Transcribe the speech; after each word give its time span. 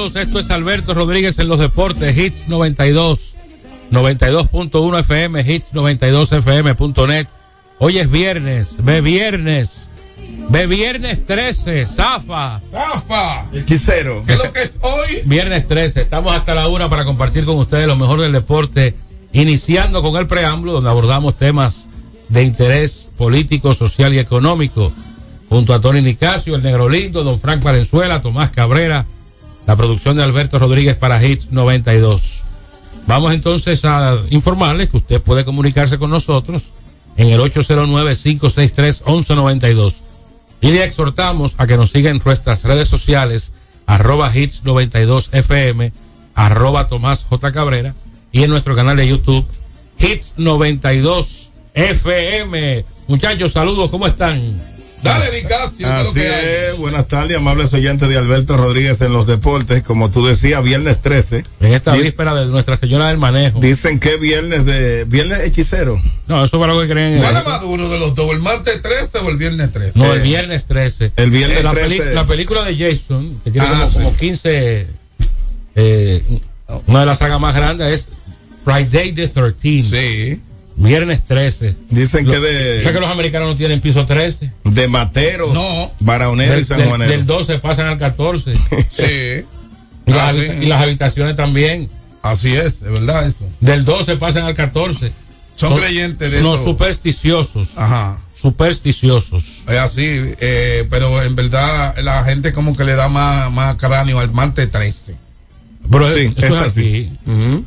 bienvenidos. 0.00 0.16
Esto 0.16 0.38
es 0.38 0.50
Alberto 0.50 0.94
Rodríguez 0.94 1.38
en 1.38 1.48
los 1.48 1.58
deportes, 1.58 2.16
Hits 2.16 2.48
92, 2.48 3.34
92.1 3.90 5.00
FM, 5.00 5.40
Hits 5.40 5.72
92FM.net. 5.72 7.26
Hoy 7.78 7.98
es 7.98 8.10
viernes, 8.10 8.76
ve 8.82 9.00
viernes, 9.00 9.88
ve 10.48 10.66
viernes 10.66 11.26
13, 11.26 11.86
Zafa. 11.86 12.60
Zafa. 12.70 13.46
Hechicero. 13.52 14.22
¿Qué 14.26 14.34
es 14.34 14.38
lo 14.38 14.52
que 14.52 14.62
es 14.62 14.78
hoy? 14.80 15.22
Viernes 15.24 15.66
13, 15.66 16.00
estamos 16.00 16.32
hasta 16.32 16.54
la 16.54 16.68
una 16.68 16.88
para 16.88 17.04
compartir 17.04 17.44
con 17.44 17.56
ustedes 17.56 17.86
lo 17.86 17.96
mejor 17.96 18.20
del 18.20 18.32
deporte, 18.32 18.94
iniciando 19.32 20.02
con 20.02 20.16
el 20.16 20.26
preámbulo 20.26 20.72
donde 20.72 20.90
abordamos 20.90 21.36
temas 21.36 21.88
de 22.28 22.42
interés 22.42 23.08
político, 23.16 23.74
social 23.74 24.14
y 24.14 24.18
económico 24.18 24.92
junto 25.48 25.74
a 25.74 25.80
Tony 25.80 26.00
Nicasio, 26.00 26.54
el 26.54 26.62
Negro 26.62 26.88
Lindo, 26.88 27.24
Don 27.24 27.40
Frank 27.40 27.62
Valenzuela, 27.62 28.22
Tomás 28.22 28.50
Cabrera, 28.50 29.04
la 29.66 29.76
producción 29.76 30.16
de 30.16 30.22
Alberto 30.22 30.58
Rodríguez 30.58 30.96
para 30.96 31.22
Hits 31.24 31.50
92. 31.50 32.42
Vamos 33.06 33.32
entonces 33.32 33.82
a 33.84 34.18
informarles 34.30 34.90
que 34.90 34.96
usted 34.98 35.22
puede 35.22 35.44
comunicarse 35.44 35.98
con 35.98 36.10
nosotros 36.10 36.72
en 37.16 37.28
el 37.28 37.40
809-563-1192 37.40 39.94
y 40.60 40.70
le 40.70 40.84
exhortamos 40.84 41.54
a 41.58 41.66
que 41.66 41.76
nos 41.76 41.90
siga 41.90 42.10
en 42.10 42.22
nuestras 42.24 42.62
redes 42.64 42.86
sociales 42.88 43.50
arroba 43.86 44.34
hits 44.34 44.64
92 44.64 45.28
FM, 45.32 45.92
arroba 46.34 46.88
Tomás 46.88 47.24
J. 47.24 47.52
Cabrera 47.52 47.94
y 48.30 48.44
en 48.44 48.50
nuestro 48.50 48.76
canal 48.76 48.96
de 48.96 49.08
YouTube 49.08 49.44
Hits 49.98 50.34
92 50.36 51.50
FM. 51.74 52.84
Muchachos, 53.08 53.50
saludos, 53.52 53.90
¿cómo 53.90 54.06
están? 54.06 54.79
Dale, 55.02 55.42
Nicasio. 55.42 55.88
Así 55.90 56.20
es, 56.20 56.76
buenas 56.76 57.08
tardes, 57.08 57.36
amables 57.38 57.72
oyentes 57.72 58.08
de 58.08 58.18
Alberto 58.18 58.56
Rodríguez 58.58 59.00
en 59.00 59.12
los 59.14 59.26
deportes. 59.26 59.82
Como 59.82 60.10
tú 60.10 60.26
decías, 60.26 60.62
viernes 60.62 61.00
13. 61.00 61.44
En 61.60 61.72
esta 61.72 61.92
Dice- 61.92 62.04
víspera 62.04 62.34
de 62.34 62.46
Nuestra 62.46 62.76
Señora 62.76 63.08
del 63.08 63.16
Manejo. 63.16 63.60
Dicen 63.60 63.98
que 63.98 64.16
viernes 64.18 64.66
de. 64.66 65.04
Viernes 65.04 65.40
hechicero. 65.40 66.00
No, 66.26 66.44
eso 66.44 66.60
para 66.60 66.74
lo 66.74 66.82
que 66.82 66.88
creen. 66.88 67.18
¿Cuál 67.18 67.36
es 67.36 67.44
más 67.46 67.60
duro 67.62 67.88
de 67.88 67.98
los 67.98 68.14
dos? 68.14 68.30
¿El 68.32 68.40
martes 68.40 68.82
13 68.82 69.18
o 69.18 69.30
el 69.30 69.36
viernes 69.38 69.72
13? 69.72 69.98
No, 69.98 70.12
el 70.12 70.20
viernes 70.20 70.66
13. 70.66 71.12
El 71.16 71.30
viernes 71.30 71.64
la, 71.64 71.72
peli- 71.72 71.96
13. 71.98 72.14
la 72.14 72.26
película 72.26 72.64
de 72.64 72.76
Jason, 72.76 73.40
que 73.42 73.50
tiene 73.50 73.66
Ah, 73.68 73.72
como, 73.80 73.90
sí. 73.90 73.94
como 73.98 74.16
15. 74.16 74.86
eh, 75.76 76.40
una 76.86 77.00
de 77.00 77.06
las 77.06 77.18
sagas 77.18 77.40
más 77.40 77.54
grandes 77.54 78.00
es 78.00 78.08
Friday 78.64 79.12
the 79.14 79.28
13. 79.28 79.82
Sí. 79.82 80.42
Viernes 80.76 81.22
13. 81.24 81.76
Dicen 81.90 82.26
que 82.26 82.38
de. 82.38 82.78
¿Sabes 82.82 82.94
que 82.94 83.00
los 83.00 83.10
americanos 83.10 83.48
no 83.48 83.56
tienen 83.56 83.80
piso 83.80 84.06
13? 84.06 84.50
De 84.64 84.88
Materos, 84.88 85.52
No. 85.52 85.90
Baraonero 86.00 86.52
y 86.54 86.56
Del, 86.56 86.64
San 86.64 86.78
del- 86.78 86.88
Juanero. 86.88 87.10
del 87.10 87.26
12 87.26 87.58
pasan 87.58 87.86
al 87.86 87.98
14. 87.98 88.54
Sí. 88.90 89.44
y, 90.06 90.10
las, 90.12 90.30
Ah, 90.30 90.32
sí. 90.34 90.46
y 90.62 90.66
las 90.66 90.82
habitaciones 90.82 91.36
también. 91.36 91.88
Así 92.22 92.52
es, 92.54 92.80
de 92.80 92.90
verdad 92.90 93.26
eso. 93.26 93.46
Del 93.60 93.84
12 93.84 94.16
pasan 94.16 94.44
al 94.44 94.54
14. 94.54 95.12
Son 95.56 95.76
creyentes 95.78 96.32
de 96.32 96.40
No, 96.40 96.54
eso. 96.54 96.64
supersticiosos. 96.64 97.76
Ajá. 97.76 98.18
Supersticiosos. 98.34 99.64
Es 99.68 99.76
así, 99.78 100.02
eh, 100.40 100.86
pero 100.88 101.22
en 101.22 101.36
verdad 101.36 101.94
la 101.98 102.24
gente 102.24 102.52
como 102.54 102.74
que 102.76 102.84
le 102.84 102.94
da 102.94 103.08
más, 103.08 103.50
más 103.52 103.74
cráneo 103.76 104.20
al 104.20 104.30
martes 104.32 104.70
13. 104.70 105.16
Pero 105.90 106.14
Sí, 106.14 106.32
eso 106.36 106.46
es 106.46 106.52
así. 106.54 107.12
Eh, 107.26 107.60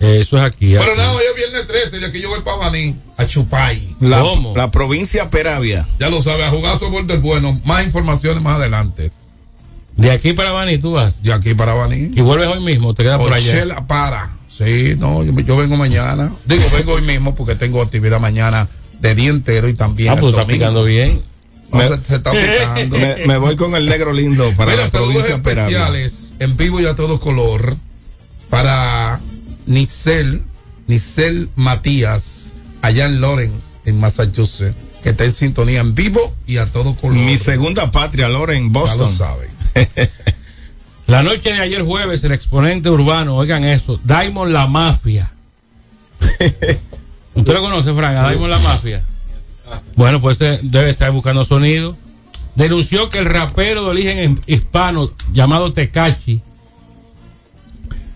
Eso 0.00 0.36
es 0.36 0.42
aquí. 0.42 0.68
Pero 0.72 0.82
así. 0.82 0.96
nada, 0.96 1.12
hoy 1.12 1.22
es 1.30 1.36
viernes 1.36 1.66
13 1.66 1.98
y 2.00 2.04
aquí 2.04 2.20
yo 2.20 2.28
voy 2.28 2.40
para 2.42 2.56
Baní 2.58 2.96
a 3.16 3.26
Chupay. 3.26 3.96
La, 4.00 4.20
¿Cómo? 4.20 4.54
la 4.56 4.70
provincia 4.70 5.30
Peravia. 5.30 5.86
Ya 5.98 6.10
lo 6.10 6.20
sabe, 6.22 6.44
a 6.44 6.50
jugar 6.50 6.78
softball 6.78 7.06
del 7.06 7.20
bueno. 7.20 7.58
Más 7.64 7.84
informaciones 7.84 8.42
más 8.42 8.56
adelante. 8.58 9.10
De 9.96 10.10
aquí 10.10 10.34
para 10.34 10.50
Bani 10.50 10.76
tú 10.78 10.92
vas. 10.92 11.22
De 11.22 11.32
aquí 11.32 11.54
para 11.54 11.72
Baní. 11.72 12.10
Y 12.14 12.20
vuelves 12.20 12.48
hoy 12.48 12.62
mismo, 12.62 12.92
te 12.92 13.02
quedas 13.04 13.18
por 13.18 13.32
allá. 13.32 13.86
Para. 13.86 14.36
Sí, 14.48 14.94
no, 14.98 15.22
yo, 15.24 15.32
yo 15.40 15.56
vengo 15.56 15.76
mañana. 15.76 16.30
Digo, 16.44 16.64
vengo 16.76 16.92
hoy 16.92 17.02
mismo 17.02 17.34
porque 17.34 17.54
tengo 17.54 17.80
actividad 17.80 18.20
mañana 18.20 18.68
de 19.00 19.14
día 19.14 19.30
entero 19.30 19.68
y 19.68 19.74
también 19.74 20.10
Ah, 20.12 20.16
pues 20.16 20.32
está 20.34 20.46
picando 20.46 20.84
bien. 20.84 21.22
No, 21.72 21.78
Me- 21.78 21.88
se, 21.88 22.04
se 22.04 22.14
está 22.16 22.30
picando. 22.32 22.98
Me, 22.98 23.26
me 23.26 23.38
voy 23.38 23.56
con 23.56 23.74
el 23.74 23.86
negro 23.86 24.12
lindo 24.12 24.50
para 24.56 24.72
Mira, 24.72 24.84
la 24.84 24.90
saludos 24.90 25.12
provincia 25.14 25.42
Peravia. 25.42 25.78
especiales 25.86 26.34
en 26.38 26.56
vivo 26.58 26.80
y 26.80 26.86
a 26.86 26.94
todo 26.94 27.18
color 27.18 27.76
para 28.50 29.20
Nicel, 29.66 30.42
Nicel 30.86 31.50
Matías, 31.56 32.54
allá 32.82 33.06
en 33.06 33.20
Lawrence, 33.20 33.56
en 33.84 34.00
Massachusetts, 34.00 34.76
que 35.02 35.10
está 35.10 35.24
en 35.24 35.32
sintonía 35.32 35.80
en 35.80 35.94
vivo 35.94 36.34
y 36.46 36.56
a 36.58 36.66
todo 36.66 36.94
color. 36.96 37.16
Mi 37.16 37.36
segunda 37.36 37.90
patria, 37.90 38.28
Loren, 38.28 38.72
ya 38.72 38.80
lo 38.80 38.80
Boston. 38.80 39.12
saben. 39.12 39.50
La 41.06 41.22
noche 41.22 41.52
de 41.52 41.60
ayer 41.60 41.82
jueves, 41.82 42.24
el 42.24 42.32
exponente 42.32 42.90
urbano, 42.90 43.36
oigan 43.36 43.62
eso, 43.62 44.00
Diamond 44.02 44.50
la 44.50 44.66
Mafia. 44.66 45.32
¿Usted 47.34 47.52
lo 47.52 47.60
conoce, 47.60 47.94
Frank? 47.94 48.16
A 48.16 48.28
Diamond 48.30 48.50
la 48.50 48.58
Mafia. 48.58 49.04
Bueno, 49.94 50.20
pues 50.20 50.38
debe 50.38 50.90
estar 50.90 51.10
buscando 51.12 51.44
sonido. 51.44 51.96
Denunció 52.56 53.08
que 53.08 53.18
el 53.18 53.26
rapero 53.26 53.84
de 53.84 53.90
origen 53.90 54.40
hispano 54.46 55.12
llamado 55.32 55.72
Tecachi, 55.72 56.40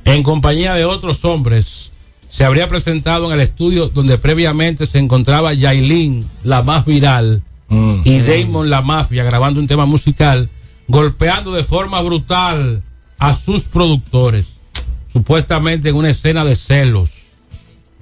en 0.05 0.23
compañía 0.23 0.75
de 0.75 0.85
otros 0.85 1.25
hombres, 1.25 1.91
se 2.31 2.45
habría 2.45 2.69
presentado 2.69 3.27
en 3.27 3.33
el 3.33 3.41
estudio 3.41 3.89
donde 3.89 4.19
previamente 4.19 4.87
se 4.87 4.99
encontraba 4.99 5.53
Yailin, 5.53 6.25
la 6.45 6.63
más 6.63 6.85
viral, 6.87 7.43
Mm. 7.71 8.01
y 8.05 8.19
Damon 8.19 8.69
la 8.69 8.83
mafia 8.83 9.23
grabando 9.23 9.61
un 9.61 9.69
tema 9.69 9.87
musical, 9.87 10.51
golpeando 10.89 11.53
de 11.53 11.63
forma 11.63 12.01
brutal 12.03 12.83
a 13.19 13.37
sus 13.37 13.63
productores, 13.63 14.47
supuestamente 15.13 15.89
en 15.89 15.95
una 15.95 16.11
escena 16.11 16.45
de 16.45 16.57
celos. 16.57 17.11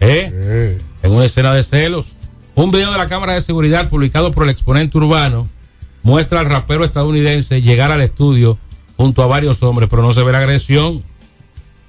¿Eh? 0.00 0.78
En 1.02 1.12
una 1.12 1.26
escena 1.26 1.52
de 1.52 1.64
celos. 1.64 2.06
Un 2.54 2.70
video 2.70 2.90
de 2.90 2.98
la 2.98 3.08
cámara 3.08 3.34
de 3.34 3.42
seguridad 3.42 3.88
publicado 3.90 4.30
por 4.30 4.44
el 4.44 4.50
exponente 4.50 4.96
urbano 4.96 5.46
muestra 6.02 6.40
al 6.40 6.46
rapero 6.48 6.84
estadounidense 6.84 7.60
llegar 7.60 7.90
al 7.92 8.00
estudio 8.00 8.56
junto 8.96 9.22
a 9.22 9.26
varios 9.26 9.62
hombres, 9.62 9.88
pero 9.90 10.02
no 10.02 10.12
se 10.12 10.22
ve 10.22 10.32
la 10.32 10.38
agresión. 10.38 11.04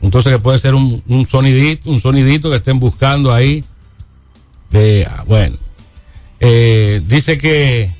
Entonces 0.01 0.31
que 0.31 0.40
puede 0.40 0.60
ser 0.60 0.75
un, 0.75 1.04
un 1.07 1.28
sonidito, 1.28 1.90
un 1.90 2.00
sonidito 2.01 2.50
que 2.50 2.57
estén 2.57 2.80
buscando 2.80 3.34
ahí. 3.34 3.63
Eh, 4.72 5.06
bueno. 5.25 5.57
Eh, 6.40 7.01
dice 7.06 7.38
que 7.38 7.92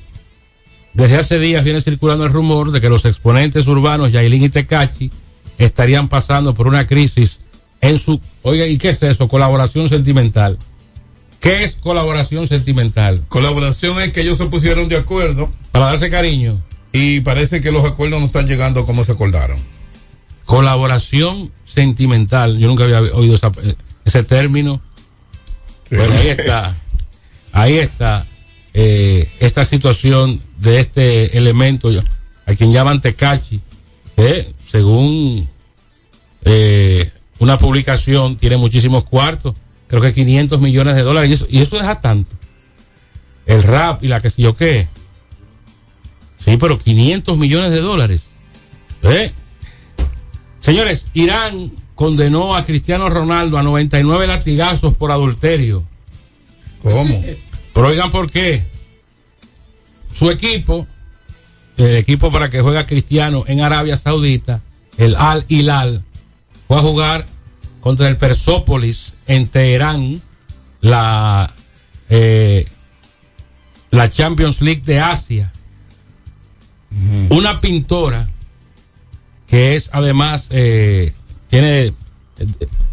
desde 0.94 1.16
hace 1.16 1.38
días 1.38 1.62
viene 1.62 1.82
circulando 1.82 2.24
el 2.24 2.32
rumor 2.32 2.72
de 2.72 2.80
que 2.80 2.88
los 2.88 3.04
exponentes 3.04 3.66
urbanos 3.68 4.12
Yailin 4.12 4.44
y 4.44 4.48
Tecachi 4.48 5.10
estarían 5.58 6.08
pasando 6.08 6.54
por 6.54 6.66
una 6.66 6.86
crisis 6.86 7.40
en 7.82 7.98
su... 7.98 8.18
Oiga, 8.42 8.66
¿y 8.66 8.78
qué 8.78 8.90
es 8.90 9.02
eso? 9.02 9.28
Colaboración 9.28 9.88
sentimental. 9.88 10.58
¿Qué 11.38 11.64
es 11.64 11.74
colaboración 11.76 12.46
sentimental? 12.46 13.22
Colaboración 13.28 14.00
es 14.00 14.12
que 14.12 14.22
ellos 14.22 14.38
se 14.38 14.46
pusieron 14.46 14.88
de 14.88 14.96
acuerdo 14.96 15.50
Para 15.70 15.86
darse 15.86 16.10
cariño. 16.10 16.60
y 16.92 17.20
parece 17.20 17.60
que 17.60 17.72
los 17.72 17.84
acuerdos 17.84 18.20
no 18.20 18.26
están 18.26 18.46
llegando 18.46 18.84
como 18.86 19.04
se 19.04 19.12
acordaron. 19.12 19.58
Colaboración 20.44 21.50
sentimental. 21.70 22.58
Yo 22.58 22.68
nunca 22.68 22.84
había 22.84 23.00
oído 23.00 23.34
esa- 23.36 23.52
eh, 23.62 23.74
ese 24.04 24.22
término. 24.24 24.80
Bueno, 25.90 26.14
ahí 26.14 26.28
está. 26.28 26.76
Ahí 27.52 27.78
está 27.78 28.26
eh, 28.74 29.28
esta 29.40 29.64
situación 29.64 30.40
de 30.58 30.80
este 30.80 31.36
elemento, 31.36 31.90
a 32.46 32.54
quien 32.54 32.72
llaman 32.72 33.00
Tecachi, 33.00 33.60
que 34.16 34.54
según 34.70 35.48
eh, 36.44 37.10
una 37.40 37.58
publicación 37.58 38.36
tiene 38.36 38.56
muchísimos 38.56 39.04
cuartos, 39.04 39.54
creo 39.88 40.00
que 40.00 40.14
500 40.14 40.60
millones 40.60 40.94
de 40.94 41.02
dólares, 41.02 41.30
y 41.30 41.32
eso, 41.34 41.46
y 41.50 41.60
eso 41.60 41.76
deja 41.76 42.00
tanto. 42.00 42.36
El 43.46 43.62
rap 43.64 44.04
y 44.04 44.08
la 44.08 44.20
que 44.22 44.30
sé 44.30 44.42
yo 44.42 44.56
qué. 44.56 44.86
Sí, 46.38 46.56
pero 46.56 46.78
500 46.78 47.36
millones 47.36 47.70
de 47.72 47.80
dólares. 47.80 48.22
¿Eh? 49.02 49.32
Señores, 50.60 51.06
Irán 51.14 51.72
condenó 51.94 52.54
a 52.54 52.64
Cristiano 52.64 53.08
Ronaldo 53.08 53.58
a 53.58 53.62
99 53.62 54.26
latigazos 54.26 54.94
por 54.94 55.10
adulterio. 55.10 55.84
¿Cómo? 56.82 57.22
Pero 57.74 57.86
oigan 57.86 58.10
por 58.10 58.30
qué. 58.30 58.64
Su 60.12 60.30
equipo, 60.30 60.86
el 61.76 61.96
equipo 61.96 62.30
para 62.30 62.50
que 62.50 62.60
juega 62.60 62.86
Cristiano 62.86 63.44
en 63.46 63.60
Arabia 63.60 63.96
Saudita, 63.96 64.60
el 64.96 65.14
Al 65.16 65.44
Hilal, 65.48 66.04
fue 66.68 66.78
a 66.78 66.82
jugar 66.82 67.26
contra 67.80 68.08
el 68.08 68.16
Persópolis 68.16 69.14
en 69.26 69.48
Teherán 69.48 70.20
la, 70.80 71.52
eh, 72.08 72.68
la 73.90 74.10
Champions 74.10 74.60
League 74.60 74.82
de 74.84 75.00
Asia. 75.00 75.52
Una 77.28 77.60
pintora 77.60 78.28
que 79.50 79.74
es 79.76 79.90
además, 79.92 80.46
eh, 80.50 81.12
tiene 81.48 81.86
eh, 81.86 81.92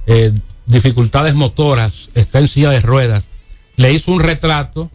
eh, 0.08 0.32
dificultades 0.66 1.36
motoras, 1.36 2.10
está 2.16 2.40
en 2.40 2.48
silla 2.48 2.72
de 2.72 2.80
ruedas, 2.82 3.28
le 3.76 3.94
hizo 3.94 4.12
un 4.12 4.20
retrato 4.22 4.90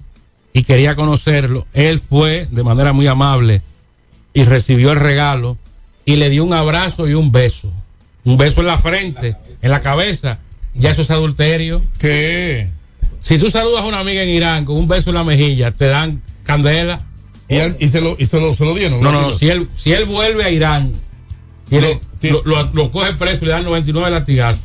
y 0.53 0.65
quería 0.65 0.97
conocerlo. 0.97 1.67
Él 1.73 2.01
fue 2.01 2.49
de 2.51 2.63
manera 2.65 2.93
muy 2.93 3.07
amable 3.07 3.63
y 4.35 4.45
recibió 4.45 4.91
el 4.93 4.99
regalo 5.01 5.57
y 6.05 6.17
le 6.17 6.29
dio 6.31 6.45
un 6.45 6.53
abrazo 6.53 7.09
y 7.09 7.15
un 7.15 7.31
beso. 7.31 7.73
Un 8.25 8.37
beso 8.37 8.61
en 8.61 8.67
la 8.67 8.79
frente, 8.79 9.37
en 9.63 9.71
la 9.71 9.81
cabeza. 9.81 10.39
Ya 10.75 10.91
eso 10.91 11.03
es 11.03 11.11
adulterio. 11.11 11.81
¿Qué? 11.99 12.69
Si 13.21 13.39
tú 13.39 13.51
saludas 13.51 13.83
a 13.83 13.87
una 13.87 14.01
amiga 14.01 14.23
en 14.23 14.29
Irán 14.31 14.65
con 14.65 14.77
un 14.77 14.89
beso 14.89 15.11
en 15.11 15.15
la 15.17 15.25
mejilla, 15.25 15.71
te 15.71 15.87
dan 15.87 16.23
candela. 16.45 17.01
¿Y, 17.49 17.57
él- 17.57 17.77
y 17.79 17.89
se, 17.89 18.01
lo, 18.01 18.17
y 18.19 18.27
se, 18.27 18.41
lo, 18.41 18.53
se 18.55 18.65
lo 18.65 18.75
dieron? 18.75 19.01
No, 19.01 19.13
no, 19.13 19.21
no. 19.23 19.33
Si 19.33 19.49
él, 19.49 19.69
si 19.77 19.93
él 19.93 20.07
vuelve 20.07 20.45
a 20.45 20.51
Irán, 20.51 20.93
Pero, 22.21 22.43
lo, 22.45 22.63
lo- 22.65 22.71
lo 22.73 22.91
coge 22.91 23.13
preso 23.15 23.39
y 23.45 23.47
le 23.47 23.53
dan 23.53 23.65
99 23.65 24.11
latigazos 24.11 24.63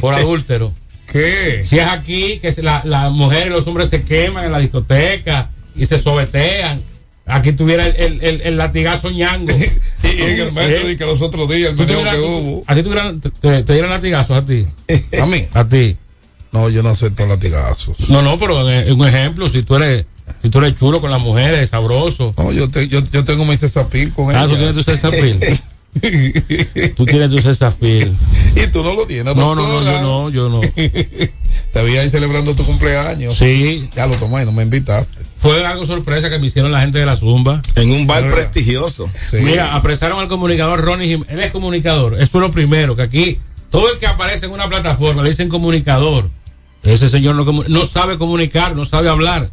por 0.00 0.14
adúltero. 0.16 0.72
¿Qué? 1.10 1.62
Si 1.64 1.78
es 1.78 1.86
aquí, 1.88 2.38
que 2.38 2.52
se- 2.52 2.62
la- 2.62 2.82
las 2.84 3.10
mujeres 3.12 3.46
y 3.46 3.50
los 3.50 3.66
hombres 3.66 3.90
se 3.90 4.02
queman 4.02 4.44
en 4.44 4.52
la 4.52 4.58
discoteca 4.58 5.50
y 5.76 5.86
se 5.86 5.98
sobetean. 5.98 6.80
Aquí 7.26 7.52
tuviera 7.52 7.86
el, 7.86 8.22
el, 8.24 8.40
el- 8.40 8.56
latigazo 8.56 9.10
ñango. 9.10 9.52
Y, 10.02 10.06
y 10.08 10.22
en 10.22 10.38
el 10.40 10.52
metro, 10.52 10.88
¿Eh? 10.88 10.92
y 10.92 10.96
que 10.96 11.04
los 11.04 11.20
otros 11.20 11.46
días, 11.48 11.70
el 11.72 11.76
¿Tú 11.76 11.82
meneo 11.84 12.02
que 12.02 12.16
tú- 12.16 12.24
hubo. 12.24 12.64
¿A 12.66 12.74
ti 12.74 12.82
tuvieran- 12.82 13.20
te, 13.20 13.62
te- 13.62 13.72
dieran 13.74 13.90
latigazos 13.90 14.36
a 14.38 14.42
ti? 14.46 14.66
¿A 15.20 15.26
mí? 15.26 15.46
A 15.52 15.64
ti. 15.68 15.96
No, 16.52 16.68
yo 16.70 16.82
no 16.82 16.88
acepto 16.88 17.26
latigazos. 17.26 18.08
No, 18.10 18.22
no, 18.22 18.38
pero 18.38 18.64
un 18.64 19.06
ejemplo, 19.06 19.48
si 19.48 19.62
tú 19.62 19.76
eres, 19.76 20.06
si 20.42 20.48
tú 20.48 20.58
eres 20.58 20.76
chulo 20.78 21.00
con 21.00 21.10
las 21.10 21.20
mujeres, 21.20 21.70
sabroso. 21.70 22.34
No, 22.36 22.50
yo, 22.50 22.68
te, 22.70 22.88
yo, 22.88 23.02
yo 23.12 23.22
tengo 23.24 23.44
mi 23.44 23.56
cesapil 23.56 24.10
con 24.12 24.34
Ah, 24.34 24.44
tú 24.46 24.50
ella. 24.56 24.72
tienes 24.72 24.76
tu 24.76 24.82
cesapil. 24.82 25.38
Tú 26.96 27.04
tienes 27.04 27.30
tu 27.30 27.38
cesapil. 27.40 28.16
y 28.54 28.66
tú 28.68 28.82
no 28.82 28.94
lo 28.94 29.06
tienes, 29.06 29.34
No, 29.34 29.54
no, 29.54 29.66
no, 29.68 29.82
yo 29.82 30.00
no, 30.00 30.30
yo 30.30 30.48
no. 30.48 30.60
Te 31.72 31.84
vi 31.84 31.96
ahí 31.96 32.08
celebrando 32.08 32.54
tu 32.54 32.64
cumpleaños. 32.64 33.36
Sí, 33.36 33.88
Ya 33.94 34.06
lo 34.06 34.14
tomé, 34.16 34.44
no 34.44 34.52
me 34.52 34.62
invitaste. 34.62 35.22
fue 35.38 35.64
algo 35.66 35.84
sorpresa 35.86 36.30
que 36.30 36.38
me 36.38 36.46
hicieron 36.46 36.70
la 36.72 36.80
gente 36.80 36.98
de 36.98 37.06
la 37.06 37.16
Zumba. 37.16 37.60
En 37.74 37.90
un 37.90 38.06
bar 38.06 38.22
Pero- 38.22 38.34
prestigioso. 38.34 39.10
Sí. 39.26 39.38
Mira, 39.42 39.74
apresaron 39.74 40.20
al 40.20 40.28
comunicador 40.28 40.80
Ronnie 40.80 41.08
Jiménez. 41.08 41.28
Él 41.32 41.40
es 41.40 41.50
comunicador. 41.52 42.14
Eso 42.14 42.38
es 42.38 42.42
lo 42.42 42.50
primero, 42.50 42.94
que 42.96 43.02
aquí 43.02 43.38
todo 43.70 43.92
el 43.92 43.98
que 43.98 44.06
aparece 44.06 44.46
en 44.46 44.52
una 44.52 44.68
plataforma 44.68 45.22
le 45.22 45.30
dicen 45.30 45.48
comunicador. 45.48 46.28
Ese 46.82 47.08
señor 47.10 47.34
no, 47.68 47.84
sabe 47.84 48.16
comunicar, 48.16 48.74
no 48.74 48.84
sabe 48.84 49.08
hablar. 49.08 49.48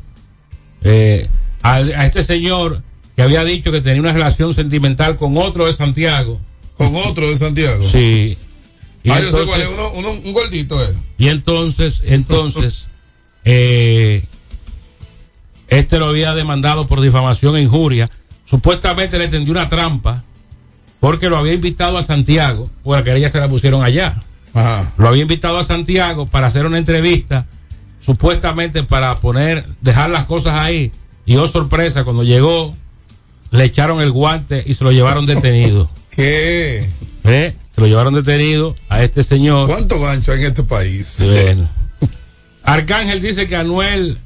Eh, 0.83 1.27
a, 1.61 1.75
a 1.75 2.05
este 2.05 2.23
señor 2.23 2.81
que 3.17 3.23
había 3.23 3.43
dicho 3.43 3.71
que 3.71 3.81
tenía 3.81 3.99
una 3.99 4.13
relación 4.13 4.53
sentimental 4.53 5.17
con 5.17 5.35
otro 5.37 5.65
de 5.65 5.73
Santiago. 5.73 6.39
Con 6.77 6.95
otro 6.95 7.27
de 7.27 7.35
Santiago. 7.35 7.83
Sí. 7.83 8.37
Y 9.03 9.09
ah, 9.09 9.15
yo 9.15 9.21
sé 9.21 9.25
entonces- 9.25 9.47
cuál 9.47 9.61
es, 9.61 9.67
uno, 9.69 9.91
uno, 9.93 10.11
un 10.23 10.33
gordito 10.33 10.79
él. 10.85 10.95
Y 11.17 11.29
entonces, 11.29 12.03
entonces, 12.05 12.87
eh, 13.43 14.23
este 15.67 15.97
lo 15.97 16.05
había 16.05 16.35
demandado 16.35 16.85
por 16.85 17.01
difamación 17.01 17.55
e 17.55 17.63
injuria. 17.63 18.07
Supuestamente 18.45 19.17
le 19.17 19.29
tendió 19.29 19.51
una 19.51 19.67
trampa 19.67 20.23
porque 20.99 21.27
lo 21.27 21.37
había 21.37 21.53
invitado 21.53 21.97
a 21.97 22.03
Santiago, 22.03 22.69
porque 22.83 22.99
la 22.99 23.03
querella 23.03 23.29
se 23.29 23.39
la 23.39 23.49
pusieron 23.49 23.83
allá. 23.83 24.21
Ajá. 24.53 24.93
Lo 24.95 25.07
había 25.07 25.23
invitado 25.23 25.57
a 25.57 25.63
Santiago 25.63 26.27
para 26.27 26.47
hacer 26.47 26.67
una 26.67 26.77
entrevista, 26.77 27.47
supuestamente 27.99 28.83
para 28.83 29.17
poner, 29.17 29.65
dejar 29.81 30.11
las 30.11 30.25
cosas 30.25 30.53
ahí. 30.53 30.91
Y 31.25 31.35
oh 31.37 31.47
sorpresa, 31.47 32.03
cuando 32.03 32.21
llegó, 32.23 32.75
le 33.51 33.63
echaron 33.63 34.01
el 34.01 34.11
guante 34.11 34.63
y 34.65 34.73
se 34.73 34.83
lo 34.83 34.91
llevaron 34.91 35.25
detenido. 35.25 35.89
¿Qué? 36.09 36.89
¿Eh? 37.23 37.55
Se 37.73 37.81
lo 37.81 37.87
llevaron 37.87 38.13
detenido 38.13 38.75
a 38.89 39.03
este 39.03 39.23
señor. 39.23 39.67
¿Cuánto 39.69 39.99
gancho 39.99 40.31
hay 40.31 40.39
en 40.41 40.45
este 40.47 40.63
país? 40.63 41.17
Bueno. 41.19 41.69
Arcángel 42.63 43.21
dice 43.21 43.47
que 43.47 43.55
Anuel 43.55 44.17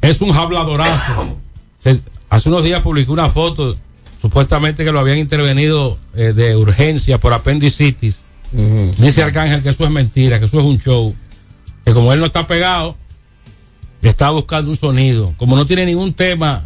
es 0.00 0.20
un 0.20 0.32
habladorazo. 0.32 1.38
Se- 1.82 2.00
hace 2.28 2.48
unos 2.48 2.64
días 2.64 2.80
publicó 2.80 3.12
una 3.12 3.28
foto, 3.28 3.76
supuestamente 4.20 4.84
que 4.84 4.92
lo 4.92 5.00
habían 5.00 5.18
intervenido 5.18 5.98
eh, 6.14 6.32
de 6.34 6.56
urgencia 6.56 7.18
por 7.18 7.32
apendicitis. 7.32 8.16
Dice 8.98 9.22
Arcángel 9.22 9.62
que 9.62 9.70
eso 9.70 9.84
es 9.84 9.90
mentira, 9.90 10.38
que 10.38 10.44
eso 10.44 10.58
es 10.58 10.64
un 10.66 10.78
show. 10.78 11.14
Que 11.86 11.94
como 11.94 12.12
él 12.12 12.20
no 12.20 12.26
está 12.26 12.46
pegado, 12.46 12.96
está 14.02 14.30
buscando 14.30 14.70
un 14.70 14.76
sonido. 14.76 15.32
Como 15.38 15.56
no 15.56 15.64
tiene 15.66 15.86
ningún 15.86 16.12
tema 16.12 16.64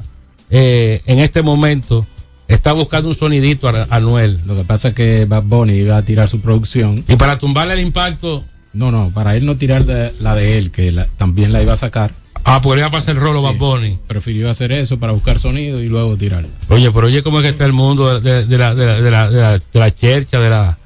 eh, 0.51 1.03
en 1.07 1.19
este 1.19 1.43
momento, 1.43 2.07
está 2.49 2.73
buscando 2.73 3.09
un 3.09 3.15
sonidito 3.15 3.69
a 3.69 3.83
a 3.83 3.97
Anuel. 3.97 4.41
Lo 4.47 4.55
que 4.57 4.65
pasa 4.65 4.89
es 4.89 4.95
que 4.95 5.25
Bad 5.25 5.43
Bunny 5.45 5.75
iba 5.75 5.97
a 5.97 6.03
tirar 6.03 6.29
su 6.29 6.41
producción. 6.41 7.05
Y 7.09 7.17
para 7.17 7.39
tumbarle 7.39 7.75
el 7.75 7.81
impacto, 7.81 8.45
No, 8.73 8.91
no, 8.93 9.11
para 9.15 9.35
él 9.37 9.47
no 9.47 9.57
tirar 9.57 9.87
de- 9.87 10.13
la 10.21 10.35
de 10.35 10.59
él, 10.59 10.71
que 10.71 10.93
la- 10.93 11.07
también 11.17 11.51
la 11.51 11.63
iba 11.63 11.73
a 11.73 11.77
sacar. 11.79 12.13
ah, 12.45 12.61
podría 12.61 12.91
pasar 12.91 13.15
el 13.17 13.21
rolo 13.23 13.41
Sí. 13.41 13.47
Bad 13.47 13.55
Bunny. 13.57 13.99
Prefirió 14.07 14.51
hacer 14.51 14.71
eso 14.71 14.99
para 14.99 15.13
buscar 15.13 15.39
sonido 15.39 15.81
y 15.83 15.89
luego 15.89 16.17
tirarla. 16.19 16.51
Oye, 16.69 16.91
pero 16.93 17.07
oye, 17.07 17.23
¿cómo 17.23 17.39
es 17.41 17.43
que 17.45 17.49
está 17.49 17.65
el 17.65 17.73
mundo 17.73 18.21
de, 18.21 18.45
de 18.45 18.59
la, 18.59 18.75
de, 18.75 18.87
la, 18.87 19.01
de, 19.01 19.11
la, 19.11 19.31
de, 19.31 19.41
la, 19.41 19.53
de 19.59 19.79
la 19.81 19.91
chercha, 19.95 20.39
de 20.41 20.51
la, 20.51 20.79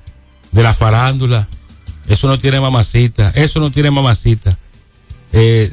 de 0.52 0.62
la 0.62 0.72
farándula? 0.72 1.48
Eso 2.08 2.28
no 2.28 2.38
tiene 2.38 2.60
mamacita, 2.60 3.32
eso 3.34 3.58
no 3.60 3.70
tiene 3.72 3.90
mamacita. 3.90 4.56
Eh, 5.32 5.72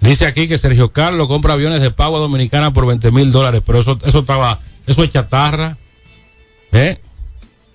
dice 0.00 0.26
aquí 0.26 0.48
que 0.48 0.58
Sergio 0.58 0.92
Carlos 0.92 1.28
compra 1.28 1.54
aviones 1.54 1.80
de 1.80 1.90
pago 1.90 2.16
a 2.16 2.20
Dominicana 2.20 2.72
por 2.72 2.86
20 2.86 3.10
mil 3.10 3.30
dólares, 3.32 3.62
pero 3.64 3.80
eso, 3.80 3.98
eso 4.04 4.20
estaba, 4.20 4.60
eso 4.86 5.02
es 5.04 5.10
chatarra. 5.10 5.76
¿Eh? 6.72 6.98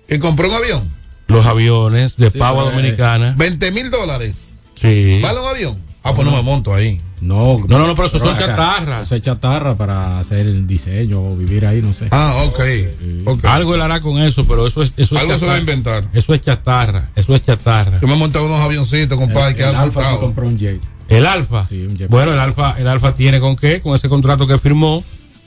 ¿Y 0.08 0.18
compró 0.18 0.48
un 0.48 0.54
avión? 0.54 0.92
Los 1.28 1.44
aviones 1.46 2.16
de 2.16 2.30
Sí, 2.30 2.38
pago 2.38 2.60
a 2.60 2.64
eh, 2.64 2.70
Dominicana. 2.70 3.34
20 3.36 3.72
mil 3.72 3.90
dólares. 3.90 4.44
Sí. 4.74 5.20
¿Vale 5.22 5.40
un 5.40 5.46
avión? 5.48 5.78
Ah, 6.02 6.14
pues 6.14 6.24
no 6.26 6.34
me 6.34 6.42
monto 6.42 6.72
ahí. 6.72 7.00
No, 7.20 7.58
No, 7.66 7.78
no, 7.78 7.86
no, 7.88 7.94
pero 7.96 8.06
eso 8.08 8.18
son 8.18 8.28
acá, 8.36 8.46
chatarras. 8.46 9.02
Eso 9.06 9.16
es 9.16 9.22
chatarra 9.22 9.74
para 9.74 10.20
hacer 10.20 10.40
el 10.40 10.66
diseño 10.66 11.20
o 11.20 11.36
vivir 11.36 11.66
ahí, 11.66 11.82
no 11.82 11.92
sé. 11.94 12.06
Ah, 12.12 12.44
ok. 12.46 12.60
ok. 13.24 13.44
Algo 13.46 13.74
él 13.74 13.80
hará 13.80 14.00
con 14.00 14.18
eso, 14.22 14.46
pero 14.46 14.66
eso 14.66 14.82
es, 14.82 14.92
eso 14.96 15.16
es 15.16 15.20
Algo 15.22 15.36
se 15.38 15.46
va 15.46 15.54
a 15.54 15.56
chatarra. 15.56 15.58
inventar. 15.58 16.04
Eso 16.12 16.34
es 16.34 16.42
chatarra, 16.42 17.08
eso 17.16 17.34
es 17.34 17.44
chatarra. 17.44 17.98
Yo 18.00 18.06
me 18.06 18.14
monté 18.16 18.38
unos 18.38 18.60
avioncitos, 18.60 19.18
el, 19.18 19.24
compadre, 19.24 19.54
que 19.56 19.62
el 19.62 19.68
Alfa 19.74 19.84
se 19.84 19.92
soltado. 20.06 20.20
compró 20.20 20.46
un 20.46 20.58
jet. 20.58 20.80
El 21.08 21.26
Alfa. 21.26 21.64
Sí, 21.66 21.82
un 21.82 21.96
jet. 21.96 22.08
bueno, 22.10 22.32
el 22.32 22.38
Alfa, 22.38 22.74
el 22.78 22.88
Alfa 22.88 23.14
tiene 23.14 23.38
con 23.40 23.56
qué? 23.56 23.80
Con 23.80 23.94
ese 23.94 24.08
contrato 24.08 24.46
que 24.46 24.58
firmó. 24.58 25.04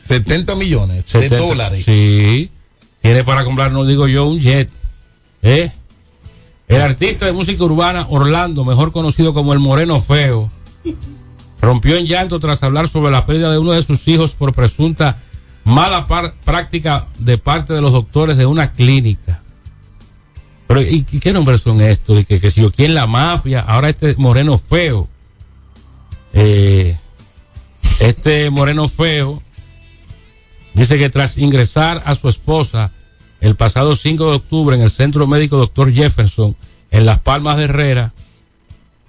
70 0.07 0.55
millones 0.55 1.03
70. 1.07 1.35
de 1.35 1.41
dólares. 1.41 1.85
Sí. 1.85 2.49
Tiene 3.01 3.23
para 3.23 3.43
comprar, 3.45 3.71
no 3.71 3.85
digo 3.85 4.07
yo, 4.07 4.25
un 4.25 4.39
jet. 4.39 4.69
¿Eh? 5.41 5.71
El 6.67 6.81
artista 6.81 7.25
de 7.25 7.31
música 7.31 7.63
urbana 7.63 8.05
Orlando, 8.09 8.63
mejor 8.65 8.91
conocido 8.91 9.33
como 9.33 9.53
el 9.53 9.59
Moreno 9.59 9.99
Feo, 10.01 10.51
rompió 11.61 11.95
en 11.97 12.05
llanto 12.05 12.39
tras 12.39 12.61
hablar 12.63 12.87
sobre 12.89 13.11
la 13.11 13.25
pérdida 13.25 13.51
de 13.51 13.57
uno 13.57 13.71
de 13.71 13.83
sus 13.83 14.07
hijos 14.07 14.31
por 14.31 14.53
presunta 14.53 15.17
mala 15.63 16.05
par- 16.05 16.35
práctica 16.45 17.07
de 17.19 17.37
parte 17.37 17.73
de 17.73 17.81
los 17.81 17.91
doctores 17.91 18.37
de 18.37 18.45
una 18.45 18.71
clínica. 18.71 19.41
Pero, 20.67 20.81
¿y, 20.81 21.05
y 21.11 21.19
qué 21.19 21.33
nombres 21.33 21.61
son 21.61 21.81
estos? 21.81 22.19
Y 22.19 22.25
que, 22.25 22.39
que 22.39 22.51
si 22.51 22.61
yo, 22.61 22.71
¿quién 22.71 22.93
la 22.93 23.07
mafia? 23.07 23.61
Ahora 23.61 23.89
este 23.89 24.15
Moreno 24.17 24.57
Feo. 24.59 25.07
Eh, 26.33 26.97
este 27.99 28.49
Moreno 28.49 28.87
Feo 28.87 29.41
dice 30.73 30.97
que 30.97 31.09
tras 31.09 31.37
ingresar 31.37 32.01
a 32.05 32.15
su 32.15 32.29
esposa 32.29 32.91
el 33.41 33.55
pasado 33.55 33.95
5 33.95 34.29
de 34.29 34.35
octubre 34.35 34.75
en 34.75 34.81
el 34.81 34.91
Centro 34.91 35.27
Médico 35.27 35.57
Dr. 35.57 35.93
Jefferson 35.93 36.55
en 36.91 37.05
Las 37.05 37.19
Palmas 37.19 37.57
de 37.57 37.65
Herrera, 37.65 38.13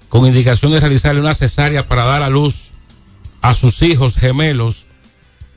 con 0.08 0.26
indicación 0.26 0.72
de 0.72 0.80
realizarle 0.80 1.20
una 1.20 1.34
cesárea 1.34 1.86
para 1.86 2.04
dar 2.04 2.22
a 2.22 2.30
luz 2.30 2.70
a 3.42 3.54
sus 3.54 3.82
hijos 3.82 4.16
gemelos, 4.16 4.86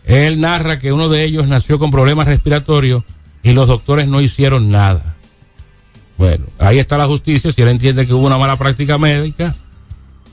él 0.05 0.39
narra 0.39 0.79
que 0.79 0.91
uno 0.91 1.09
de 1.09 1.23
ellos 1.23 1.47
nació 1.47 1.79
con 1.79 1.91
problemas 1.91 2.27
respiratorios 2.27 3.03
y 3.41 3.51
los 3.51 3.67
doctores 3.67 4.07
no 4.07 4.21
hicieron 4.21 4.69
nada. 4.71 5.15
Bueno, 6.17 6.45
ahí 6.59 6.79
está 6.79 6.97
la 6.97 7.07
justicia, 7.07 7.51
si 7.51 7.61
él 7.61 7.69
entiende 7.69 8.05
que 8.05 8.13
hubo 8.13 8.25
una 8.25 8.37
mala 8.37 8.57
práctica 8.57 8.97
médica, 8.97 9.55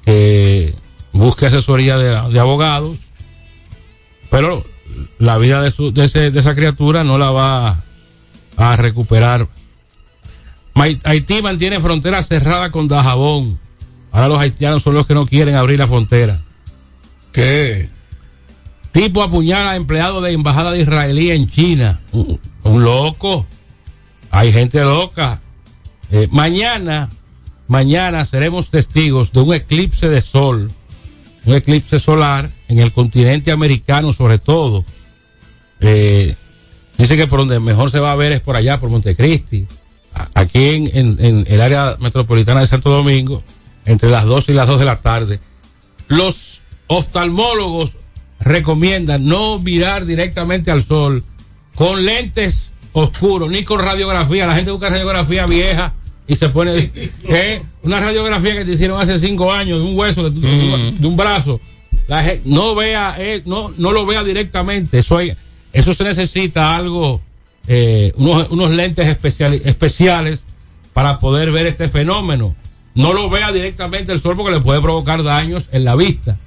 que 0.04 0.74
busque 1.12 1.46
asesoría 1.46 1.96
de, 1.98 2.30
de 2.32 2.40
abogados, 2.40 2.98
pero 4.30 4.64
la 5.18 5.38
vida 5.38 5.62
de, 5.62 5.70
su, 5.70 5.92
de, 5.92 6.04
ese- 6.04 6.30
de 6.30 6.40
esa 6.40 6.54
criatura 6.54 7.04
no 7.04 7.18
la 7.18 7.30
va 7.30 7.82
a 8.56 8.76
recuperar. 8.76 9.48
Haití 11.04 11.42
mantiene 11.42 11.80
frontera 11.80 12.22
cerrada 12.22 12.70
con 12.70 12.88
Dajabón. 12.88 13.58
Ahora 14.12 14.28
los 14.28 14.38
haitianos 14.38 14.82
son 14.82 14.94
los 14.94 15.06
que 15.06 15.14
no 15.14 15.26
quieren 15.26 15.54
abrir 15.56 15.78
la 15.78 15.86
frontera. 15.86 16.40
¿Qué? 17.32 17.88
Tipo 18.92 19.22
apuñala 19.22 19.72
a 19.72 19.76
empleado 19.76 20.20
de 20.20 20.32
embajada 20.32 20.72
de 20.72 20.80
israelí 20.80 21.30
en 21.30 21.48
China. 21.50 22.00
Un, 22.12 22.40
un 22.64 22.82
loco. 22.82 23.46
Hay 24.30 24.52
gente 24.52 24.80
loca. 24.82 25.40
Eh, 26.10 26.28
mañana, 26.30 27.08
mañana 27.68 28.24
seremos 28.24 28.70
testigos 28.70 29.32
de 29.32 29.40
un 29.40 29.54
eclipse 29.54 30.08
de 30.08 30.22
sol 30.22 30.72
un 31.44 31.54
eclipse 31.54 31.98
solar 31.98 32.50
en 32.68 32.78
el 32.78 32.92
continente 32.92 33.52
americano 33.52 34.12
sobre 34.12 34.38
todo. 34.38 34.84
Eh, 35.80 36.34
dice 36.98 37.16
que 37.16 37.26
por 37.26 37.40
donde 37.40 37.60
mejor 37.60 37.90
se 37.90 38.00
va 38.00 38.12
a 38.12 38.16
ver 38.16 38.32
es 38.32 38.40
por 38.40 38.56
allá, 38.56 38.78
por 38.78 38.90
Montecristi, 38.90 39.66
aquí 40.34 40.90
en 40.92 41.44
el 41.46 41.60
área 41.60 41.96
metropolitana 42.00 42.60
de 42.60 42.66
Santo 42.66 42.90
Domingo, 42.90 43.42
entre 43.84 44.10
las 44.10 44.24
2 44.24 44.48
y 44.50 44.52
las 44.52 44.66
2 44.66 44.78
de 44.78 44.84
la 44.84 44.96
tarde. 44.96 45.40
Los 46.08 46.62
oftalmólogos 46.86 47.96
recomiendan 48.40 49.26
no 49.26 49.58
mirar 49.58 50.06
directamente 50.06 50.70
al 50.70 50.82
sol 50.82 51.24
con 51.74 52.04
lentes 52.04 52.74
oscuros, 52.92 53.50
ni 53.50 53.64
con 53.64 53.80
radiografía. 53.80 54.46
La 54.46 54.54
gente 54.54 54.70
busca 54.70 54.90
radiografía 54.90 55.46
vieja 55.46 55.94
y 56.30 56.36
se 56.36 56.48
pone 56.48 56.90
¿eh? 57.28 57.62
una 57.82 57.98
radiografía 57.98 58.54
que 58.54 58.64
te 58.64 58.72
hicieron 58.72 59.00
hace 59.00 59.18
cinco 59.18 59.52
años 59.52 59.80
de 59.82 59.84
un 59.90 59.98
hueso, 59.98 60.30
de, 60.30 60.40
de- 60.40 60.92
de 60.92 61.06
un 61.06 61.16
brazo. 61.16 61.60
La 62.06 62.22
gen- 62.22 62.42
no 62.44 62.74
vea, 62.76 63.16
eh, 63.18 63.42
no, 63.46 63.72
no 63.76 63.90
lo 63.92 64.06
vea 64.06 64.22
directamente. 64.22 64.98
Eso 64.98 65.16
hay, 65.16 65.32
eso 65.72 65.92
se 65.92 66.04
necesita 66.04 66.76
algo, 66.76 67.20
eh, 67.66 68.12
unos, 68.16 68.48
unos 68.50 68.70
lentes 68.70 69.06
especial- 69.06 69.60
especiales 69.64 70.44
para 70.92 71.18
poder 71.18 71.50
ver 71.50 71.66
este 71.66 71.88
fenómeno. 71.88 72.54
No 72.94 73.12
lo 73.12 73.28
vea 73.28 73.50
directamente 73.52 74.12
el 74.12 74.20
sol 74.20 74.36
porque 74.36 74.52
le 74.52 74.60
puede 74.60 74.80
provocar 74.80 75.22
daños 75.24 75.64
en 75.72 75.84
la 75.84 75.96
vista. 75.96 76.38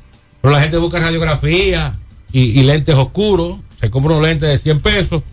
Pero 0.42 0.54
la 0.54 0.62
gente 0.62 0.78
busca 0.78 1.00
radiografía 1.00 1.94
y, 2.32 2.58
y 2.60 2.64
lentes 2.64 2.96
oscuros, 2.96 3.58
se 3.80 3.90
compra 3.90 4.14
unos 4.16 4.28
lentes 4.28 4.48
de 4.50 4.58
100 4.58 4.80
pesos 4.80 5.24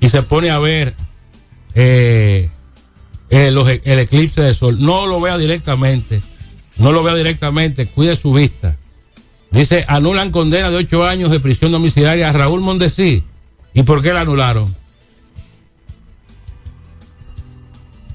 y 0.00 0.08
se 0.08 0.22
pone 0.22 0.50
a 0.50 0.58
ver 0.58 0.94
eh, 1.74 2.50
eh, 3.30 3.50
los 3.50 3.68
e- 3.68 3.82
el 3.84 3.98
eclipse 3.98 4.40
de 4.42 4.54
sol. 4.54 4.76
No 4.80 5.06
lo 5.06 5.20
vea 5.20 5.36
directamente, 5.38 6.22
no 6.78 6.92
lo 6.92 7.02
vea 7.02 7.14
directamente, 7.14 7.86
cuide 7.86 8.16
su 8.16 8.32
vista. 8.32 8.76
Dice, 9.50 9.84
anulan 9.88 10.30
condena 10.30 10.70
de 10.70 10.76
8 10.76 11.04
años 11.04 11.30
de 11.30 11.40
prisión 11.40 11.72
domiciliaria 11.72 12.28
a 12.28 12.32
Raúl 12.32 12.60
Mondesí. 12.60 13.22
¿Y 13.74 13.82
por 13.82 14.02
qué 14.02 14.12
la 14.12 14.20
anularon? 14.22 14.74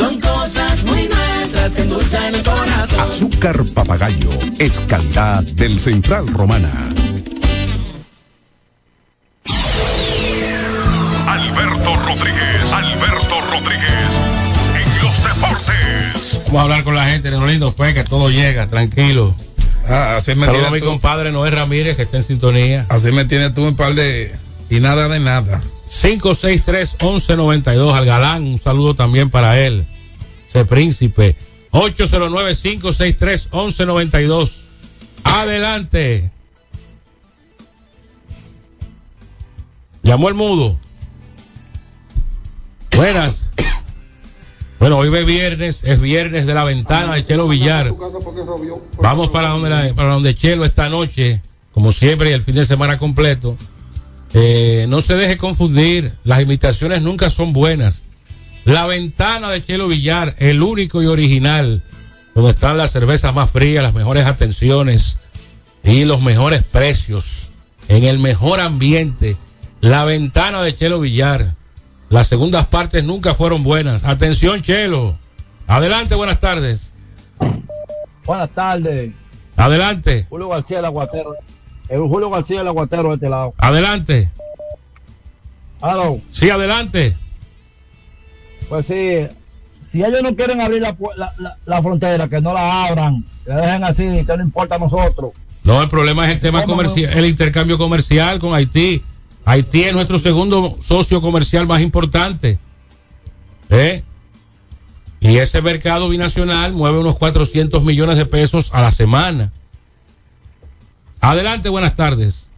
Son 0.00 0.18
cosas 0.18 0.82
muy 0.84 1.08
nuestras 1.08 1.74
que 1.74 1.82
endulzan 1.82 2.34
el 2.34 2.42
corazón. 2.42 3.00
Azúcar 3.00 3.64
papagayo 3.74 4.30
es 4.58 4.80
calidad 4.88 5.42
del 5.42 5.78
Central 5.78 6.26
Romana. 6.28 6.72
Alberto 11.26 11.96
Rodríguez, 11.96 12.72
Alberto 12.72 13.40
Rodríguez, 13.50 14.10
en 14.74 15.02
los 15.04 15.22
deportes. 15.22 16.42
Vamos 16.46 16.60
a 16.60 16.62
hablar 16.62 16.82
con 16.84 16.94
la 16.94 17.04
gente. 17.04 17.30
Lo 17.30 17.46
lindo 17.46 17.70
fue 17.70 17.92
que 17.92 18.02
todo 18.02 18.30
llega, 18.30 18.66
tranquilo. 18.68 19.36
Ah, 19.86 20.16
así 20.16 20.34
me 20.34 20.46
Saludos 20.46 20.66
a 20.68 20.70
mi 20.70 20.80
tú. 20.80 20.86
compadre 20.86 21.30
Noé 21.30 21.50
Ramírez, 21.50 21.96
que 21.96 22.02
está 22.02 22.16
en 22.16 22.24
sintonía. 22.24 22.86
Así 22.88 23.12
me 23.12 23.26
tienes 23.26 23.52
tú 23.54 23.64
un 23.66 23.76
par 23.76 23.94
de. 23.94 24.34
Y 24.70 24.80
nada 24.80 25.08
de 25.08 25.20
nada. 25.20 25.60
563-1192 25.90 27.92
al 27.92 28.06
galán. 28.06 28.44
Un 28.44 28.60
saludo 28.60 28.94
también 28.94 29.30
para 29.30 29.58
él, 29.58 29.84
ese 30.46 30.64
príncipe. 30.64 31.34
809-563-1192. 31.72 34.50
Adelante. 35.24 36.30
Llamó 40.02 40.28
el 40.28 40.34
mudo. 40.34 40.78
Buenas. 42.96 43.48
Bueno, 44.78 44.96
hoy 44.96 45.14
es 45.14 45.26
viernes, 45.26 45.80
es 45.82 46.00
viernes 46.00 46.46
de 46.46 46.54
la 46.54 46.64
ventana 46.64 47.14
de 47.14 47.24
Chelo 47.24 47.46
Villar. 47.46 47.92
Vamos 48.98 49.28
para 49.28 49.50
donde, 49.50 49.92
para 49.92 50.14
donde 50.14 50.34
Chelo 50.34 50.64
esta 50.64 50.88
noche, 50.88 51.42
como 51.72 51.92
siempre, 51.92 52.30
y 52.30 52.32
el 52.32 52.40
fin 52.40 52.54
de 52.54 52.64
semana 52.64 52.96
completo. 52.96 53.58
Eh, 54.32 54.86
no 54.88 55.00
se 55.00 55.16
deje 55.16 55.36
confundir, 55.36 56.12
las 56.24 56.40
imitaciones 56.40 57.02
nunca 57.02 57.30
son 57.30 57.52
buenas. 57.52 58.02
La 58.64 58.86
ventana 58.86 59.50
de 59.50 59.62
Chelo 59.62 59.88
Villar, 59.88 60.36
el 60.38 60.62
único 60.62 61.02
y 61.02 61.06
original, 61.06 61.82
donde 62.34 62.50
están 62.50 62.76
las 62.76 62.92
cervezas 62.92 63.34
más 63.34 63.50
frías, 63.50 63.82
las 63.82 63.94
mejores 63.94 64.26
atenciones 64.26 65.16
y 65.82 66.04
los 66.04 66.22
mejores 66.22 66.62
precios, 66.62 67.50
en 67.88 68.04
el 68.04 68.18
mejor 68.18 68.60
ambiente. 68.60 69.36
La 69.80 70.04
ventana 70.04 70.62
de 70.62 70.76
Chelo 70.76 71.00
Villar. 71.00 71.54
Las 72.10 72.26
segundas 72.26 72.66
partes 72.66 73.02
nunca 73.02 73.34
fueron 73.34 73.62
buenas. 73.62 74.04
Atención, 74.04 74.62
Chelo. 74.62 75.16
Adelante, 75.66 76.14
buenas 76.14 76.38
tardes. 76.38 76.92
Buenas 78.26 78.50
tardes. 78.50 79.12
Adelante, 79.56 80.26
Julio 80.28 80.48
García 80.48 80.78
del 80.78 80.86
Aguatero. 80.86 81.34
Eh, 81.90 81.98
Julio 81.98 82.30
García 82.30 82.58
del 82.58 82.68
Aguatero 82.68 83.08
de 83.08 83.14
este 83.14 83.28
lado. 83.28 83.52
adelante. 83.58 84.30
Aló. 85.80 86.20
Sí, 86.30 86.50
adelante. 86.50 87.16
Pues 88.68 88.86
sí, 88.86 89.26
si 89.80 90.04
ellos 90.04 90.22
no 90.22 90.36
quieren 90.36 90.60
abrir 90.60 90.82
la, 90.82 90.96
la, 91.16 91.34
la- 91.38 91.56
la 91.64 91.82
frontera, 91.82 92.28
que 92.28 92.40
no 92.40 92.52
la 92.52 92.86
abran, 92.86 93.24
que 93.44 93.50
la 93.50 93.60
dejen 93.62 93.84
así, 93.84 94.04
que 94.24 94.36
no 94.36 94.42
importa 94.44 94.76
a 94.76 94.78
nosotros. 94.78 95.32
No, 95.64 95.82
el 95.82 95.88
problema 95.88 96.26
es 96.26 96.36
el 96.36 96.40
tema 96.40 96.62
comercial, 96.64 97.12
el 97.18 97.26
intercambio 97.26 97.76
comercial 97.78 98.38
con 98.38 98.54
Haití. 98.54 99.02
Haití 99.44 99.82
es 99.84 99.92
nuestro 99.94 100.18
segundo 100.18 100.76
socio 100.82 101.20
comercial 101.20 101.66
más 101.66 101.80
importante. 101.80 102.58
¿Eh? 103.70 104.02
Y 105.20 105.36
ese 105.38 105.60
mercado 105.62 106.08
binacional 106.08 106.72
mueve 106.72 106.98
unos 106.98 107.16
400 107.18 107.82
millones 107.84 108.16
de 108.16 108.26
pesos 108.26 108.70
a 108.72 108.80
la 108.82 108.90
semana. 108.90 109.52
Adelante, 111.20 111.68
buenas 111.68 111.94
tardes. 111.94 112.48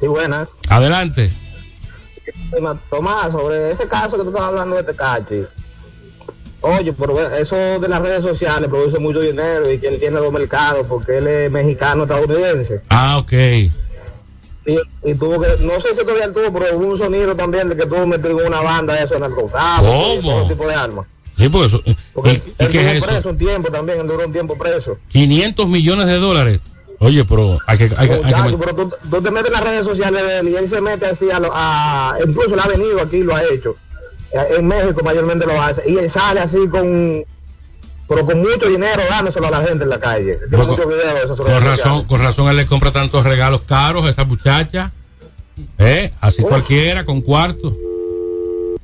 Sí, 0.00 0.06
buenas. 0.06 0.48
Adelante. 0.68 1.32
Tomás, 2.90 3.32
sobre 3.32 3.70
ese 3.72 3.86
caso 3.88 4.16
que 4.16 4.22
tú 4.22 4.28
estabas 4.28 4.48
hablando 4.50 4.76
de 4.76 4.82
Tecachi. 4.84 5.42
Oye, 6.60 6.92
pero 6.92 7.34
eso 7.36 7.56
de 7.56 7.88
las 7.88 8.00
redes 8.00 8.22
sociales 8.22 8.68
produce 8.68 8.98
mucho 8.98 9.20
dinero 9.20 9.70
y 9.70 9.78
que 9.78 9.88
él 9.88 9.98
tiene 9.98 10.20
dos 10.20 10.32
mercados 10.32 10.86
porque 10.86 11.18
él 11.18 11.26
es 11.26 11.50
mexicano 11.50 12.04
estadounidense. 12.04 12.80
Ah, 12.88 13.18
ok. 13.18 13.32
Y, 13.32 14.76
y 15.04 15.14
tuvo 15.16 15.40
que, 15.40 15.48
no 15.60 15.80
sé 15.80 15.88
si 15.90 15.96
todavía 16.02 16.24
él 16.26 16.32
tuvo, 16.32 16.52
pero 16.56 16.78
hubo 16.78 16.86
un 16.92 16.98
sonido 16.98 17.34
también 17.34 17.68
de 17.68 17.76
que 17.76 17.84
tuvo 17.86 18.06
metido 18.06 18.40
en 18.40 18.46
una 18.46 18.60
banda 18.60 18.94
de 18.94 19.04
eso 19.04 19.14
en 19.14 19.20
narcotráfico 19.22 20.14
y 20.14 20.20
¿Cómo? 20.22 20.48
tipo 20.48 20.68
de 20.68 20.74
armas. 20.74 21.06
Sí, 21.36 21.48
porque 21.48 21.66
eso, 21.66 21.82
¿y, 21.84 21.96
Porque 22.14 22.30
y 22.30 22.34
él 22.34 22.42
qué 22.56 22.62
estuvo 22.64 22.80
es 22.80 22.96
eso? 22.98 23.06
preso 23.06 23.28
un 23.30 23.38
tiempo 23.38 23.70
también, 23.72 24.00
él 24.00 24.06
duró 24.06 24.24
un 24.26 24.32
tiempo 24.32 24.56
preso. 24.56 24.98
500 25.08 25.66
millones 25.68 26.06
de 26.06 26.18
dólares. 26.18 26.60
Oye, 27.02 27.24
pero 27.24 27.58
hay 27.66 27.78
que, 27.78 27.90
hay 27.96 28.08
que- 28.08 28.56
pero 28.58 28.74
tú, 28.76 28.92
tú 29.10 29.22
te 29.22 29.30
metes 29.30 29.48
en 29.48 29.52
las 29.52 29.64
redes 29.64 29.84
sociales 29.84 30.22
de 30.24 30.38
él 30.38 30.48
y 30.48 30.56
él 30.56 30.68
se 30.68 30.80
mete 30.80 31.06
así 31.06 31.30
a, 31.30 31.40
lo- 31.40 31.50
a 31.52 32.16
incluso 32.26 32.54
él 32.54 32.60
ha 32.62 32.68
venido 32.68 33.00
aquí 33.00 33.18
lo 33.20 33.34
ha 33.34 33.42
hecho 33.44 33.76
Eh, 34.32 34.56
en 34.58 34.66
México 34.66 35.02
mayormente 35.04 35.44
lo 35.46 35.60
hace 35.60 35.82
y 35.90 35.96
él 35.98 36.08
sale 36.08 36.40
así 36.40 36.56
con 36.70 37.24
pero 38.08 38.24
con 38.26 38.38
mucho 38.40 38.66
dinero 38.68 39.02
dándoselo 39.10 39.46
a 39.48 39.50
la 39.50 39.62
gente 39.62 39.84
en 39.84 39.90
la 39.90 39.98
calle 40.00 40.38
Con- 40.50 40.68
muchos 40.68 40.86
videos 40.86 41.28
de 41.30 41.36
Con 41.36 41.60
razón, 41.64 42.04
con 42.04 42.20
razón 42.20 42.48
él 42.48 42.56
le 42.56 42.66
compra 42.66 42.92
tantos 42.92 43.24
regalos 43.24 43.62
caros 43.62 44.04
a 44.06 44.10
esa 44.10 44.24
muchacha. 44.24 44.90
¿Eh? 45.78 46.12
Así 46.20 46.42
cualquiera, 46.42 47.04
con 47.04 47.20
cuarto. 47.20 47.74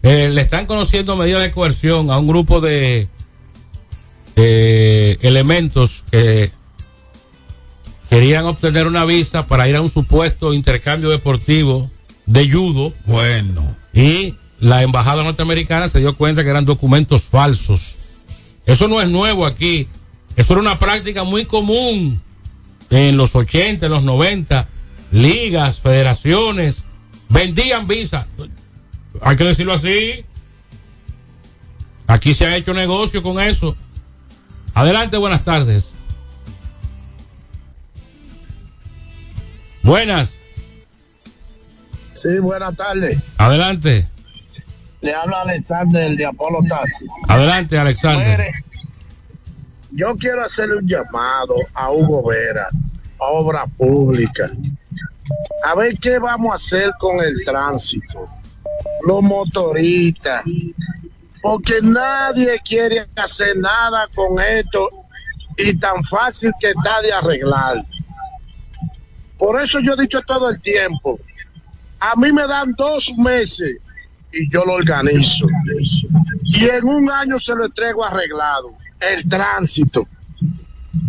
Eh, 0.02 0.28
le 0.32 0.40
están 0.42 0.66
conociendo 0.66 1.16
medidas 1.16 1.42
de 1.42 1.50
coerción 1.50 2.10
a 2.10 2.18
un 2.18 2.26
grupo 2.28 2.60
de 2.60 3.08
eh, 4.36 5.16
elementos 5.22 6.04
que 6.10 6.50
querían 8.08 8.46
obtener 8.46 8.86
una 8.86 9.04
visa 9.04 9.46
para 9.46 9.68
ir 9.68 9.76
a 9.76 9.82
un 9.82 9.88
supuesto 9.88 10.54
intercambio 10.54 11.10
deportivo 11.10 11.90
de 12.26 12.50
judo. 12.50 12.92
Bueno. 13.06 13.76
Y 13.92 14.34
la 14.60 14.82
embajada 14.82 15.22
norteamericana 15.22 15.88
se 15.88 16.00
dio 16.00 16.16
cuenta 16.16 16.42
que 16.42 16.50
eran 16.50 16.64
documentos 16.64 17.22
falsos. 17.22 17.96
Eso 18.66 18.88
no 18.88 19.00
es 19.00 19.08
nuevo 19.08 19.46
aquí. 19.46 19.88
Eso 20.36 20.54
era 20.54 20.60
una 20.60 20.78
práctica 20.78 21.24
muy 21.24 21.44
común 21.44 22.20
en 22.90 23.16
los 23.16 23.34
80, 23.34 23.86
en 23.86 23.92
los 23.92 24.02
90. 24.02 24.68
Ligas, 25.10 25.80
federaciones, 25.80 26.84
vendían 27.28 27.86
visas. 27.86 28.26
Hay 29.22 29.36
que 29.36 29.44
decirlo 29.44 29.72
así. 29.72 30.24
Aquí 32.06 32.34
se 32.34 32.46
ha 32.46 32.56
hecho 32.56 32.74
negocio 32.74 33.22
con 33.22 33.40
eso. 33.40 33.76
Adelante, 34.74 35.16
buenas 35.16 35.44
tardes. 35.44 35.97
Buenas, 39.88 40.36
Sí, 42.12 42.38
buenas 42.40 42.76
tardes. 42.76 43.16
adelante. 43.38 44.06
Le 45.00 45.14
habla 45.14 45.40
Alexander 45.40 46.14
de 46.14 46.26
Apolo 46.26 46.58
Taxi. 46.68 47.06
Adelante, 47.26 47.78
Alexander. 47.78 48.50
Yo 49.92 50.14
quiero 50.16 50.44
hacerle 50.44 50.76
un 50.76 50.86
llamado 50.86 51.54
a 51.72 51.90
Hugo 51.90 52.28
Vera, 52.28 52.68
a 53.18 53.24
obra 53.24 53.64
pública. 53.66 54.50
A 55.64 55.74
ver 55.74 55.96
qué 55.98 56.18
vamos 56.18 56.52
a 56.52 56.56
hacer 56.56 56.90
con 57.00 57.20
el 57.20 57.42
tránsito, 57.46 58.28
los 59.06 59.22
motoristas, 59.22 60.42
porque 61.40 61.80
nadie 61.80 62.60
quiere 62.62 63.06
hacer 63.16 63.56
nada 63.56 64.04
con 64.14 64.38
esto 64.38 64.90
y 65.56 65.74
tan 65.78 66.04
fácil 66.04 66.52
que 66.60 66.72
está 66.72 67.00
de 67.00 67.10
arreglar. 67.10 67.86
Por 69.38 69.62
eso 69.62 69.78
yo 69.80 69.94
he 69.94 70.02
dicho 70.02 70.20
todo 70.26 70.50
el 70.50 70.60
tiempo, 70.60 71.18
a 72.00 72.14
mí 72.16 72.32
me 72.32 72.46
dan 72.46 72.74
dos 72.76 73.12
meses 73.16 73.76
y 74.32 74.50
yo 74.50 74.64
lo 74.64 74.74
organizo. 74.74 75.46
Y 76.44 76.64
en 76.66 76.84
un 76.84 77.10
año 77.10 77.38
se 77.38 77.54
lo 77.54 77.64
entrego 77.66 78.04
arreglado, 78.04 78.72
el 79.00 79.28
tránsito. 79.28 80.06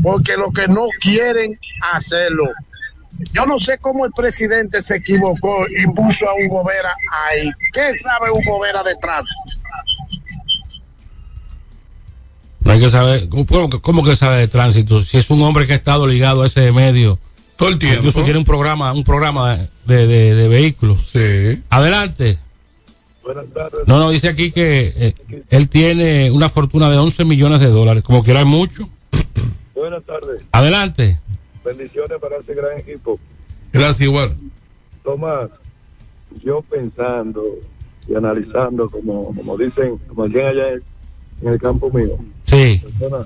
Porque 0.03 0.35
lo 0.37 0.51
que 0.51 0.67
no 0.67 0.87
quieren 1.01 1.57
hacerlo. 1.93 2.45
Yo 3.33 3.45
no 3.45 3.59
sé 3.59 3.77
cómo 3.79 4.05
el 4.05 4.11
presidente 4.11 4.81
se 4.81 4.97
equivocó 4.97 5.65
y 5.67 5.85
puso 5.87 6.29
a 6.29 6.33
Hugo 6.35 6.63
Vera 6.63 6.93
ahí. 7.25 7.49
¿Qué 7.73 7.95
sabe 7.95 8.29
Hugo 8.31 8.59
Vera 8.61 8.83
de 8.83 8.95
tránsito? 8.95 9.41
No 12.61 12.71
hay 12.71 12.79
que 12.79 12.89
saber, 12.89 13.29
¿cómo, 13.29 13.69
cómo 13.81 14.03
que- 14.03 14.15
sabe 14.15 14.37
de 14.37 14.47
tránsito? 14.47 15.01
Si 15.01 15.17
es 15.17 15.29
un 15.31 15.41
hombre 15.41 15.65
que 15.65 15.73
ha 15.73 15.77
estado 15.77 16.05
ligado 16.07 16.43
a 16.43 16.47
ese 16.47 16.71
medio. 16.71 17.17
Todo 17.59 17.69
el 17.69 17.77
tiempo. 17.77 17.97
Incluso 17.97 18.23
tiene 18.23 18.39
un 18.39 18.45
programa, 18.45 18.91
un 18.93 19.03
programa 19.03 19.67
de, 19.85 20.07
de- 20.07 20.33
de 20.35 20.47
vehículos. 20.47 21.09
Sí. 21.11 21.61
Adelante. 21.69 22.39
Buenas 23.21 23.45
tardes. 23.53 23.81
No, 23.85 23.99
no, 23.99 24.09
dice 24.09 24.29
aquí 24.29 24.51
que 24.51 24.93
eh, 24.95 25.13
él 25.49 25.69
tiene 25.69 26.31
una 26.31 26.49
fortuna 26.49 26.89
de 26.89 26.97
11 26.97 27.25
millones 27.25 27.59
de 27.59 27.67
dólares. 27.67 28.03
Como 28.03 28.23
quiera, 28.23 28.39
es 28.39 28.45
mucho. 28.47 28.89
Buenas 29.75 30.03
tardes. 30.05 30.41
Adelante. 30.51 31.19
Bendiciones 31.63 32.17
para 32.19 32.37
este 32.37 32.55
gran 32.55 32.79
equipo. 32.79 33.19
Gracias, 33.71 34.01
igual. 34.01 34.35
Tomás, 35.03 35.49
yo 36.43 36.61
pensando 36.61 37.43
y 38.07 38.15
analizando, 38.15 38.89
como, 38.89 39.35
como 39.35 39.57
dicen, 39.57 39.97
como 40.07 40.27
decían 40.27 40.47
allá 40.47 40.69
en, 40.69 40.81
en 41.41 41.47
el 41.53 41.59
campo 41.59 41.91
mío, 41.91 42.17
Sí. 42.45 42.81
persona, 42.97 43.25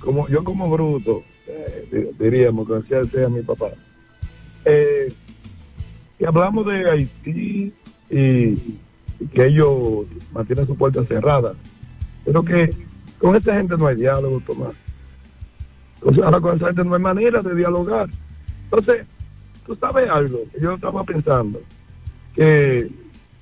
como 0.00 0.28
yo 0.28 0.44
como 0.44 0.68
bruto, 0.68 1.22
eh, 1.48 1.88
di- 1.90 2.24
diríamos, 2.24 2.68
decía 2.68 3.02
sea 3.04 3.28
mi 3.28 3.42
papá, 3.42 3.70
eh, 4.64 5.12
que 6.18 6.26
hablamos 6.26 6.66
de 6.66 6.90
Haití 6.90 7.72
y, 8.10 8.16
y 8.16 9.26
que 9.32 9.46
ellos 9.46 10.06
mantienen 10.32 10.66
su 10.66 10.76
puerta 10.76 11.04
cerrada, 11.04 11.54
pero 12.24 12.42
que 12.42 12.70
con 13.18 13.34
esta 13.36 13.54
gente 13.56 13.76
no 13.76 13.86
hay 13.86 13.96
diálogo, 13.96 14.40
Tomás. 14.46 14.74
Entonces, 15.96 16.22
ahora 16.22 16.40
con 16.40 16.56
esa 16.56 16.66
gente 16.68 16.84
no 16.84 16.94
hay 16.94 17.02
manera 17.02 17.40
de 17.42 17.54
dialogar. 17.54 18.08
Entonces, 18.64 19.04
tú 19.66 19.74
sabes 19.76 20.08
algo, 20.08 20.44
que 20.52 20.60
yo 20.60 20.74
estaba 20.74 21.02
pensando, 21.04 21.60
que, 22.34 22.88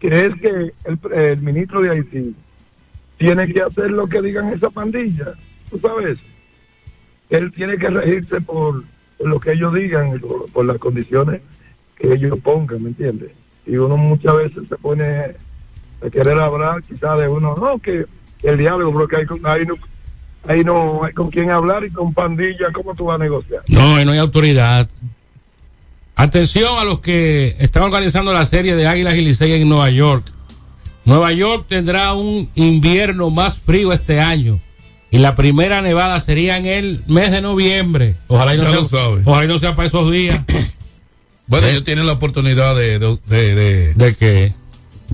que 0.01 0.27
es 0.27 0.35
que 0.41 0.49
el, 0.85 0.99
el 1.13 1.43
ministro 1.43 1.81
de 1.83 1.91
Haití 1.91 2.35
tiene 3.19 3.53
que 3.53 3.63
hacer 3.63 3.91
lo 3.91 4.07
que 4.07 4.23
digan 4.23 4.53
esa 4.53 4.71
pandilla, 4.71 5.35
tú 5.71 5.79
sabes, 5.81 6.19
él 7.31 7.53
tiene 7.53 7.79
que 7.79 7.89
regirse 7.89 8.41
por, 8.41 8.85
lo 9.21 9.41
que 9.41 9.53
ellos 9.53 9.75
digan, 9.75 10.21
por, 10.53 10.65
las 10.65 10.79
condiciones 10.79 11.41
que 11.97 12.13
ellos 12.13 12.39
pongan, 12.43 12.83
¿me 12.83 12.91
entiendes? 12.91 13.31
Y 13.67 13.77
uno 13.77 13.97
muchas 13.97 14.37
veces 14.37 14.69
se 14.69 14.77
pone 14.77 15.05
a 15.05 16.11
querer 16.11 16.39
hablar 16.39 16.83
quizás 16.83 17.19
de 17.19 17.29
uno, 17.29 17.57
no, 17.57 17.79
que, 17.79 18.07
el 18.43 18.59
diálogo, 18.59 18.93
porque 18.93 19.17
ahí, 19.17 19.25
ahí, 20.45 20.65
no, 20.65 20.95
no 20.95 21.05
hay 21.05 21.13
con 21.13 21.31
quién 21.31 21.51
hablar 21.51 21.85
y 21.85 21.91
con 21.91 22.13
pandilla, 22.13 22.71
¿cómo 22.73 22.95
tú 22.95 23.07
vas 23.07 23.17
a 23.17 23.25
negociar? 23.25 23.63
No, 23.67 24.05
no 24.05 24.13
hay 24.13 24.19
autoridad. 24.19 24.89
Atención 26.15 26.79
a 26.79 26.85
los 26.85 27.01
que 27.01 27.57
están 27.59 27.83
organizando 27.83 28.33
la 28.33 28.45
serie 28.45 28.77
de 28.77 28.87
Águilas 28.87 29.17
y 29.17 29.21
Licey 29.23 29.53
en 29.53 29.69
Nueva 29.69 29.91
York. 29.91 30.25
Nueva 31.05 31.33
York 31.33 31.67
tendrá 31.69 32.15
un 32.15 32.49
invierno 32.55 33.31
más 33.31 33.59
frío 33.59 33.93
este 33.93 34.21
año. 34.21 34.59
Y 35.11 35.19
la 35.19 35.35
primera 35.35 35.83
nevada 35.83 36.19
sería 36.21 36.57
en 36.59 36.67
el 36.67 37.05
mes 37.07 37.31
de 37.31 37.41
noviembre. 37.41 38.17
Ojalá 38.29 38.55
y 38.55 38.59
no, 38.59 38.65
Ya 38.65 38.85
sea, 38.85 39.09
ojalá 39.25 39.45
y 39.45 39.49
no 39.49 39.59
sea 39.59 39.75
para 39.75 39.89
esos 39.89 40.11
días. 40.11 40.41
Bueno, 41.49 41.69
ellos 41.69 41.85
tienen 41.85 42.07
la 42.07 42.15
oportunidad 42.15 42.75
de. 42.75 42.99
¿De, 42.99 43.17
de, 43.29 43.55
de, 43.55 43.95
¿De 43.95 44.15
qué? 44.17 44.53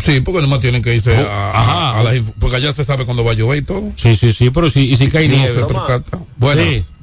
Sí, 0.00 0.22
porque 0.22 0.40
nomás 0.40 0.60
tienen 0.60 0.80
que 0.80 0.94
irse 0.94 1.10
Oh, 1.12 1.28
a, 1.28 1.50
ajá. 1.60 2.00
a 2.00 2.02
las 2.04 2.32
Porque 2.40 2.56
allá 2.56 2.72
se 2.72 2.84
sabe 2.84 3.04
cuándo 3.04 3.22
va 3.22 3.32
a 3.32 3.34
llover 3.34 3.58
y 3.58 3.66
todo. 3.66 3.92
Sí, 3.96 4.16
sí, 4.16 4.32
sí, 4.32 4.48
pero 4.48 4.70
sí, 4.70 4.80
y 4.90 4.96
si 4.96 5.08
cae 5.10 5.26
Y 5.26 5.28
no 5.28 5.36
nieve. 5.36 5.52
se. 5.60 6.16
Buenas. 6.38 6.94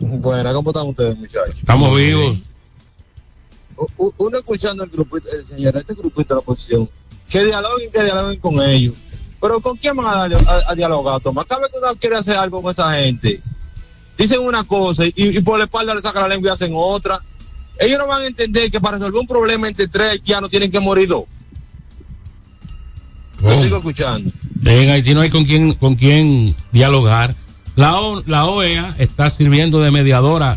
Buena, 0.00 0.52
¿cómo 0.52 0.68
están 0.68 0.86
ustedes, 0.86 1.16
muchachos? 1.16 1.54
Estamos 1.56 1.96
vivos. 1.96 2.36
Uno 4.18 4.38
escuchando 4.38 4.84
el 4.84 4.90
grupito, 4.90 5.28
el 5.30 5.46
señor, 5.46 5.74
este 5.76 5.94
grupito 5.94 6.28
de 6.28 6.34
la 6.34 6.40
oposición, 6.40 6.90
que 7.30 7.42
dialoguen, 7.44 7.90
que 7.90 8.04
dialoguen 8.04 8.38
con 8.38 8.60
ellos. 8.62 8.94
Pero 9.44 9.60
¿con 9.60 9.76
quién 9.76 9.94
van 9.94 10.06
a, 10.06 10.36
a- 10.36 10.62
a 10.70 10.74
dialogar, 10.74 11.20
Tomás? 11.20 11.44
Cada 11.46 11.60
vez 11.60 11.70
que 11.70 11.76
uno 11.76 11.94
quiere 12.00 12.16
hacer 12.16 12.34
algo 12.34 12.62
con 12.62 12.70
esa 12.70 12.94
gente, 12.94 13.42
dicen 14.16 14.40
una 14.40 14.64
cosa 14.64 15.04
y, 15.04 15.12
y 15.16 15.40
por 15.42 15.58
la 15.58 15.66
espalda 15.66 15.94
le 15.94 16.00
sacan 16.00 16.22
la 16.22 16.28
lengua 16.28 16.48
y 16.48 16.52
hacen 16.54 16.72
otra. 16.74 17.20
Ellos 17.78 17.98
no 17.98 18.06
van 18.06 18.22
a 18.22 18.26
entender 18.26 18.70
que 18.70 18.80
para 18.80 18.96
resolver 18.96 19.20
un 19.20 19.26
problema 19.26 19.68
entre 19.68 19.86
tres 19.86 20.22
ya 20.24 20.40
no 20.40 20.48
tienen 20.48 20.70
que 20.70 20.80
morir 20.80 21.08
dos. 21.08 21.24
Lo 23.42 23.60
sigo 23.62 23.76
escuchando. 23.76 24.30
En 24.64 24.88
Haití 24.88 25.12
no 25.12 25.20
hay 25.20 25.28
con 25.28 25.44
quién, 25.44 25.74
con 25.74 25.94
quién 25.96 26.54
dialogar. 26.72 27.34
La, 27.76 28.00
O- 28.00 28.22
la 28.26 28.46
OEA 28.46 28.94
está 28.98 29.28
sirviendo 29.28 29.78
de 29.80 29.90
mediadora 29.90 30.56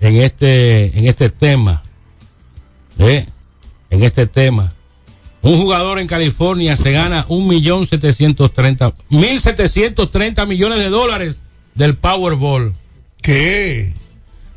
en 0.00 0.16
este, 0.16 0.98
en 0.98 1.06
este 1.08 1.28
tema. 1.28 1.82
¿Eh? 2.98 3.26
En 3.90 4.02
este 4.02 4.26
tema. 4.26 4.72
Un 5.44 5.58
jugador 5.58 5.98
en 5.98 6.06
California 6.06 6.76
se 6.76 6.90
gana 6.92 7.26
un 7.28 7.46
millón 7.46 7.86
setecientos 7.86 8.52
treinta, 8.52 8.92
mil 9.10 9.38
setecientos 9.40 10.10
treinta 10.10 10.46
millones 10.46 10.78
de 10.78 10.88
dólares 10.88 11.38
del 11.74 11.96
Powerball. 11.96 12.72
¿Qué? 13.20 13.92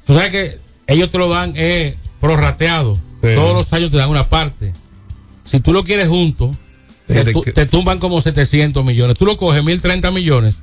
Tú 0.06 0.14
sabes 0.14 0.32
que 0.32 0.58
ellos 0.88 1.12
te 1.12 1.18
lo 1.18 1.30
dan 1.30 1.54
eh, 1.56 1.96
prorrateado. 2.22 2.96
Sí. 3.22 3.30
Todos 3.36 3.54
los 3.56 3.74
años 3.74 3.92
te 3.92 3.98
dan 3.98 4.10
una 4.10 4.30
parte. 4.30 4.74
Si 5.44 5.60
tú 5.60 5.74
lo 5.74 5.84
quieres 5.84 6.08
junto, 6.08 6.56
te, 7.08 7.34
que- 7.44 7.52
te 7.52 7.66
tumban 7.66 8.00
como 8.00 8.22
700 8.22 8.84
millones. 8.86 9.18
Tú 9.18 9.26
lo 9.26 9.38
coges 9.38 9.64
1030 9.64 10.12
millones. 10.12 10.58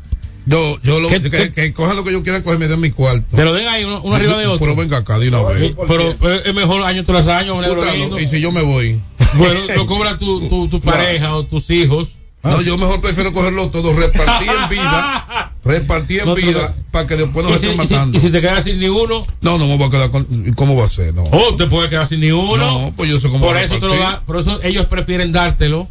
Yo, 0.46 0.78
yo 0.83 1.00
lo, 1.00 1.09
¿Qué- 1.09 1.22
que, 1.22 1.52
que 1.52 1.72
cojan 1.72 1.96
lo 1.96 2.04
que 2.04 2.12
yo 2.12 2.22
quiera 2.22 2.42
cogerme 2.42 2.68
de 2.68 2.76
mi 2.76 2.90
cuarto. 2.90 3.35
Te 3.35 3.44
lo 3.44 3.52
den 3.54 3.66
ahí 3.66 3.85
uno, 3.85 4.00
uno 4.02 4.14
arriba 4.16 4.37
de 4.37 4.46
otro. 4.46 4.59
Pero 4.59 4.76
venga 4.76 4.98
acá, 4.98 5.18
de 5.18 5.28
una 5.28 5.42
vez. 5.42 5.72
Pero 5.88 6.14
es 6.44 6.54
mejor 6.54 6.83
año 6.83 7.02
tras 7.04 7.26
año, 7.28 7.61
negro 7.61 7.80
Puta, 7.80 7.94
lindo. 7.94 8.16
no, 8.16 8.20
y 8.22 8.26
si 8.28 8.40
yo 8.40 8.52
me 8.52 8.62
voy. 8.62 9.00
Bueno, 9.35 9.61
lo 9.74 9.87
cobra 9.87 10.18
tu, 10.18 10.40
tu, 10.48 10.68
tu 10.68 10.80
pareja 10.80 11.35
o 11.35 11.44
tus 11.46 11.70
hijos. 11.70 12.09
No, 12.42 12.61
yo 12.61 12.76
mejor 12.76 13.00
prefiero 13.00 13.33
cogerlo 13.33 13.70
todo, 13.70 13.94
repartir 13.94 14.50
en 14.50 14.68
vida, 14.68 15.50
repartir 15.64 16.20
en 16.20 16.26
No, 16.26 16.35
vida, 16.35 16.76
para 16.90 17.07
que 17.07 17.16
después 17.16 17.46
no 17.46 17.52
se 17.54 17.61
si, 17.61 17.66
estén 17.68 17.83
y 17.83 17.87
si- 17.87 17.92
matando. 17.94 18.18
y 18.18 18.20
si 18.20 18.30
te 18.30 18.40
quedas 18.42 18.64
sin 18.64 18.78
ni 18.78 18.88
uno, 18.88 19.24
No, 19.40 19.57
no 19.57 19.66
me 19.66 19.78
voy 19.78 19.87
a 19.87 19.90
quedar 19.90 20.11
con. 20.11 20.26
¿y 20.46 20.52
¿Cómo 20.52 20.76
va 20.76 20.85
a 20.85 20.88
ser? 20.88 21.14
No. 21.14 21.22
o 21.22 21.57
te 21.57 21.64
puedes 21.68 21.88
quedar 21.88 22.07
sin 22.07 22.20
ni 22.20 22.30
uno. 22.33 22.59
No, 22.59 22.92
pues 22.94 23.09
yo 23.09 23.18
sé 23.18 23.30
cómo 23.30 23.46
Por 23.46 23.57
va 23.57 23.61
a 23.61 23.64
eso 23.64 23.78
te 23.78 23.87
lo 23.87 23.96
da, 23.96 24.20
por 24.26 24.38
eso 24.38 24.61
ellos 24.62 24.85
prefieren 24.85 25.33
dártelo 25.33 25.88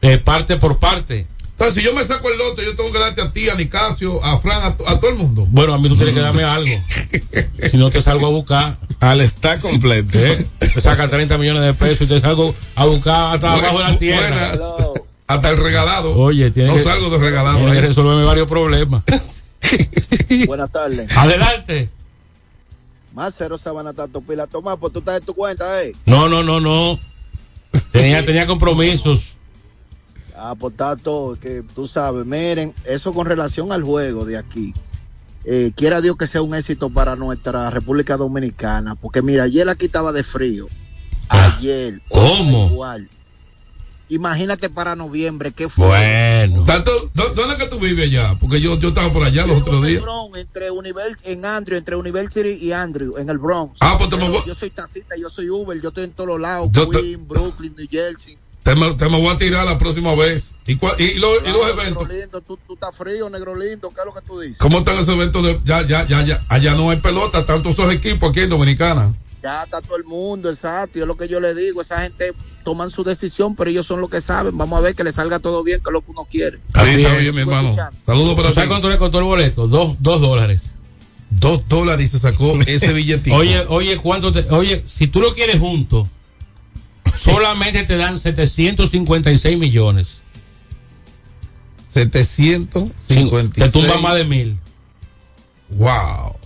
eh, 0.00 0.16
parte 0.16 0.56
por 0.56 0.78
parte. 0.78 1.26
Entonces, 1.56 1.74
si 1.76 1.82
yo 1.82 1.94
me 1.94 2.04
saco 2.04 2.28
el 2.30 2.36
lote, 2.38 2.64
yo 2.64 2.74
tengo 2.74 2.90
que 2.90 2.98
darte 2.98 3.22
a 3.22 3.32
ti, 3.32 3.48
a 3.48 3.54
Nicasio, 3.54 4.22
a 4.24 4.38
Fran, 4.40 4.64
a, 4.64 4.76
to- 4.76 4.88
a 4.88 4.98
todo 4.98 5.10
el 5.10 5.16
mundo. 5.16 5.46
Bueno, 5.50 5.72
a 5.72 5.78
mí 5.78 5.88
tú 5.88 5.94
tienes 5.96 6.12
que 6.12 6.20
darme 6.20 6.42
algo. 6.42 6.74
si 7.70 7.76
no 7.76 7.90
te 7.90 8.02
salgo 8.02 8.26
a 8.26 8.30
buscar. 8.30 8.76
Al 8.98 9.20
está 9.20 9.60
completo. 9.60 10.18
¿eh? 10.18 10.44
Te 10.58 10.80
saca 10.80 11.06
30 11.08 11.38
millones 11.38 11.62
de 11.62 11.74
pesos 11.74 12.02
y 12.02 12.06
te 12.06 12.18
salgo 12.20 12.54
a 12.74 12.84
buscar 12.86 13.34
hasta 13.34 13.52
abajo 13.52 13.78
de 13.78 13.84
la 13.84 13.98
tierra. 13.98 14.30
Buenas. 14.50 14.60
Hasta 15.28 15.50
el 15.50 15.56
regalado. 15.58 16.16
Oye, 16.16 16.50
tiene 16.50 16.70
no 16.70 16.76
que- 16.76 16.82
salgo 16.82 17.08
de 17.10 17.18
regalado. 17.18 17.56
Tienes 17.58 17.74
que 17.76 17.80
resolverme 17.88 18.24
varios 18.24 18.48
problemas. 18.48 19.04
Buenas 20.46 20.70
tardes. 20.72 21.16
Adelante. 21.16 21.88
Más 23.14 23.32
cero 23.38 23.58
sabana 23.58 23.92
tanto 23.92 24.20
pila. 24.20 24.46
Tomás, 24.48 24.76
pues 24.80 24.92
tú 24.92 24.98
estás 24.98 25.20
en 25.20 25.24
tu 25.26 25.34
cuenta, 25.34 25.82
eh. 25.84 25.92
No, 26.04 26.28
no, 26.28 26.42
no, 26.42 26.58
no. 26.60 26.98
Tenía, 27.92 28.24
tenía 28.26 28.46
compromisos. 28.46 29.34
Ah, 30.36 30.54
pues 30.58 30.72
está 30.72 30.96
todo, 30.96 31.38
que 31.38 31.62
tú 31.74 31.86
sabes. 31.86 32.26
Miren, 32.26 32.74
eso 32.84 33.12
con 33.12 33.26
relación 33.26 33.70
al 33.72 33.82
juego 33.82 34.24
de 34.24 34.36
aquí. 34.36 34.74
Eh, 35.44 35.72
quiera 35.76 36.00
Dios 36.00 36.16
que 36.16 36.26
sea 36.26 36.42
un 36.42 36.54
éxito 36.54 36.90
para 36.90 37.16
nuestra 37.16 37.70
República 37.70 38.16
Dominicana. 38.16 38.94
Porque 38.94 39.22
mira, 39.22 39.44
ayer 39.44 39.68
aquí 39.68 39.86
estaba 39.86 40.12
de 40.12 40.24
frío. 40.24 40.68
Ayer. 41.28 42.00
Ah, 42.02 42.08
¿Cómo? 42.08 42.68
Igual. 42.70 43.08
Imagínate 44.08 44.68
para 44.68 44.94
noviembre, 44.94 45.52
¿qué 45.52 45.68
fue? 45.68 45.86
Bueno. 45.86 46.64
Tanto, 46.66 46.90
¿dó- 47.14 47.32
¿Dónde 47.34 47.54
es 47.54 47.62
que 47.62 47.68
tú 47.68 47.78
vives 47.78 48.10
ya? 48.10 48.36
Porque 48.38 48.60
yo, 48.60 48.78
yo 48.78 48.88
estaba 48.88 49.10
por 49.10 49.24
allá 49.24 49.46
los 49.46 49.62
otros 49.62 49.78
en 49.78 49.84
el 49.84 49.90
días. 49.90 50.02
Bronx, 50.02 50.38
entre 50.38 50.70
Univers 50.70 51.16
en 51.24 51.44
Andrew, 51.46 51.78
entre 51.78 51.96
University 51.96 52.50
y 52.50 52.72
Andrew, 52.72 53.16
en 53.16 53.30
el 53.30 53.38
Bronx. 53.38 53.76
Ah, 53.80 53.96
pues 53.96 54.10
te 54.10 54.16
yo 54.46 54.54
soy 54.54 54.70
taxista, 54.70 55.16
yo 55.18 55.30
soy 55.30 55.48
Uber, 55.48 55.80
yo 55.80 55.88
estoy 55.88 56.04
en 56.04 56.12
todos 56.12 56.28
los 56.28 56.40
lados, 56.40 56.70
Queens, 56.92 57.26
Brooklyn, 57.26 57.74
New 57.76 57.86
Jersey. 57.90 58.36
Te 58.64 58.74
me, 58.74 58.94
te 58.94 59.08
me 59.10 59.18
voy 59.20 59.28
a 59.28 59.36
tirar 59.38 59.64
la 59.66 59.78
próxima 59.78 60.14
vez. 60.14 60.56
¿Y, 60.66 60.76
cua- 60.76 60.98
y, 60.98 61.18
lo- 61.18 61.36
y 61.46 61.52
los 61.52 61.68
eventos? 61.68 62.08
Negro 62.08 62.18
lindo, 62.20 62.40
tú, 62.40 62.58
tú 62.66 62.74
estás 62.74 62.96
frío, 62.96 63.28
negro 63.30 63.54
lindo, 63.54 63.90
¿qué 63.90 64.00
es 64.00 64.06
lo 64.06 64.14
que 64.14 64.26
tú 64.26 64.40
dices? 64.40 64.58
¿Cómo 64.58 64.78
están 64.78 64.98
esos 64.98 65.14
eventos? 65.14 65.42
De, 65.44 65.60
ya, 65.64 65.86
ya, 65.86 66.06
ya, 66.06 66.24
ya. 66.24 66.40
Allá 66.48 66.74
no 66.74 66.90
hay 66.90 66.96
pelota, 66.96 67.44
tanto 67.46 67.68
esos 67.68 67.92
equipos 67.92 68.30
aquí 68.30 68.40
en 68.40 68.48
Dominicana. 68.48 69.14
Ya 69.42 69.64
está 69.64 69.82
todo 69.82 69.96
el 69.98 70.04
mundo, 70.04 70.48
exacto, 70.50 70.98
y 70.98 71.02
es 71.02 71.06
lo 71.06 71.18
que 71.18 71.28
yo 71.28 71.38
le 71.38 71.54
digo, 71.54 71.82
esa 71.82 72.00
gente 72.00 72.32
toman 72.64 72.90
su 72.90 73.04
decisión, 73.04 73.54
pero 73.54 73.68
ellos 73.68 73.86
son 73.86 74.00
los 74.00 74.08
que 74.08 74.22
saben, 74.22 74.56
vamos 74.56 74.78
a 74.78 74.80
ver 74.80 74.94
que 74.94 75.04
le 75.04 75.12
salga 75.12 75.38
todo 75.40 75.62
bien, 75.62 75.80
que 75.80 75.90
es 75.90 75.92
lo 75.92 76.00
que 76.00 76.10
uno 76.12 76.26
quiere. 76.30 76.56
Sí, 76.56 76.62
está 77.02 77.16
es. 77.16 77.20
bien, 77.20 77.34
mi 77.34 77.42
hermano. 77.42 77.76
Saludos 78.06 78.30
¿Tú 78.30 78.36
para 78.36 78.48
sabes 78.52 78.62
ti. 78.64 78.68
cuánto 78.70 78.88
le 78.88 78.96
costó 78.96 79.18
el 79.18 79.24
boleto? 79.24 79.68
Dos, 79.68 79.96
dos 80.00 80.22
dólares. 80.22 80.62
Dos 81.28 81.68
dólares 81.68 82.06
y 82.06 82.08
se 82.08 82.18
sacó 82.18 82.58
ese 82.66 82.92
billetito. 82.94 83.36
Oye, 83.36 83.66
oye, 83.68 83.98
¿cuánto 83.98 84.32
te, 84.32 84.50
oye, 84.54 84.82
si 84.86 85.08
tú 85.08 85.20
lo 85.20 85.34
quieres 85.34 85.58
junto, 85.58 86.08
solamente 87.16 87.82
te 87.84 87.96
dan 87.96 88.18
756 88.18 89.58
millones. 89.58 90.20
756. 91.92 93.50
Te 93.54 93.70
tumban 93.70 94.02
más 94.02 94.14
de 94.16 94.24
mil. 94.24 94.58
Wow. 95.70 96.36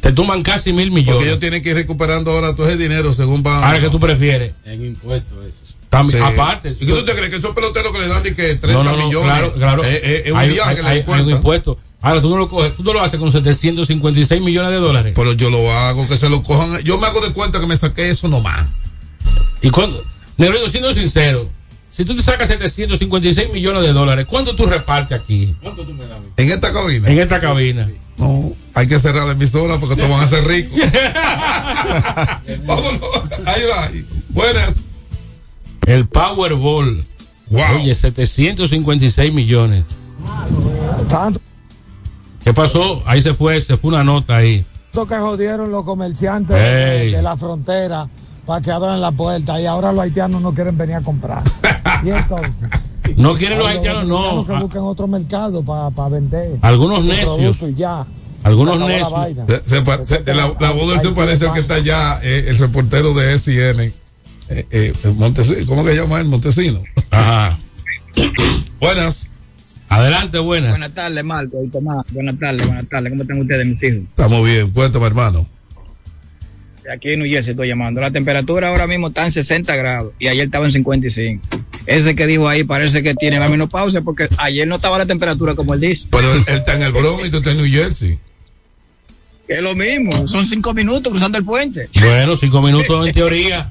Te 0.00 0.12
tumban 0.12 0.42
casi 0.42 0.72
mil 0.72 0.88
Porque 0.90 1.00
millones. 1.02 1.26
ellos 1.26 1.40
tienen 1.40 1.62
que 1.62 1.70
ir 1.70 1.74
recuperando 1.76 2.30
ahora 2.30 2.54
todo 2.54 2.68
ese 2.68 2.76
dinero 2.76 3.12
según 3.14 3.42
van. 3.42 3.64
Ahora 3.64 3.80
que 3.80 3.88
tú 3.88 3.98
prefieres. 3.98 4.52
En 4.64 4.84
impuestos 4.84 5.38
eso. 5.46 5.58
También, 5.88 6.18
Sí. 6.20 6.32
aparte. 6.32 6.70
¿Y 6.80 6.86
qué 6.86 6.92
tú 6.92 7.04
te 7.04 7.12
crees 7.14 7.30
que 7.30 7.36
esos 7.36 7.54
peloteros 7.54 7.92
que 7.92 7.98
le 8.00 8.08
dan 8.08 8.22
de 8.22 8.34
que 8.34 8.54
30 8.56 8.72
No, 8.72 8.84
no, 8.84 8.96
no, 8.96 9.06
millones? 9.06 9.28
claro, 9.28 9.54
claro. 9.54 9.84
eh, 9.84 10.00
eh, 10.02 10.22
es 10.26 10.32
un 10.32 10.38
hay, 10.38 10.48
viaje 10.50 10.70
hay- 10.70 10.76
que 10.76 10.82
le 10.82 10.88
hay- 10.88 11.04
hay 11.06 11.20
un 11.22 11.30
impuesto. 11.30 11.78
Ahora 12.02 12.20
tú 12.20 12.28
no 12.30 12.36
lo 12.36 12.48
coges, 12.48 12.76
tú 12.76 12.82
no 12.82 12.92
lo 12.92 13.00
haces 13.00 13.18
con 13.18 13.32
756 13.32 14.42
millones 14.42 14.72
de 14.72 14.76
dólares. 14.76 15.12
Pero 15.16 15.32
yo 15.32 15.48
lo 15.50 15.72
hago, 15.72 16.06
que 16.06 16.16
se 16.18 16.28
lo 16.28 16.42
cojan. 16.42 16.78
Yo 16.82 16.98
me 16.98 17.06
hago 17.06 17.20
de 17.20 17.32
cuenta 17.32 17.60
que 17.60 17.66
me 17.66 17.76
saqué 17.78 18.10
eso 18.10 18.28
nomás. 18.28 18.66
Y 19.62 19.70
cuando, 19.70 20.02
Negrito, 20.36 20.68
siendo 20.68 20.92
sincero, 20.92 21.48
si 21.90 22.04
tú 22.04 22.14
te 22.16 22.22
sacas 22.22 22.48
756 22.48 23.52
millones 23.52 23.82
de 23.82 23.92
dólares, 23.92 24.26
¿cuánto 24.28 24.56
tú 24.56 24.66
repartes 24.66 25.20
aquí? 25.20 25.54
En 26.36 26.50
esta 26.50 26.72
cabina. 26.72 27.08
En 27.08 27.18
esta 27.18 27.38
cabina. 27.38 27.88
No, 28.16 28.52
hay 28.74 28.86
que 28.86 28.98
cerrar 28.98 29.26
la 29.26 29.32
emisora 29.32 29.78
porque 29.78 29.94
todos 29.94 30.10
van 30.10 30.22
a 30.22 30.26
ser 30.26 30.44
ricos. 30.44 30.76
Vámonos. 32.66 33.00
Ahí 33.46 33.62
va. 33.70 33.90
Buenas. 34.30 34.88
El 35.86 36.06
Powerball. 36.08 37.04
Wow. 37.50 37.76
Oye, 37.76 37.94
756 37.94 39.32
millones. 39.32 39.84
¿Qué 42.42 42.52
pasó? 42.52 43.02
Ahí 43.06 43.22
se 43.22 43.34
fue, 43.34 43.60
se 43.60 43.76
fue 43.76 43.88
una 43.88 44.02
nota 44.02 44.36
ahí. 44.36 44.64
Esto 44.86 45.06
que 45.06 45.16
jodieron 45.16 45.70
los 45.70 45.84
comerciantes 45.84 46.56
de 46.56 47.22
la 47.22 47.36
frontera 47.36 48.08
para 48.46 48.60
que 48.60 48.70
abran 48.70 49.00
la 49.00 49.10
puerta 49.12 49.60
y 49.60 49.66
ahora 49.66 49.92
los 49.92 50.02
haitianos 50.02 50.40
no 50.42 50.52
quieren 50.54 50.76
venir 50.76 50.96
a 50.96 51.00
comprar. 51.00 51.42
y 52.04 52.10
entonces. 52.10 52.68
No 53.18 53.34
quieren 53.34 53.58
los 53.58 53.66
haitianos, 53.68 54.06
no. 54.06 54.46
que 54.46 54.52
busquen 54.54 54.80
otro 54.80 55.06
mercado 55.06 55.62
para 55.62 56.08
vender. 56.08 56.56
Algunos 56.62 57.04
necios. 57.04 57.36
producto 57.36 57.68
y 57.68 57.74
ya. 57.74 58.06
Algunos 58.42 58.78
la 58.78 58.86
necios. 58.86 59.10
vaina. 59.12 59.44
Se- 59.46 59.68
se 59.68 59.82
pa- 59.82 60.02
se- 60.06 60.24
la, 60.34 60.54
la 60.58 60.70
voz 60.70 60.88
de 60.88 60.94
él 60.94 61.00
se 61.02 61.10
parece 61.10 61.46
al 61.46 61.52
que 61.52 61.60
está 61.60 61.74
allá, 61.74 62.18
eh, 62.22 62.46
el 62.48 62.56
reportero 62.56 63.12
de 63.12 63.38
SIN. 63.38 63.92
Eh, 64.48 64.66
eh, 64.70 64.92
¿Cómo 65.66 65.84
que 65.84 65.90
se 65.90 65.96
llama 65.96 66.18
él? 66.20 66.28
Montesino. 66.28 66.80
Ajá. 67.10 67.58
Buenas. 68.80 69.32
Adelante, 69.90 70.38
buenas. 70.38 70.70
Buenas 70.70 70.92
tardes, 70.94 71.24
Marco 71.24 71.62
y 71.62 71.68
Tomás. 71.68 72.04
Buenas 72.10 72.38
tardes, 72.40 72.66
buenas 72.66 72.88
tardes. 72.88 73.10
¿Cómo 73.10 73.22
están 73.22 73.40
ustedes, 73.40 73.66
mis 73.66 73.82
hijos? 73.82 74.00
Estamos 74.08 74.44
bien. 74.44 74.70
Cuéntame, 74.70 75.06
hermano. 75.06 75.46
De 76.84 76.92
Aquí 76.92 77.12
en 77.12 77.20
New 77.20 77.30
Jersey 77.30 77.52
estoy 77.52 77.68
llamando. 77.68 78.00
La 78.00 78.10
temperatura 78.10 78.68
ahora 78.68 78.86
mismo 78.86 79.08
está 79.08 79.24
en 79.24 79.32
60 79.32 79.74
grados 79.76 80.12
y 80.18 80.28
ayer 80.28 80.44
estaba 80.46 80.66
en 80.66 80.72
55. 80.72 81.42
Ese 81.86 82.14
que 82.14 82.26
dijo 82.26 82.48
ahí 82.48 82.64
parece 82.64 83.02
que 83.02 83.14
tiene 83.14 83.38
la 83.38 83.48
menopausia 83.48 84.02
porque 84.02 84.28
ayer 84.36 84.68
no 84.68 84.76
estaba 84.76 84.98
la 84.98 85.06
temperatura 85.06 85.54
como 85.54 85.74
él 85.74 85.80
dice. 85.80 86.04
Pero 86.10 86.32
él, 86.34 86.42
él 86.46 86.54
está 86.56 86.74
en 86.76 86.82
el 86.82 86.92
Bronx 86.92 87.26
y 87.26 87.30
tú 87.30 87.38
estás 87.38 87.52
en 87.54 87.58
New 87.62 87.70
Jersey. 87.70 88.18
Que 89.46 89.54
es 89.54 89.62
lo 89.62 89.74
mismo. 89.74 90.26
Son 90.28 90.46
cinco 90.46 90.72
minutos 90.74 91.10
cruzando 91.10 91.38
el 91.38 91.44
puente. 91.44 91.88
Bueno, 92.00 92.36
cinco 92.36 92.60
minutos 92.62 93.06
en 93.06 93.12
teoría. 93.12 93.70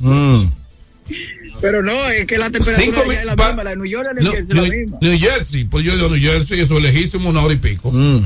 Mm. 0.00 0.44
Pero 1.60 1.82
no, 1.82 2.08
es 2.08 2.26
que 2.26 2.38
la 2.38 2.50
temperatura 2.50 2.84
Cinco 2.84 3.00
allá 3.08 3.20
es 3.20 3.24
la 3.24 3.36
misma, 3.36 3.64
la 3.64 3.70
de 3.70 3.76
New 3.76 3.86
York 3.86 4.08
y 4.12 4.16
de 4.16 4.22
No, 4.24 4.32
es 4.32 4.48
la 4.48 4.54
New, 4.62 4.72
misma. 4.72 4.98
New 5.00 5.18
Jersey, 5.18 5.64
pues 5.64 5.84
yo 5.84 5.94
digo 5.94 6.08
New 6.08 6.20
Jersey, 6.20 6.60
eso 6.60 6.76
es 6.78 6.82
lejísimo, 6.82 7.28
una 7.30 7.40
hora 7.42 7.54
y 7.54 7.58
pico. 7.58 7.90
Mm. 7.92 8.24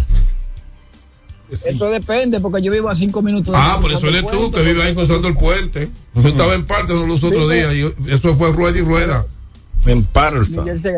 Eso 1.50 1.88
depende, 1.90 2.40
porque 2.40 2.61
yo 2.62 2.72
vivo 2.72 2.88
a 2.88 2.96
cinco 2.96 3.22
minutos. 3.22 3.52
de- 3.52 3.59
Ah, 3.61 3.78
por 3.80 3.92
eso 3.92 4.09
eres 4.09 4.26
tú 4.28 4.50
que 4.50 4.62
vives 4.62 4.85
ahí 4.85 4.94
cruzando 4.94 5.28
el 5.28 5.35
puente. 5.37 5.90
Yo 6.14 6.28
estaba 6.28 6.54
en 6.54 6.66
parte 6.66 6.92
los 6.94 7.22
otros 7.22 7.48
Sí, 7.48 7.54
días 7.54 7.74
y 7.74 8.11
eso 8.12 8.35
fue 8.35 8.52
rueda 8.52 8.76
y 8.78 8.82
rueda. 8.82 9.24
En 9.87 9.98
New 10.02 10.64
Jersey 10.64 10.94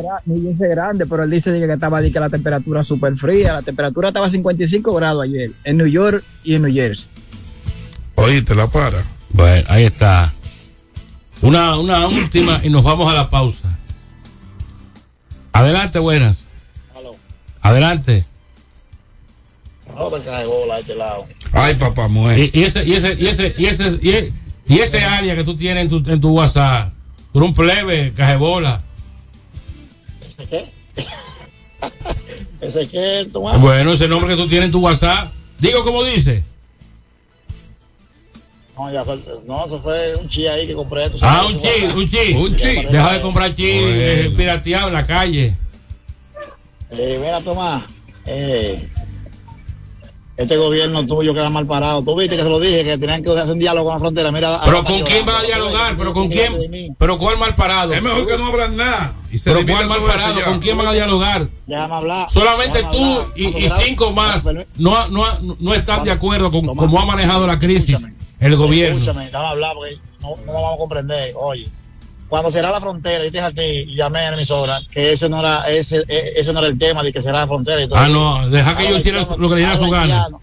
es 0.52 0.58
grande, 0.58 1.04
pero 1.06 1.22
él 1.24 1.30
dice 1.30 1.50
que 1.52 1.70
estaba 1.70 2.00
que 2.00 2.18
la 2.18 2.30
temperatura 2.30 2.82
súper 2.82 3.16
fría. 3.16 3.52
La 3.54 3.62
temperatura 3.62 4.08
estaba 4.08 4.26
a 4.26 4.30
55 4.30 4.94
grados 4.94 5.24
ayer, 5.24 5.52
en 5.64 5.76
New 5.76 5.86
York 5.86 6.24
y 6.42 6.54
en 6.54 6.62
New 6.62 6.72
Jersey. 6.72 7.06
Oye, 8.14 8.40
te 8.40 8.54
la 8.54 8.66
para. 8.68 9.04
Bueno, 9.30 9.66
ahí 9.68 9.84
está. 9.84 10.32
Una, 11.42 11.76
una 11.78 12.08
última 12.08 12.60
y 12.64 12.70
nos 12.70 12.82
vamos 12.82 13.10
a 13.12 13.14
la 13.14 13.28
pausa. 13.28 13.68
Adelante, 15.52 15.98
buenas. 15.98 16.44
Adelante. 17.60 18.24
No 19.98 20.10
te 20.10 20.22
cae 20.24 20.46
bola 20.46 20.76
a 20.76 20.78
este 20.80 20.94
lado. 20.94 21.26
Ay, 21.52 21.74
papá, 21.74 22.08
mujer. 22.08 22.38
Y, 22.38 22.60
y 22.60 22.64
ese, 22.64 22.84
y 22.84 22.94
ese, 22.94 23.14
y 23.14 23.26
ese, 23.26 23.54
y 23.58 23.66
ese, 23.66 23.98
y 24.00 24.10
e- 24.10 24.32
y 24.68 24.78
ese 24.78 25.02
área 25.02 25.34
que 25.34 25.44
tú 25.44 25.56
tienes 25.56 25.84
en 25.84 25.88
tu, 25.88 26.10
en 26.10 26.20
tu 26.20 26.30
WhatsApp. 26.30 26.92
Eres 27.34 27.48
un 27.48 27.54
plebe, 27.54 28.12
cajebola. 28.14 28.82
¿Ese 30.38 30.48
qué? 30.48 30.64
¿Ese 32.66 32.88
qué, 32.88 33.28
Tomás? 33.32 33.60
Bueno, 33.60 33.92
ese 33.92 34.06
nombre 34.08 34.30
que 34.30 34.36
tú 34.40 34.46
tienes 34.46 34.66
en 34.66 34.72
tu 34.72 34.80
WhatsApp. 34.80 35.32
Digo 35.58 35.82
como 35.82 36.04
dice. 36.04 36.44
No, 38.76 38.92
ya 38.92 39.04
fue, 39.04 39.18
no, 39.46 39.66
eso 39.66 39.80
fue 39.82 40.14
un 40.14 40.28
chi 40.28 40.46
ahí 40.46 40.66
que 40.68 40.74
compré. 40.74 41.10
Ah, 41.20 41.46
un 41.46 41.60
chi, 41.60 41.84
un 41.96 42.08
chi. 42.08 42.32
Un 42.34 42.54
chi. 42.56 42.86
Deja 42.90 43.14
de 43.14 43.20
comprar 43.20 43.54
chi 43.54 43.64
eh, 43.68 44.32
pirateado 44.36 44.88
en 44.88 44.94
la 44.94 45.06
calle. 45.06 45.56
Sí, 46.88 46.96
mira, 47.20 47.40
Tomás, 47.40 47.84
eh, 48.26 48.88
este 50.38 50.56
gobierno 50.56 51.04
tuyo 51.04 51.34
queda 51.34 51.50
mal 51.50 51.66
parado. 51.66 52.00
Tú 52.04 52.14
viste 52.14 52.36
que 52.36 52.42
se 52.44 52.48
lo 52.48 52.60
dije, 52.60 52.84
que 52.84 52.96
tenían 52.96 53.20
que 53.20 53.30
hacer 53.30 53.52
un 53.52 53.58
diálogo 53.58 53.86
con 53.86 53.94
la 53.94 53.98
frontera. 53.98 54.30
Mira, 54.30 54.60
Pero 54.64 54.84
con 54.84 55.02
quién 55.02 55.28
va 55.28 55.40
a 55.40 55.42
dialogar, 55.42 55.96
pero 55.96 56.12
con 56.12 56.28
quién, 56.28 56.94
pero 56.96 57.18
cuál 57.18 57.38
mal 57.38 57.56
parado. 57.56 57.92
Es 57.92 58.00
mejor 58.00 58.24
que 58.24 58.38
no 58.38 58.46
hablan 58.46 58.76
nada. 58.76 59.16
Y 59.32 59.38
se 59.38 59.50
Pero 59.50 59.66
cuál 59.66 59.88
mal 59.88 59.98
parado, 60.06 60.40
con 60.44 60.60
quién 60.60 60.78
van 60.78 60.86
a 60.86 60.92
dialogar. 60.92 61.48
Déjame 61.66 61.94
hablar. 61.94 62.30
Solamente 62.30 62.78
déjame 62.78 62.96
tú 62.96 63.04
hablar. 63.04 63.32
y, 63.36 63.70
cinco 63.84 64.12
más 64.12 64.44
no, 64.76 65.08
no, 65.08 65.24
no 65.58 65.74
están 65.74 66.04
de 66.04 66.12
acuerdo 66.12 66.52
con 66.52 66.64
cómo 66.66 67.00
ha 67.00 67.04
manejado 67.04 67.44
la 67.44 67.58
crisis 67.58 67.98
el 68.38 68.56
gobierno. 68.56 69.00
Escúchame, 69.00 69.26
déjame 69.26 69.46
hablar 69.46 69.74
porque 69.74 69.96
no, 70.20 70.36
no 70.46 70.52
lo 70.52 70.62
vamos 70.62 70.74
a 70.74 70.78
comprender. 70.78 71.32
Oye, 71.34 71.68
cuando 72.28 72.50
será 72.50 72.70
la 72.70 72.80
frontera, 72.80 73.24
yo 73.24 73.30
te 73.32 73.38
dije 73.38 73.44
a 73.46 73.52
ti 73.52 73.90
y 73.92 73.94
llamé 73.96 74.20
a 74.20 74.30
la 74.30 74.36
emisora 74.36 74.80
que 74.92 75.12
ese 75.12 75.28
no 75.28 75.40
era, 75.40 75.66
ese, 75.68 76.04
e- 76.08 76.32
ese 76.36 76.52
no 76.52 76.58
era 76.60 76.68
el 76.68 76.78
tema 76.78 77.02
de 77.02 77.12
que 77.12 77.22
será 77.22 77.40
la 77.40 77.46
frontera. 77.46 77.82
y 77.82 77.88
todo. 77.88 77.98
Ah, 77.98 78.08
no, 78.08 78.48
deja 78.48 78.76
que 78.76 78.86
ellos 78.86 79.00
hicieran 79.00 79.26
lo 79.38 79.48
que 79.48 79.54
le 79.54 79.60
diera 79.60 79.72
ahora 79.74 79.84
su 79.86 79.90
gana. 79.90 80.14
haitiano- 80.24 80.40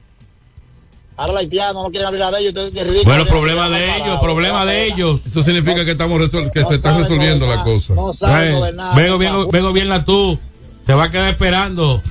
Ahora 1.18 1.32
los 1.34 1.42
haitianos 1.44 1.84
no 1.84 1.90
quieren 1.92 2.08
abrir 2.08 2.20
la 2.20 2.32
de 2.32 2.40
ellos. 2.40 2.50
entonces, 2.50 2.76
es 2.76 2.88
ridículo. 2.88 3.06
Bueno, 3.16 3.26
problema 3.26 3.70
de 3.70 3.96
ellos, 3.98 4.20
problema 4.20 4.66
de 4.66 4.86
ellos. 4.88 5.26
Eso 5.26 5.44
significa 5.44 5.86
que 5.86 5.92
estamos 5.92 6.20
resol- 6.20 6.52
que 6.52 6.60
no 6.62 6.68
se 6.68 6.76
está 6.76 6.98
resolviendo 6.98 7.48
la 7.48 7.64
cosa. 7.64 7.94
No 7.94 8.12
saben. 8.12 8.60
Vengo 8.96 9.18
bien, 9.18 9.50
vengo 9.50 9.72
bien 9.72 9.88
la 9.90 10.04
tú. 10.04 10.38
Te 10.86 10.94
va 10.94 11.06
a 11.06 11.12
quedar 11.12 11.30
esperando. 11.30 12.02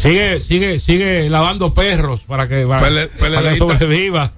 Sigue, 0.00 0.40
sigue, 0.40 0.78
sigue 0.80 1.28
lavando 1.28 1.74
perros 1.74 2.20
para 2.26 2.48
que, 2.48 2.64
para, 2.66 2.80
Pele- 2.86 3.08
para 3.18 3.42
que 3.42 3.58
sobreviva. 3.58 4.32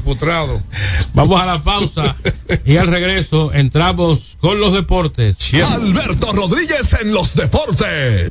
Frustrado. 0.00 0.62
Vamos 1.14 1.40
a 1.40 1.46
la 1.46 1.62
pausa 1.62 2.16
y 2.66 2.76
al 2.76 2.88
regreso 2.88 3.50
entramos 3.54 4.36
con 4.40 4.60
los 4.60 4.72
deportes. 4.74 5.36
Alberto 5.72 6.32
Rodríguez 6.32 6.94
en 7.00 7.12
los 7.12 7.34
deportes. 7.34 8.30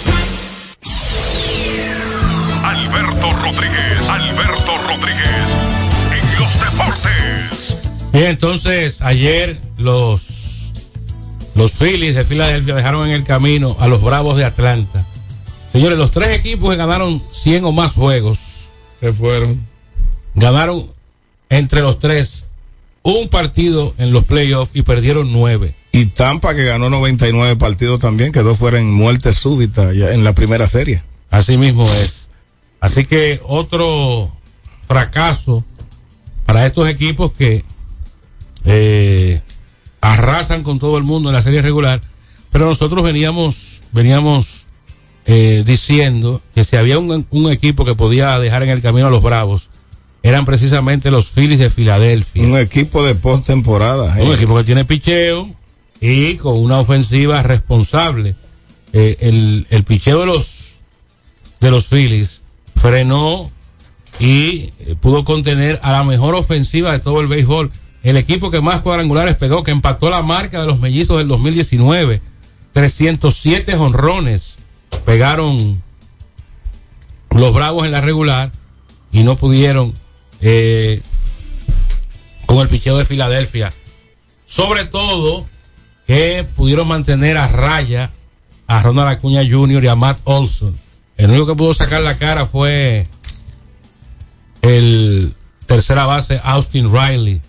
Alberto 3.21 3.39
Rodríguez, 3.43 4.09
Alberto 4.09 4.77
Rodríguez, 4.87 5.27
en 6.11 6.39
los 6.39 6.59
deportes. 6.59 7.77
Bien, 8.11 8.25
entonces 8.25 8.99
ayer 9.01 9.59
los 9.77 10.71
los 11.53 11.71
Phillies 11.71 12.15
de 12.15 12.25
Filadelfia 12.25 12.73
dejaron 12.73 13.07
en 13.07 13.13
el 13.13 13.23
camino 13.23 13.75
a 13.79 13.87
los 13.87 14.01
Bravos 14.01 14.37
de 14.37 14.45
Atlanta. 14.45 15.05
Señores, 15.71 15.99
los 15.99 16.09
tres 16.09 16.29
equipos 16.29 16.71
que 16.71 16.77
ganaron 16.77 17.21
100 17.31 17.65
o 17.65 17.71
más 17.71 17.91
juegos 17.91 18.39
Se 18.99 19.13
fueron. 19.13 19.67
ganaron 20.33 20.87
entre 21.49 21.81
los 21.81 21.99
tres 21.99 22.47
un 23.03 23.27
partido 23.27 23.93
en 23.99 24.13
los 24.13 24.25
playoffs 24.25 24.71
y 24.73 24.81
perdieron 24.81 25.31
nueve. 25.31 25.75
Y 25.91 26.07
Tampa, 26.07 26.55
que 26.55 26.65
ganó 26.65 26.89
99 26.89 27.55
partidos 27.55 27.99
también, 27.99 28.31
quedó 28.31 28.55
fuera 28.55 28.79
en 28.79 28.91
muerte 28.91 29.31
súbita 29.31 29.93
ya 29.93 30.11
en 30.11 30.23
la 30.23 30.33
primera 30.33 30.67
serie. 30.67 31.03
Así 31.29 31.55
mismo 31.57 31.87
es. 31.93 32.20
Así 32.81 33.05
que 33.05 33.39
otro 33.43 34.31
fracaso 34.87 35.63
para 36.45 36.65
estos 36.65 36.89
equipos 36.89 37.31
que 37.31 37.63
eh, 38.65 39.41
arrasan 40.01 40.63
con 40.63 40.79
todo 40.79 40.97
el 40.97 41.03
mundo 41.03 41.29
en 41.29 41.35
la 41.35 41.43
serie 41.43 41.61
regular. 41.61 42.01
Pero 42.51 42.65
nosotros 42.65 43.03
veníamos, 43.03 43.81
veníamos 43.93 44.65
eh, 45.25 45.63
diciendo 45.65 46.41
que 46.53 46.63
si 46.63 46.75
había 46.75 46.99
un, 46.99 47.25
un 47.29 47.51
equipo 47.51 47.85
que 47.85 47.95
podía 47.95 48.37
dejar 48.39 48.63
en 48.63 48.69
el 48.69 48.81
camino 48.81 49.07
a 49.07 49.11
los 49.11 49.23
Bravos, 49.23 49.69
eran 50.23 50.45
precisamente 50.45 51.11
los 51.11 51.27
Phillies 51.29 51.59
de 51.59 51.69
Filadelfia. 51.69 52.43
Un 52.43 52.57
equipo 52.57 53.05
de 53.05 53.15
postemporada. 53.15 54.15
Un 54.19 54.31
eh. 54.31 54.35
equipo 54.35 54.57
que 54.57 54.63
tiene 54.63 54.85
picheo 54.85 55.49
y 56.01 56.35
con 56.35 56.57
una 56.57 56.79
ofensiva 56.79 57.43
responsable. 57.43 58.35
Eh, 58.91 59.17
el, 59.21 59.67
el 59.69 59.83
picheo 59.83 60.19
de 60.19 60.25
los 60.25 60.73
de 61.61 61.71
los 61.71 61.85
Phillies 61.87 62.40
frenó 62.75 63.51
y 64.19 64.71
eh, 64.79 64.95
pudo 64.99 65.23
contener 65.23 65.79
a 65.81 65.91
la 65.91 66.03
mejor 66.03 66.35
ofensiva 66.35 66.91
de 66.91 66.99
todo 66.99 67.21
el 67.21 67.27
béisbol. 67.27 67.71
El 68.03 68.17
equipo 68.17 68.51
que 68.51 68.61
más 68.61 68.81
cuadrangulares 68.81 69.35
pegó, 69.35 69.63
que 69.63 69.71
empató 69.71 70.09
la 70.09 70.21
marca 70.21 70.61
de 70.61 70.67
los 70.67 70.79
mellizos 70.79 71.17
del 71.17 71.27
2019. 71.27 72.21
307 72.73 73.75
honrones 73.75 74.57
pegaron 75.05 75.81
los 77.31 77.53
Bravos 77.53 77.85
en 77.85 77.91
la 77.91 78.01
regular 78.01 78.51
y 79.11 79.23
no 79.23 79.35
pudieron 79.35 79.93
eh, 80.41 81.01
con 82.45 82.59
el 82.59 82.67
picheo 82.67 82.97
de 82.97 83.05
Filadelfia. 83.05 83.73
Sobre 84.45 84.85
todo 84.85 85.45
que 86.07 86.45
pudieron 86.55 86.87
mantener 86.87 87.37
a 87.37 87.47
raya 87.47 88.11
a 88.67 88.81
Ronald 88.81 89.09
Acuña 89.09 89.41
Jr. 89.49 89.83
y 89.83 89.87
a 89.87 89.95
Matt 89.95 90.19
Olson. 90.23 90.77
El 91.23 91.29
único 91.29 91.45
que 91.47 91.55
pudo 91.55 91.73
sacar 91.73 92.01
la 92.01 92.17
cara 92.17 92.45
fue 92.47 93.05
el 94.61 95.33
tercera 95.65 96.05
base 96.05 96.39
Austin 96.43 96.91
Riley. 96.91 97.41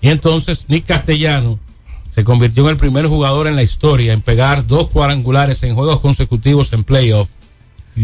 Y 0.00 0.08
entonces 0.08 0.64
Nick 0.68 0.86
Castellano 0.86 1.58
se 2.14 2.24
convirtió 2.24 2.64
en 2.64 2.70
el 2.70 2.76
primer 2.76 3.06
jugador 3.06 3.46
en 3.46 3.56
la 3.56 3.62
historia 3.62 4.12
en 4.12 4.20
pegar 4.22 4.66
dos 4.66 4.88
cuadrangulares 4.88 5.62
en 5.62 5.74
juegos 5.74 6.00
consecutivos 6.00 6.72
en 6.72 6.84
playoff. 6.84 7.28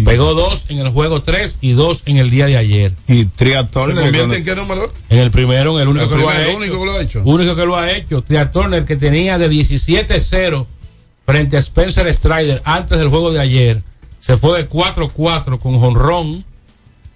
Pegó 0.04 0.34
dos 0.34 0.66
en 0.68 0.78
el 0.78 0.90
juego 0.90 1.22
3 1.22 1.58
y 1.60 1.72
dos 1.72 2.02
en 2.06 2.18
el 2.18 2.28
día 2.28 2.46
de 2.46 2.56
ayer. 2.56 2.92
Y 3.06 3.24
Tria 3.24 3.66
Turner. 3.68 3.96
¿Se 3.96 4.02
convierte 4.02 4.36
en 4.38 4.44
qué 4.44 4.54
número? 4.54 4.92
En 5.08 5.20
el 5.20 5.30
primero, 5.30 5.76
en 5.76 5.82
el 5.82 5.88
único 5.88 6.04
El 6.04 6.10
que 6.10 6.16
lo 6.16 6.28
ha 6.28 6.32
primero, 6.34 6.50
hecho. 6.50 6.58
único 6.58 6.80
que 6.80 6.86
lo 6.86 6.92
ha 6.92 7.00
hecho. 7.02 7.22
Único 7.24 7.56
que 7.56 7.64
lo 7.66 7.76
ha 7.76 7.90
hecho. 7.92 8.22
Tria 8.22 8.50
Turner 8.50 8.84
que 8.84 8.96
tenía 8.96 9.38
de 9.38 9.48
17-0 9.48 10.66
frente 11.24 11.56
a 11.56 11.60
Spencer 11.60 12.12
Strider 12.12 12.60
antes 12.64 12.98
del 12.98 13.08
juego 13.08 13.32
de 13.32 13.40
ayer. 13.40 13.82
Se 14.20 14.36
fue 14.36 14.58
de 14.62 14.68
4-4 14.68 15.58
con 15.58 15.78
jonrón. 15.78 16.44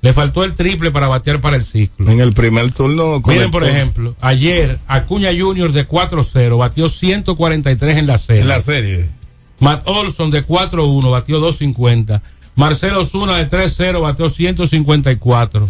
Le 0.02 0.14
faltó 0.14 0.44
el 0.44 0.54
triple 0.54 0.90
para 0.90 1.08
batear 1.08 1.40
para 1.42 1.56
el 1.56 1.64
ciclo. 1.64 2.10
En 2.10 2.20
el 2.20 2.32
primer 2.32 2.72
turno. 2.72 3.20
Miren, 3.20 3.22
conectó- 3.22 3.50
por 3.50 3.64
ejemplo, 3.64 4.16
ayer 4.20 4.78
Acuña 4.86 5.28
Jr. 5.38 5.72
de 5.72 5.86
4-0 5.86 6.56
batió 6.56 6.88
143 6.88 7.96
en 7.98 8.06
la 8.06 8.16
serie. 8.16 8.42
En 8.42 8.48
la 8.48 8.60
serie. 8.60 9.10
Matt 9.58 9.86
Olson 9.86 10.30
de 10.30 10.42
4-1 10.46 11.10
batió 11.10 11.38
250. 11.38 12.22
Marcelo 12.54 13.04
Zuna 13.04 13.36
de 13.36 13.46
3-0 13.46 14.00
batió 14.00 14.30
154. 14.30 15.68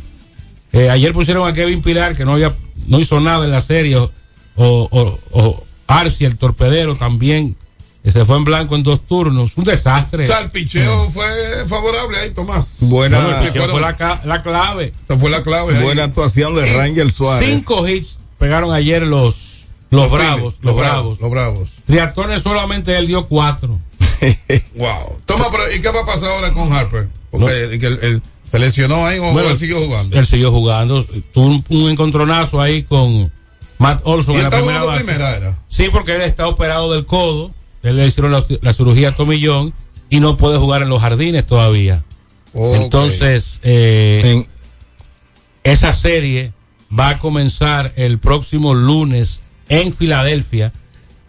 Eh, 0.73 0.89
ayer 0.91 1.13
pusieron 1.13 1.49
a 1.49 1.53
Kevin 1.53 1.83
Pilar 1.83 2.17
que 2.17 2.25
no 2.25 2.35
había 2.35 2.55
no 2.87 3.01
hizo 3.01 3.19
nada 3.19 3.45
en 3.45 3.51
la 3.51 3.61
serie 3.61 3.97
o, 3.97 4.11
o, 4.57 5.19
o 5.33 5.65
Arce 5.89 6.25
el 6.25 6.39
torpedero 6.39 6.95
también 6.97 7.57
que 8.03 8.11
se 8.13 8.25
fue 8.25 8.37
en 8.37 8.45
blanco 8.45 8.75
en 8.77 8.83
dos 8.83 9.07
turnos. 9.07 9.57
Un 9.57 9.65
desastre. 9.65 10.25
O 10.25 10.27
sea, 10.27 10.41
el 10.41 10.51
picheo 10.51 11.11
fue 11.11 11.29
favorable 11.69 12.19
ahí, 12.19 12.31
Tomás. 12.31 12.79
Buena- 12.81 13.19
el 13.43 13.51
fueron- 13.53 13.71
fue 13.73 13.81
la, 13.81 14.43
clave. 14.43 14.93
Esa 15.05 15.19
fue 15.19 15.31
la 15.31 15.43
clave. 15.43 15.77
ahí. 15.77 15.83
Buena 15.83 16.05
actuación 16.05 16.55
de 16.55 16.73
Rangel 16.75 17.13
Suárez. 17.13 17.49
Cinco 17.49 17.87
hits 17.87 18.19
pegaron 18.39 18.73
ayer 18.73 19.03
los 19.03 19.51
los, 19.91 20.03
Los 20.03 20.13
bravos, 20.13 20.55
los 20.63 20.77
bravos. 20.77 21.21
Los 21.21 21.31
bravos. 21.31 21.69
Triatones 21.85 22.43
solamente 22.43 22.97
él 22.97 23.07
dio 23.09 23.27
cuatro. 23.27 23.79
Wow. 24.77 25.19
Toma, 25.27 25.47
pero 25.51 25.75
¿y 25.75 25.81
qué 25.81 25.89
va 25.91 26.01
a 26.01 26.07
pasar 26.07 26.29
ahora 26.31 26.53
con 26.53 26.73
Harper? 26.73 27.09
Porque 27.31 28.21
se 28.51 28.59
lesionó 28.59 29.05
ahí 29.07 29.19
o 29.19 29.33
Bueno, 29.33 29.51
él 29.51 29.59
siguió 29.59 29.79
jugando. 29.81 30.17
Él 30.19 30.27
siguió 30.27 30.51
jugando. 30.53 31.05
Tuvo 31.33 31.47
un, 31.47 31.65
un 31.69 31.91
encontronazo 31.91 32.61
ahí 32.61 32.83
con 32.85 33.33
Matt 33.79 34.01
Olson 34.05 34.35
¿Y 34.35 34.39
en 34.39 34.45
la 34.45 34.51
primera 34.51 34.85
base. 34.85 35.05
primera 35.05 35.37
era? 35.37 35.59
Sí, 35.69 35.89
porque 35.91 36.15
él 36.17 36.23
está 36.23 36.47
operado 36.49 36.93
del 36.93 37.05
codo. 37.07 37.53
Él 37.83 37.97
le 37.97 38.07
hicieron 38.07 38.33
la, 38.33 38.45
la 38.63 38.73
cirugía 38.73 39.11
a 39.11 39.15
tomillón 39.15 39.73
y 40.11 40.21
no 40.21 40.37
puede 40.37 40.59
jugar 40.59 40.83
en 40.83 40.89
los 40.89 41.01
jardines 41.01 41.47
todavía. 41.47 42.05
Entonces, 42.55 43.61
eh, 43.63 44.45
esa 45.65 45.93
serie 45.93 46.53
va 46.99 47.11
a 47.11 47.19
comenzar 47.19 47.93
el 47.97 48.19
próximo 48.19 48.75
lunes 48.75 49.41
en 49.69 49.93
Filadelfia. 49.95 50.73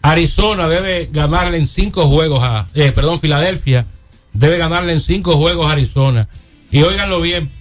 Arizona 0.02 0.66
debe 0.68 1.08
ganarle 1.12 1.58
en 1.58 1.68
cinco 1.68 2.08
juegos 2.08 2.42
a, 2.42 2.66
eh, 2.74 2.90
perdón, 2.92 3.20
Filadelfia 3.20 3.86
debe 4.32 4.58
ganarle 4.58 4.92
en 4.94 5.00
cinco 5.00 5.36
juegos 5.36 5.66
a 5.68 5.72
Arizona. 5.72 6.28
Y 6.72 6.82
óiganlo 6.82 7.20
bien, 7.20 7.52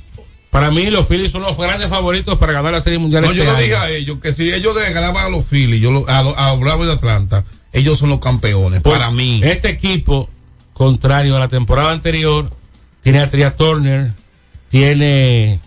para 0.49 0.71
mí 0.71 0.89
los 0.89 1.05
Phillies 1.07 1.31
son 1.31 1.43
los 1.43 1.55
grandes 1.57 1.89
favoritos 1.89 2.37
para 2.39 2.53
ganar 2.53 2.71
la 2.73 2.81
Serie 2.81 2.97
Mundial. 2.97 3.23
No, 3.23 3.31
este 3.31 3.39
yo 3.39 3.43
le 3.43 3.49
año. 3.51 3.61
dije 3.61 3.75
a 3.75 3.89
ellos 3.91 4.17
que 4.19 4.31
si 4.31 4.51
ellos 4.51 4.73
ganaban 4.93 5.25
a 5.25 5.29
los 5.29 5.45
Phillies, 5.45 5.81
yo 5.81 5.91
lo- 5.91 6.09
a, 6.09 6.19
a 6.19 6.51
los 6.53 6.59
Bravos 6.61 6.87
de 6.87 6.93
Atlanta, 6.93 7.45
ellos 7.73 7.97
son 7.97 8.09
los 8.09 8.19
campeones. 8.19 8.81
Pues, 8.81 8.97
para 8.97 9.11
mí. 9.11 9.41
Este 9.43 9.69
equipo, 9.69 10.29
contrario 10.73 11.35
a 11.35 11.39
la 11.39 11.47
temporada 11.47 11.91
anterior, 11.91 12.51
tiene 13.01 13.19
a 13.19 13.29
Tria 13.29 13.55
Turner, 13.55 14.13
tiene, 14.69 15.59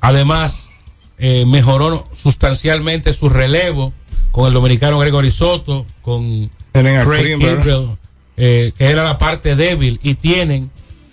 además, 0.00 0.70
eh, 1.18 1.44
mejoró 1.46 2.08
sustancialmente 2.16 3.12
su 3.12 3.28
relevo 3.28 3.92
con 4.30 4.48
el 4.48 4.52
dominicano 4.52 4.98
Gregory 4.98 5.30
Soto, 5.30 5.86
con 6.02 6.50
Tienen 6.72 6.96
a 6.96 7.04
Craig 7.04 7.24
Kimbrel. 7.24 7.56
Kimbrel, 7.56 7.88
eh, 8.36 8.72
que 8.76 8.86
era 8.86 9.04
la 9.04 9.16
parte 9.16 9.54
débil, 9.54 10.00
y 10.02 10.14
tienen 10.14 10.70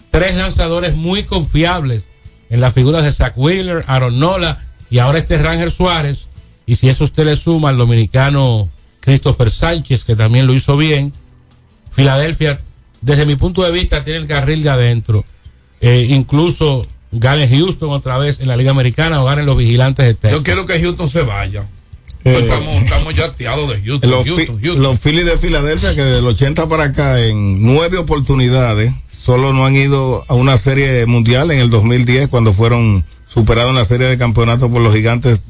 tres 0.09 0.35
lanzadores 0.35 0.95
muy 0.95 1.23
confiables 1.23 2.03
en 2.49 2.61
las 2.61 2.73
figuras 2.73 3.03
de 3.03 3.11
Zach 3.11 3.33
Wheeler, 3.37 3.85
Aaron 3.87 4.19
Nola 4.19 4.65
y 4.89 4.99
ahora 4.99 5.19
este 5.19 5.37
Ranger 5.37 5.71
Suárez. 5.71 6.27
Y 6.65 6.75
si 6.75 6.89
eso 6.89 7.05
usted 7.05 7.25
le 7.25 7.35
suma 7.35 7.69
al 7.69 7.77
dominicano 7.77 8.69
Christopher 9.01 9.51
Sánchez, 9.51 10.05
que 10.05 10.15
también 10.15 10.47
lo 10.47 10.53
hizo 10.53 10.77
bien, 10.77 11.11
Filadelfia, 11.91 12.59
desde 13.01 13.25
mi 13.25 13.35
punto 13.35 13.63
de 13.63 13.71
vista, 13.71 14.03
tiene 14.03 14.19
el 14.19 14.27
carril 14.27 14.63
de 14.63 14.69
adentro. 14.69 15.25
Eh, 15.81 16.07
incluso 16.09 16.85
gane 17.11 17.47
Houston 17.49 17.89
otra 17.89 18.17
vez 18.17 18.39
en 18.39 18.47
la 18.47 18.55
Liga 18.55 18.71
Americana 18.71 19.21
o 19.21 19.25
ganen 19.25 19.45
los 19.45 19.57
vigilantes 19.57 20.05
de 20.05 20.13
Texas. 20.13 20.31
Yo 20.31 20.43
quiero 20.43 20.65
que 20.65 20.79
Houston 20.79 21.09
se 21.09 21.23
vaya. 21.23 21.67
Eh, 22.23 22.37
estamos, 22.43 22.75
estamos 22.83 23.15
ya 23.15 23.25
hastiados 23.25 23.67
de 23.69 23.81
Houston. 23.83 24.09
Los, 24.09 24.25
Houston, 24.25 24.57
Fi- 24.59 24.63
Houston. 24.65 24.83
los 24.83 24.99
Phillies 24.99 25.25
de 25.25 25.37
Filadelfia, 25.37 25.95
que 25.95 26.01
del 26.03 26.25
80 26.25 26.69
para 26.69 26.83
acá, 26.85 27.19
en 27.19 27.63
nueve 27.63 27.97
oportunidades, 27.97 28.93
solo 29.11 29.51
no 29.53 29.65
han 29.65 29.75
ido 29.75 30.23
a 30.27 30.35
una 30.35 30.57
serie 30.57 31.05
mundial 31.07 31.49
en 31.51 31.57
el 31.57 31.69
2010, 31.71 32.29
cuando 32.29 32.53
fueron 32.53 33.03
superados 33.27 33.71
en 33.71 33.75
la 33.77 33.85
serie 33.85 34.07
de 34.07 34.17
campeonato 34.19 34.69
por 34.69 34.81
los 34.81 34.93
gigantes 34.93 35.41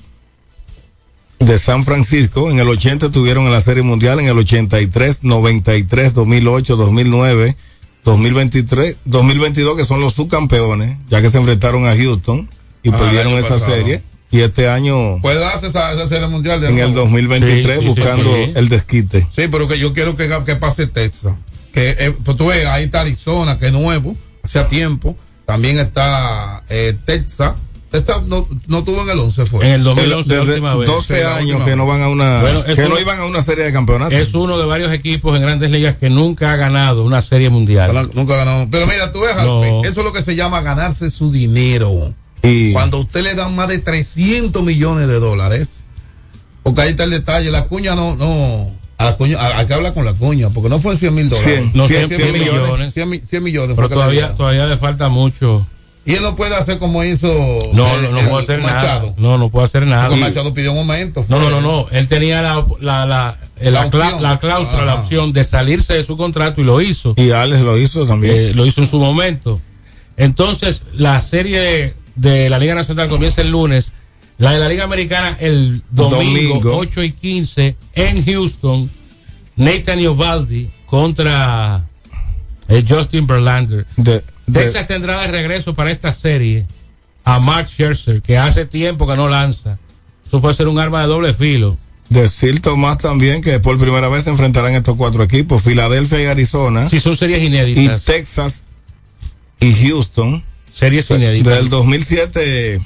de 1.41 1.59
San 1.59 1.83
Francisco. 1.83 2.49
En 2.51 2.59
el 2.59 2.67
80 2.69 3.07
estuvieron 3.07 3.45
en 3.45 3.51
la 3.51 3.61
serie 3.61 3.83
mundial, 3.83 4.19
en 4.19 4.27
el 4.27 4.37
83, 4.37 5.19
93, 5.23 6.13
2008, 6.13 6.75
2009, 6.75 7.55
2023, 8.03 8.97
2022, 9.05 9.75
que 9.77 9.85
son 9.85 9.99
los 10.01 10.13
subcampeones, 10.13 10.97
ya 11.09 11.21
que 11.21 11.29
se 11.29 11.37
enfrentaron 11.37 11.87
a 11.87 11.95
Houston 11.95 12.49
y 12.83 12.89
Ah, 12.89 12.97
perdieron 12.97 13.33
esa 13.33 13.49
pasado. 13.49 13.75
serie. 13.75 14.01
Y 14.33 14.39
este 14.39 14.69
año, 14.69 15.19
Puede 15.21 15.39
darse 15.39 15.67
esa, 15.67 15.91
esa 15.91 16.07
serie 16.07 16.27
mundial 16.27 16.61
de 16.61 16.67
en 16.69 16.77
el 16.79 16.85
nuevo? 16.93 17.01
2023, 17.01 17.79
Sí, 17.79 17.81
sí, 17.81 17.85
buscando 17.87 18.33
sí, 18.33 18.45
sí. 18.45 18.51
el 18.55 18.69
desquite. 18.69 19.27
Sí, 19.35 19.43
pero 19.51 19.67
que 19.67 19.77
yo 19.77 19.91
quiero 19.91 20.15
que, 20.15 20.29
que 20.45 20.55
pase 20.55 20.87
Texas. 20.87 21.33
Que, 21.73 21.95
eh, 21.99 22.15
pues 22.23 22.37
tú 22.37 22.47
ves, 22.47 22.65
ahí 22.65 22.85
está 22.85 23.01
Arizona, 23.01 23.57
que 23.57 23.67
es 23.67 23.73
nuevo, 23.73 24.15
hace 24.41 24.63
tiempo. 24.65 25.17
También 25.45 25.79
está 25.79 26.63
eh, 26.69 26.95
Texas. 27.05 27.55
Texas 27.91 28.23
no, 28.25 28.47
no 28.67 28.83
tuvo 28.85 29.01
en 29.03 29.09
el 29.09 29.19
11, 29.19 29.45
fue. 29.47 29.65
En 29.67 29.73
el 29.73 29.83
2011 29.83 30.29
la 30.29 30.35
Desde 30.39 30.51
última 30.53 30.75
vez. 30.75 30.87
12 30.89 31.15
Sí, 31.17 31.21
la 31.21 31.35
años 31.35 31.63
que 31.65 31.75
no 31.75 31.85
van 31.85 32.01
a 32.01 32.07
una 32.07 32.41
Bueno, 32.41 32.63
que 32.63 32.75
no 32.77 32.85
uno- 32.87 32.99
iban 33.01 33.19
a 33.19 33.25
una 33.25 33.43
serie 33.43 33.65
de 33.65 33.73
campeonatos. 33.73 34.17
Es 34.17 34.33
uno 34.33 34.57
de 34.57 34.65
varios 34.65 34.93
equipos 34.93 35.35
en 35.35 35.41
grandes 35.41 35.69
ligas 35.71 35.97
que 35.97 36.09
nunca 36.09 36.53
ha 36.53 36.55
ganado 36.55 37.03
una 37.03 37.21
serie 37.21 37.49
mundial. 37.49 37.89
Ojalá 37.91 38.07
Nunca 38.13 38.37
ganó. 38.37 38.67
Pero 38.71 38.87
mira, 38.87 39.11
tú 39.11 39.19
ves, 39.19 39.35
No. 39.43 39.83
Eso 39.83 39.99
es 39.99 40.05
lo 40.05 40.13
que 40.13 40.21
se 40.21 40.35
llama 40.37 40.61
ganarse 40.61 41.09
su 41.09 41.31
dinero. 41.33 42.13
Y 42.43 42.71
Cuando 42.71 42.95
a 42.97 43.01
usted 43.01 43.23
le 43.23 43.35
dan 43.35 43.55
más 43.55 43.67
de 43.67 43.79
300 43.79 44.63
millones 44.63 45.07
de 45.09 45.19
dólares, 45.19 45.85
porque 46.63 46.81
ahí 46.81 46.89
está 46.91 47.03
el 47.03 47.11
detalle, 47.11 47.51
la 47.51 47.65
cuña 47.67 47.93
no, 47.93 48.15
no, 48.15 48.71
a 48.97 49.03
la 49.05 49.17
cuña, 49.17 49.37
a- 49.37 49.57
hay 49.59 49.65
que 49.67 49.73
hablar 49.73 49.93
con 49.93 50.05
la 50.05 50.13
cuña, 50.13 50.49
porque 50.49 50.69
no 50.69 50.79
fue 50.79 50.95
100 50.95 51.13
mil 51.13 51.29
dólares. 51.29 51.53
Cien, 51.59 51.71
No, 51.73 51.87
cien, 51.89 52.07
100 52.07 52.31
millones. 52.33 52.93
100, 52.93 53.09
mi- 53.09 53.19
100 53.19 53.43
millones. 53.43 53.75
Pero 53.75 53.87
fue 53.87 53.89
que 53.89 53.95
le 53.95 54.01
todavía, 54.01 54.33
todavía 54.35 54.65
le 54.65 54.77
falta 54.77 55.09
mucho. 55.09 55.67
Y 56.03 56.13
él 56.15 56.23
no 56.23 56.35
puede 56.35 56.55
hacer 56.55 56.79
como 56.79 57.03
hizo 57.03 57.27
No, 57.73 57.95
el- 57.95 58.01
no, 58.03 58.11
no 58.11 58.19
el 58.21 58.27
puede 58.29 58.43
hacer 58.43 58.61
Machado. 58.61 59.01
nada. 59.07 59.13
No, 59.17 59.37
no 59.37 59.49
puede 59.49 59.65
hacer 59.65 59.85
nada. 59.85 60.07
Porque 60.07 60.19
Machado 60.21 60.51
pidió 60.53 60.71
un 60.71 60.79
aumento. 60.79 61.23
No, 61.29 61.39
no, 61.39 61.49
no, 61.51 61.61
no. 61.61 61.87
Él 61.91 62.07
tenía 62.07 62.41
la, 62.41 62.65
la, 62.79 63.05
la, 63.05 63.37
la, 63.59 63.69
La 63.71 63.71
la 64.19 64.39
cláusula, 64.39 64.85
la 64.85 64.93
Ajá. 64.93 65.01
opción 65.01 65.31
de 65.31 65.43
salirse 65.43 65.93
de 65.93 66.03
su 66.03 66.17
contrato 66.17 66.59
y 66.59 66.63
lo 66.63 66.81
hizo. 66.81 67.13
Y 67.17 67.29
Alex 67.31 67.61
lo 67.61 67.77
hizo 67.77 68.07
también. 68.07 68.35
Eh, 68.35 68.53
lo 68.55 68.65
hizo 68.65 68.81
en 68.81 68.87
su 68.87 68.97
momento. 68.97 69.61
Entonces, 70.17 70.83
la 70.93 71.19
serie 71.21 71.93
de 72.15 72.49
la 72.49 72.57
Liga 72.59 72.73
Nacional 72.75 73.07
comienza 73.07 73.41
el 73.41 73.51
lunes. 73.51 73.93
La 74.39 74.53
de 74.53 74.59
la 74.59 74.69
Liga 74.69 74.83
Americana 74.85 75.37
el 75.39 75.83
domingo, 75.91 76.55
Domingo. 76.55 76.77
8 76.77 77.03
y 77.03 77.11
15 77.11 77.75
en 77.93 78.25
Houston. 78.25 78.89
Nathan 79.55 79.99
Iovaldi 79.99 80.71
contra 80.87 81.85
eh, 82.67 82.83
Justin 82.87 83.27
Verlander. 83.27 83.85
De- 83.97 84.13
de- 84.13 84.23
Texas 84.53 84.87
tendrá 84.87 85.21
de 85.21 85.27
regreso 85.27 85.73
para 85.73 85.91
esta 85.91 86.11
serie 86.13 86.65
a 87.23 87.39
Mark 87.39 87.67
Scherzer, 87.69 88.21
que 88.21 88.37
hace 88.37 88.65
tiempo 88.65 89.07
que 89.07 89.15
no 89.15 89.27
lanza. 89.29 89.77
Eso 90.27 90.41
puede 90.41 90.53
ser 90.55 90.67
un 90.67 90.79
arma 90.79 91.01
de 91.01 91.07
doble 91.07 91.33
filo. 91.33 91.77
Decir 92.09 92.61
Tomás 92.61 92.97
también 92.97 93.41
que 93.41 93.59
por 93.59 93.77
primera 93.77 94.09
vez 94.09 94.25
se 94.25 94.29
enfrentarán 94.31 94.75
estos 94.75 94.97
cuatro 94.97 95.23
equipos, 95.23 95.63
Filadelfia 95.63 96.21
y 96.21 96.25
Arizona, 96.25 96.89
Si 96.89 96.99
son 96.99 97.15
series 97.15 97.41
y 97.41 97.45
inéditas. 97.45 98.03
Texas 98.03 98.63
y 99.59 99.73
Houston. 99.87 100.43
Series 100.73 101.09
inéditas. 101.11 101.53
Del 101.55 101.69
2007 101.69 102.81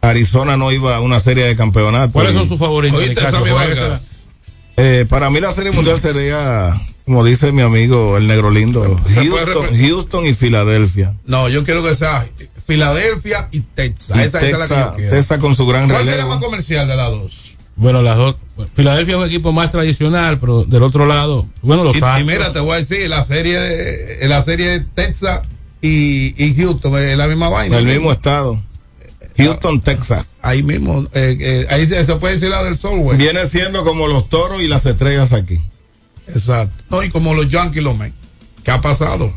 Arizona 0.00 0.56
no 0.56 0.70
iba 0.72 0.96
a 0.96 1.00
una 1.00 1.20
serie 1.20 1.44
de 1.44 1.56
campeonato. 1.56 2.12
¿Cuáles 2.12 2.32
son 2.34 2.44
Y- 2.44 2.48
sus 2.48 2.58
favoritos? 2.58 2.98
Oíste. 2.98 3.20
Vargas. 3.52 4.24
Eh, 4.76 5.06
para 5.08 5.28
mí 5.30 5.40
la 5.40 5.50
serie 5.52 5.72
mundial 5.72 5.98
sería, 6.00 6.70
como 7.08 7.24
dice 7.24 7.52
mi 7.52 7.62
amigo 7.62 8.18
el 8.18 8.26
negro 8.26 8.50
lindo, 8.50 9.00
Houston, 9.14 10.26
y 10.26 10.34
Filadelfia. 10.34 11.14
No, 11.24 11.48
yo 11.48 11.64
quiero 11.64 11.82
que 11.82 11.94
sea 11.94 12.28
Filadelfia 12.66 13.48
y 13.50 13.60
Texas. 13.60 14.14
Y 14.14 14.20
esa, 14.20 14.38
esa 14.40 14.46
es 14.46 14.52
la 14.52 14.68
que 14.68 14.74
yo 14.74 14.76
Texas, 14.76 14.96
quiero. 14.96 15.16
Texas 15.16 15.38
con 15.38 15.56
su 15.56 15.66
gran 15.66 15.88
¿Cuál 15.88 16.00
sería 16.00 16.12
relevo. 16.16 16.28
más 16.28 16.38
comercial 16.38 16.86
de 16.86 16.96
las 16.96 17.10
dos? 17.10 17.56
Bueno, 17.76 18.02
las 18.02 18.18
dos. 18.18 18.36
Filadelfia 18.76 19.14
es 19.14 19.20
un 19.22 19.26
equipo 19.26 19.52
más 19.52 19.72
tradicional, 19.72 20.38
pero 20.38 20.64
del 20.64 20.82
otro 20.82 21.06
lado, 21.06 21.46
bueno, 21.62 21.82
los 21.82 21.96
Y, 21.96 22.00
y 22.00 22.24
mira, 22.24 22.52
te 22.52 22.60
voy 22.60 22.74
a 22.74 22.76
decir, 22.76 23.08
la 23.08 23.24
serie 23.24 23.58
de, 23.58 24.28
la 24.28 24.42
serie 24.42 24.68
de 24.68 24.80
Texas 24.80 25.40
y, 25.80 26.34
y 26.36 26.54
Houston 26.56 26.94
es 26.98 27.16
la 27.16 27.26
misma 27.26 27.48
vaina. 27.48 27.78
El 27.78 27.86
mismo 27.86 28.12
estado. 28.12 28.62
Houston, 29.38 29.80
Texas. 29.80 30.40
Ahí 30.42 30.62
mismo, 30.62 31.06
eh, 31.14 31.38
eh, 31.40 31.66
ahí 31.70 31.88
se 31.88 32.04
se 32.04 32.16
puede 32.16 32.34
decir 32.34 32.50
la 32.50 32.62
del 32.64 32.76
sol, 32.76 32.98
güey. 32.98 33.16
Viene 33.16 33.46
siendo 33.46 33.82
como 33.82 34.08
los 34.08 34.28
toros 34.28 34.60
y 34.60 34.68
las 34.68 34.84
estrellas 34.84 35.32
aquí. 35.32 35.58
Exacto. 36.28 36.84
No, 36.90 37.02
y 37.02 37.10
como 37.10 37.34
los 37.34 37.48
Yankees 37.48 37.82
los 37.82 37.96
men. 37.96 38.12
¿Qué 38.64 38.70
ha 38.70 38.80
pasado? 38.80 39.32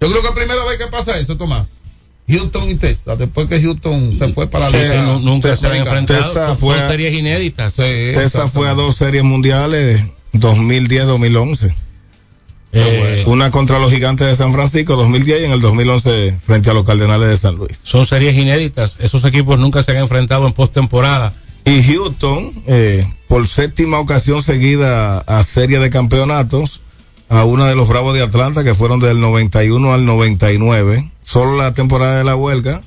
Yo 0.00 0.10
creo 0.10 0.20
que 0.22 0.28
es 0.28 0.34
primera 0.34 0.64
vez 0.64 0.78
que 0.78 0.86
pasa 0.88 1.12
eso, 1.18 1.36
Tomás. 1.36 1.68
Houston 2.28 2.70
y 2.70 2.74
Texas, 2.76 3.18
después 3.18 3.46
que 3.48 3.60
Houston 3.60 4.16
se 4.18 4.28
fue 4.28 4.46
para 4.48 4.70
Sí, 4.70 4.76
la 4.78 5.02
nu- 5.02 5.18
nunca 5.20 5.54
se 5.56 5.66
han 5.66 5.76
enfrentado. 5.76 6.20
Texas 6.24 6.48
Son- 6.48 6.58
fue 6.58 6.78
a- 6.78 6.88
series 6.88 7.12
inéditas. 7.14 7.74
Sí, 7.74 7.82
Texas 8.14 8.50
fue 8.52 8.68
a 8.68 8.74
dos 8.74 8.96
series 8.96 9.22
mundiales 9.24 10.02
2010-2011. 10.32 11.74
Eh, 12.76 13.22
Una 13.26 13.50
contra 13.52 13.78
los 13.78 13.92
gigantes 13.92 14.26
de 14.26 14.34
San 14.34 14.52
Francisco 14.52 14.96
2010 14.96 15.42
y 15.42 15.44
en 15.44 15.52
el 15.52 15.60
2011 15.60 16.34
frente 16.44 16.70
a 16.70 16.74
los 16.74 16.84
Cardenales 16.84 17.28
de 17.28 17.36
San 17.36 17.54
Luis. 17.54 17.78
son 17.84 18.04
series 18.04 18.36
inéditas. 18.36 18.96
Esos 18.98 19.24
equipos 19.24 19.58
nunca 19.60 19.82
se 19.84 19.92
han 19.92 19.98
enfrentado 19.98 20.46
en 20.46 20.52
postemporada. 20.54 21.32
Y 21.64 21.82
Houston, 21.82 22.52
eh, 22.66 23.06
por 23.28 23.48
séptima 23.48 23.98
ocasión 23.98 24.42
seguida 24.42 25.18
a 25.20 25.42
serie 25.44 25.78
de 25.78 25.90
campeonatos, 25.90 26.80
a 27.28 27.44
una 27.44 27.66
de 27.68 27.74
los 27.74 27.88
Bravos 27.88 28.14
de 28.14 28.22
Atlanta 28.22 28.64
que 28.64 28.74
fueron 28.74 29.00
del 29.00 29.20
91 29.20 29.92
al 29.94 30.04
99. 30.04 31.10
Solo 31.24 31.56
la 31.56 31.72
temporada 31.72 32.18
de 32.18 32.24
la 32.24 32.36
huelga, 32.36 32.82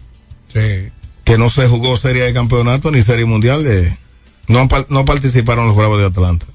Sí. 0.53 0.89
que 1.23 1.37
no 1.37 1.49
se 1.49 1.67
jugó 1.67 1.97
serie 1.97 2.21
de 2.23 2.33
campeonato 2.33 2.91
ni 2.91 3.01
serie 3.01 3.25
mundial, 3.25 3.63
de, 3.63 3.97
no, 4.47 4.59
han 4.59 4.67
par- 4.69 4.85
no 4.89 5.05
participaron 5.05 5.67
los 5.67 5.75
Bravos 5.75 5.99
de 5.99 6.05
Atlanta. 6.05 6.45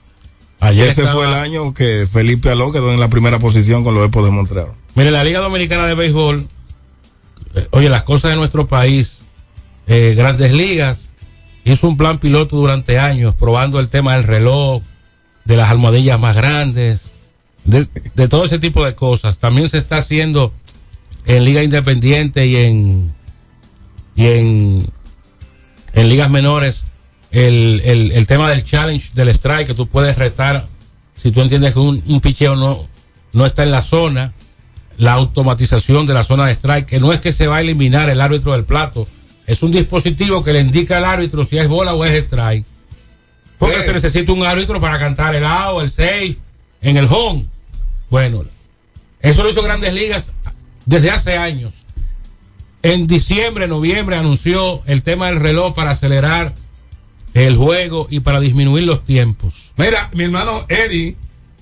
Ayer 0.61 0.85
Ese 0.89 1.01
estaba- 1.03 1.13
fue 1.17 1.27
el 1.27 1.35
año 1.35 1.75
que 1.75 2.07
Felipe 2.11 2.49
Aló 2.51 2.71
quedó 2.71 2.93
en 2.93 3.01
la 3.01 3.09
primera 3.09 3.41
posición 3.41 3.83
con 3.83 3.95
los 3.95 4.05
Expos 4.05 4.25
de 4.25 4.31
Montreal. 4.31 4.69
Mire, 4.95 5.11
la 5.11 5.25
Liga 5.25 5.41
Dominicana 5.41 5.89
de 5.89 5.95
Béisbol, 5.97 6.47
eh, 7.57 7.67
oye, 7.73 7.89
las 7.89 8.05
cosas 8.05 8.31
de 8.31 8.37
nuestro 8.37 8.69
país, 8.69 9.19
eh, 9.89 10.15
Grandes 10.17 10.53
Ligas, 10.53 11.09
hizo 11.65 11.89
un 11.89 11.97
plan 11.97 12.19
piloto 12.19 12.57
durante 12.57 12.99
años, 12.99 13.35
probando 13.35 13.81
el 13.81 13.89
tema 13.89 14.15
del 14.17 14.25
reloj, 14.25 14.83
de 15.45 15.57
las 15.57 15.71
almohadillas 15.71 16.19
más 16.19 16.37
grandes, 16.37 17.13
de, 17.65 17.87
todo 18.29 18.45
ese 18.45 18.59
tipo 18.59 18.85
de 18.85 18.95
cosas. 18.95 19.39
También 19.39 19.69
se 19.69 19.79
está 19.79 19.99
haciendo 19.99 20.53
en 21.27 21.45
Liga 21.45 21.63
Independiente 21.63 22.47
y 22.47 22.57
en, 22.57 23.15
y 24.17 24.27
en, 24.27 24.93
ligas 25.95 26.31
menores 26.31 26.87
el, 27.31 27.81
el, 27.85 28.13
el 28.13 28.27
tema 28.27 28.51
del 28.51 28.65
challenge 28.65 29.11
del 29.15 29.29
strike, 29.29 29.69
que 29.69 29.75
tú 29.75 29.87
puedes 29.87 30.19
retar 30.19 30.67
si 31.17 31.31
tú 31.31 31.41
entiendes 31.41 31.73
que 31.73 31.79
un, 31.79 32.03
un 32.07 32.21
picheo 32.21 32.57
no, 32.57 32.89
no 33.33 33.47
está 33.47 33.63
en 33.63 33.71
la 33.71 33.81
zona, 33.81 34.33
la 34.97 35.13
automatización 35.13 36.07
de 36.07 36.15
la 36.15 36.25
zona 36.25 36.47
de 36.47 36.53
strike, 36.53 36.87
que 36.87 37.01
no 37.01 37.13
es 37.13 37.21
que 37.21 37.33
se 37.33 37.47
va 37.47 37.59
a 37.59 37.61
eliminar 37.61 38.11
el 38.11 38.21
árbitro 38.21 38.53
del 38.53 38.65
plato, 38.65 39.07
es 39.53 39.63
un 39.63 39.71
dispositivo 39.71 40.43
que 40.43 40.53
le 40.53 40.61
indica 40.61 40.99
al 40.99 41.05
árbitro 41.05 41.45
si 41.45 41.59
es 41.59 41.69
bola 41.69 41.95
o 41.95 42.05
es 42.05 42.25
strike. 42.25 42.65
Porque 43.59 43.83
se 43.83 43.93
necesita 43.93 44.33
un 44.33 44.43
árbitro 44.43 44.81
para 44.81 44.99
cantar 44.99 45.35
el 45.35 45.45
out, 45.45 45.83
el 45.83 45.91
safe, 45.91 46.37
en 46.81 46.97
el 46.97 47.07
home. 47.09 47.45
Bueno, 48.11 48.45
eso 49.21 49.43
lo 49.43 49.51
hizo 49.51 49.63
Grandes 49.63 49.93
Ligas 49.93 50.31
desde 50.87 51.11
hace 51.11 51.37
años. 51.37 51.73
En 52.83 53.07
diciembre, 53.07 53.69
noviembre 53.69 54.17
anunció 54.17 54.83
el 54.87 55.03
tema 55.03 55.27
del 55.27 55.39
reloj 55.39 55.75
para 55.75 55.93
acelerar 55.93 56.55
el 57.35 57.57
juego 57.57 58.09
y 58.11 58.21
para 58.21 58.41
disminuir 58.41 58.85
los 58.85 59.05
tiempos. 59.05 59.73
Mira, 59.77 60.11
mi 60.15 60.25
hermano 60.25 60.67
Eddie, 60.69 61.17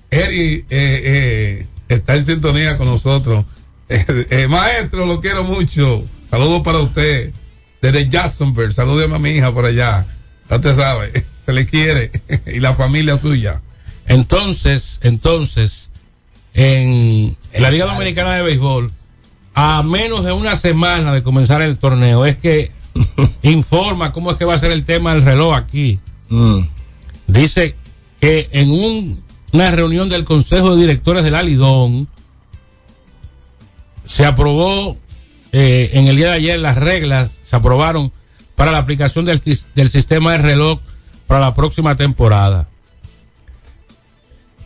Eddie 0.09 0.57
eh, 0.57 0.65
eh, 0.69 1.67
está 1.89 2.15
en 2.15 2.25
sintonía 2.25 2.77
con 2.77 2.87
nosotros. 2.87 3.45
Eh, 3.93 4.25
eh, 4.29 4.47
maestro, 4.47 5.05
lo 5.05 5.19
quiero 5.19 5.43
mucho. 5.43 6.05
Saludos 6.29 6.61
para 6.61 6.79
usted. 6.79 7.33
Desde 7.81 8.07
Jacksonville, 8.09 8.71
saludos 8.73 9.11
a 9.11 9.19
mi 9.19 9.31
hija 9.31 9.51
por 9.51 9.65
allá. 9.65 10.05
Ya 10.49 10.55
usted 10.55 10.75
sabe, 10.75 11.11
se 11.45 11.53
le 11.53 11.65
quiere. 11.65 12.11
y 12.45 12.59
la 12.59 12.73
familia 12.73 13.17
suya. 13.17 13.61
Entonces, 14.05 14.99
entonces, 15.03 15.89
en 16.53 17.37
la 17.57 17.71
Liga 17.71 17.85
Dominicana 17.85 18.35
de 18.35 18.43
Béisbol, 18.43 18.91
a 19.53 19.83
menos 19.83 20.23
de 20.25 20.31
una 20.31 20.55
semana 20.55 21.11
de 21.13 21.23
comenzar 21.23 21.61
el 21.61 21.77
torneo, 21.79 22.25
es 22.25 22.37
que 22.37 22.71
informa 23.41 24.11
cómo 24.11 24.31
es 24.31 24.37
que 24.37 24.45
va 24.45 24.53
a 24.55 24.59
ser 24.59 24.71
el 24.71 24.85
tema 24.85 25.13
del 25.13 25.23
reloj 25.23 25.55
aquí. 25.55 25.99
Mm. 26.29 26.59
Dice 27.27 27.75
que 28.19 28.49
en 28.51 28.69
un- 28.69 29.23
una 29.53 29.71
reunión 29.71 30.07
del 30.09 30.23
Consejo 30.23 30.75
de 30.75 30.81
Directores 30.81 31.23
del 31.23 31.35
Alidón 31.35 32.07
se 34.05 34.25
aprobó 34.25 34.97
eh, 35.51 35.91
en 35.93 36.07
el 36.07 36.15
día 36.15 36.27
de 36.27 36.33
ayer 36.35 36.59
las 36.59 36.77
reglas, 36.77 37.39
se 37.43 37.55
aprobaron 37.55 38.11
para 38.55 38.71
la 38.71 38.77
aplicación 38.79 39.25
del, 39.25 39.41
del 39.75 39.89
sistema 39.89 40.31
de 40.33 40.37
reloj 40.39 40.79
para 41.27 41.39
la 41.39 41.55
próxima 41.55 41.95
temporada. 41.95 42.67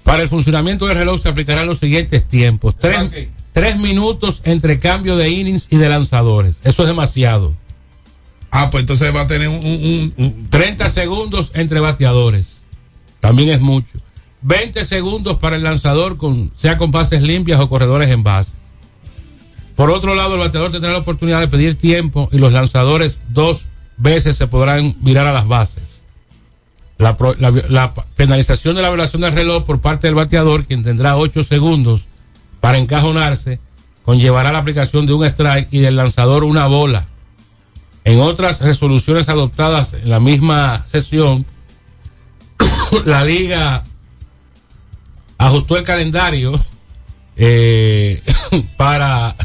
Para 0.04 0.22
el 0.24 0.30
funcionamiento 0.30 0.86
del 0.86 0.98
reloj 0.98 1.22
se 1.22 1.30
aplicarán 1.30 1.66
los 1.68 1.80
siguientes 1.80 2.28
tiempos. 2.28 2.76
Tres, 2.78 2.98
tres 3.54 3.78
minutos 3.80 4.42
entre 4.44 4.80
cambio 4.80 5.16
de 5.16 5.30
innings 5.30 5.68
y 5.72 5.78
de 5.78 5.90
lanzadores. 5.90 6.56
Eso 6.64 6.84
es 6.84 6.88
demasiado. 6.88 7.54
Ah, 8.52 8.70
pues 8.70 8.82
entonces 8.84 9.14
va 9.14 9.22
a 9.22 9.28
tener 9.28 9.48
un- 9.50 10.14
un- 10.18 10.48
30 10.50 10.90
segundos 10.90 11.52
entre 11.56 11.80
bateadores. 11.80 12.60
También 13.20 13.50
es 13.50 13.60
mucho. 13.62 13.98
20 14.44 14.86
segundos 14.86 15.40
para 15.40 15.56
el 15.56 15.64
lanzador, 15.64 16.18
con, 16.18 16.52
sea 16.56 16.78
con 16.78 16.92
bases 16.92 17.22
limpias 17.24 17.60
o 17.60 17.68
corredores 17.68 18.10
en 18.10 18.22
base. 18.22 18.52
Por 19.76 19.92
otro 19.92 20.16
lado, 20.16 20.36
el 20.36 20.40
bateador 20.40 20.72
tendrá 20.72 20.92
la 20.92 21.00
oportunidad 21.00 21.42
de 21.42 21.48
pedir 21.48 21.78
tiempo 21.78 22.30
y 22.32 22.38
los 22.38 22.54
lanzadores 22.54 23.20
dos 23.30 23.66
veces 23.98 24.38
se 24.38 24.48
podrán 24.48 24.96
virar 25.02 25.28
a 25.28 25.34
las 25.34 25.48
bases. 25.48 25.84
La, 26.98 27.18
penalización 28.16 28.78
de 28.78 28.82
la 28.82 28.90
violación 28.90 29.22
del 29.22 29.34
reloj 29.34 29.66
por 29.66 29.82
parte 29.82 30.08
del 30.08 30.16
bateador, 30.16 30.66
quien 30.66 30.82
tendrá 30.82 31.18
8 31.18 31.44
segundos 31.44 32.08
para 32.62 32.78
encajonarse, 32.78 33.60
conllevará 34.06 34.54
la 34.54 34.60
aplicación 34.60 35.06
de 35.06 35.14
un 35.14 35.26
strike 35.26 35.68
y 35.72 35.80
del 35.80 35.98
lanzador 35.98 36.46
una 36.46 36.68
bola. 36.68 37.06
En 38.06 38.22
otras 38.22 38.62
resoluciones 38.62 39.28
adoptadas 39.28 39.94
en 39.94 40.10
la 40.10 40.22
misma 40.22 40.86
sesión, 40.88 41.46
la 43.06 43.26
liga 43.26 43.84
ajustó 45.38 45.76
el 45.76 45.84
calendario 45.84 46.54
eh, 47.36 48.24
para 48.78 49.36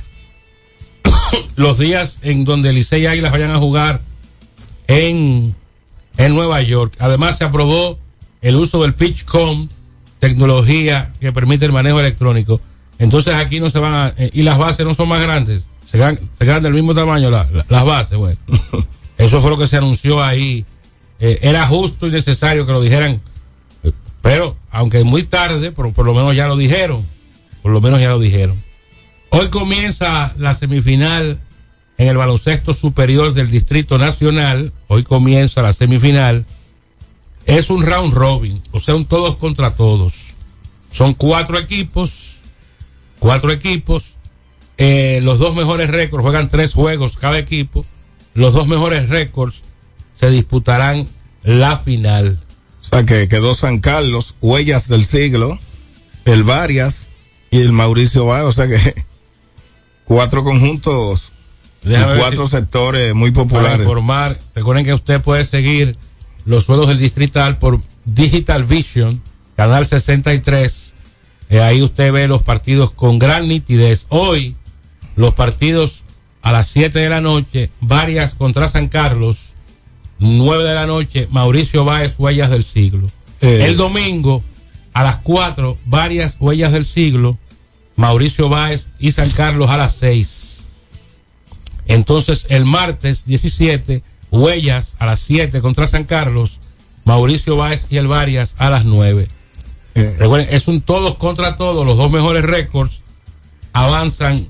los 1.57 1.78
días 1.78 2.18
en 2.22 2.44
donde 2.44 2.72
Licey 2.72 3.03
y 3.03 3.07
Águilas 3.07 3.32
vayan 3.32 3.51
a 3.51 3.57
jugar 3.57 4.01
en, 4.88 5.55
en 6.16 6.34
Nueva 6.34 6.62
York. 6.62 6.94
Además 6.98 7.38
se 7.38 7.44
aprobó 7.44 7.98
el 8.42 8.57
uso 8.57 8.82
del 8.82 8.94
PitchCom, 8.94 9.68
tecnología 10.18 11.12
que 11.20 11.32
permite 11.32 11.64
el 11.66 11.72
manejo 11.72 12.01
electrónico. 12.01 12.61
Entonces 12.98 13.34
aquí 13.34 13.61
no 13.61 13.70
se 13.70 13.78
van 13.78 13.94
a... 13.94 14.14
eh, 14.16 14.30
y 14.32 14.42
las 14.42 14.59
bases 14.59 14.84
no 14.86 14.94
son 14.94 15.09
más 15.09 15.22
grandes. 15.22 15.64
se 15.86 15.98
quedan, 15.98 16.62
del 16.62 16.74
mismo 16.74 16.94
tamaño 16.94 17.30
la- 17.30 17.48
la- 17.53 17.66
las 17.68 17.84
bases. 17.84 18.18
Bueno, 18.18 18.38
eso 19.18 19.40
fue 19.40 19.51
lo 19.51 19.57
que 19.59 19.66
se 19.66 19.76
anunció 19.76 20.22
ahí. 20.22 20.64
Eh, 21.18 21.38
era 21.42 21.66
justo 21.66 22.07
y 22.07 22.11
necesario 22.11 22.64
que 22.66 22.72
lo 22.72 22.80
dijeran, 22.80 23.20
pero 24.22 24.57
aunque 24.70 25.05
muy 25.05 25.22
tarde, 25.24 25.72
pero 25.72 25.92
por 25.92 26.07
lo 26.07 26.14
menos 26.14 26.34
ya 26.34 26.46
lo 26.46 26.57
dijeron. 26.57 27.07
Por 27.62 27.72
lo 27.72 27.80
menos 27.82 28.01
ya 28.01 28.09
lo 28.09 28.18
dijeron. 28.18 28.62
Hoy 29.32 29.48
comienza 29.48 30.34
la 30.38 30.54
semifinal 30.54 31.40
en 31.98 32.08
el 32.08 32.16
baloncesto 32.16 32.74
superior 32.74 33.32
del 33.32 33.48
Distrito 33.48 33.96
Nacional. 33.96 34.72
Hoy 34.88 35.04
comienza 35.04 35.62
la 35.62 35.72
semifinal. 35.72 36.46
Es 37.46 37.70
un 37.70 37.86
round 37.86 38.12
robin, 38.12 38.60
o 38.72 38.80
sea, 38.80 38.96
un 38.96 39.06
todos 39.06 39.36
contra 39.36 39.74
todos. 39.74 40.34
Son 40.90 41.14
cuatro 41.14 41.58
equipos, 41.58 42.38
cuatro 43.20 43.52
equipos. 43.52 44.16
Eh, 44.78 45.20
los 45.22 45.38
dos 45.38 45.54
mejores 45.54 45.90
récords 45.90 46.22
juegan 46.22 46.48
tres 46.48 46.74
juegos 46.74 47.16
cada 47.16 47.38
equipo. 47.38 47.86
Los 48.34 48.52
dos 48.52 48.66
mejores 48.66 49.08
récords 49.08 49.62
se 50.12 50.28
disputarán 50.30 51.06
la 51.44 51.78
final. 51.78 52.40
O 52.80 52.84
sea 52.84 53.04
que 53.04 53.28
quedó 53.28 53.54
San 53.54 53.78
Carlos, 53.78 54.34
Huellas 54.40 54.88
del 54.88 55.04
Siglo, 55.04 55.58
el 56.24 56.42
Varias 56.42 57.10
y 57.52 57.60
el 57.60 57.70
Mauricio 57.70 58.24
Báez. 58.24 58.46
O 58.46 58.52
sea 58.52 58.66
que 58.66 59.04
cuatro 60.11 60.42
conjuntos 60.42 61.30
y 61.84 61.90
Déjame 61.90 62.12
ver 62.14 62.18
cuatro 62.20 62.46
si- 62.46 62.56
sectores 62.56 63.14
muy 63.14 63.30
Para 63.30 63.44
populares. 63.46 63.80
informar, 63.82 64.38
recuerden 64.56 64.84
que 64.84 64.92
usted 64.92 65.20
puede 65.20 65.44
seguir 65.44 65.96
los 66.44 66.66
juegos 66.66 66.88
del 66.88 66.98
distrital 66.98 67.58
por 67.58 67.80
Digital 68.04 68.64
Vision, 68.64 69.22
canal 69.54 69.86
63. 69.86 70.94
Eh, 71.48 71.61
ahí 71.61 71.80
usted 71.80 72.12
ve 72.12 72.26
los 72.26 72.42
partidos 72.42 72.90
con 72.90 73.20
gran 73.20 73.46
nitidez. 73.46 74.06
Hoy, 74.08 74.56
los 75.14 75.34
partidos 75.34 76.02
a 76.42 76.50
las 76.50 76.66
7 76.66 76.98
de 76.98 77.08
la 77.08 77.20
noche, 77.20 77.70
varias 77.80 78.34
contra 78.34 78.66
San 78.66 78.88
Carlos, 78.88 79.54
9 80.18 80.64
de 80.64 80.74
la 80.74 80.86
noche, 80.86 81.28
Mauricio 81.30 81.84
Báez, 81.84 82.14
Huellas 82.18 82.50
del 82.50 82.64
Siglo. 82.64 83.06
Eh. 83.40 83.66
El 83.68 83.76
domingo, 83.76 84.42
a 84.92 85.04
las 85.04 85.18
4, 85.18 85.78
varias 85.86 86.36
Huellas 86.40 86.72
del 86.72 86.84
Siglo, 86.84 87.38
Mauricio 88.01 88.48
Báez 88.48 88.86
y 88.98 89.12
San 89.12 89.28
Carlos 89.28 89.68
a 89.68 89.76
las 89.76 89.94
6. 89.96 90.64
Entonces, 91.84 92.46
el 92.48 92.64
martes 92.64 93.26
17, 93.26 94.03
Huellas 94.30 94.96
a 94.98 95.05
las 95.05 95.20
7 95.20 95.61
contra 95.61 95.86
San 95.86 96.05
Carlos, 96.05 96.61
Mauricio 97.05 97.57
Báez 97.57 97.88
y 97.90 97.98
el 97.98 98.07
Varias 98.07 98.55
a 98.57 98.70
las 98.70 98.86
9. 98.86 99.28
Recuerden, 99.94 100.48
es 100.51 100.66
un 100.66 100.80
todos 100.80 101.16
contra 101.16 101.59
todos, 101.59 101.84
los 101.84 101.98
dos 101.98 102.11
mejores 102.11 102.42
récords 102.42 103.03
avanzan 103.74 104.48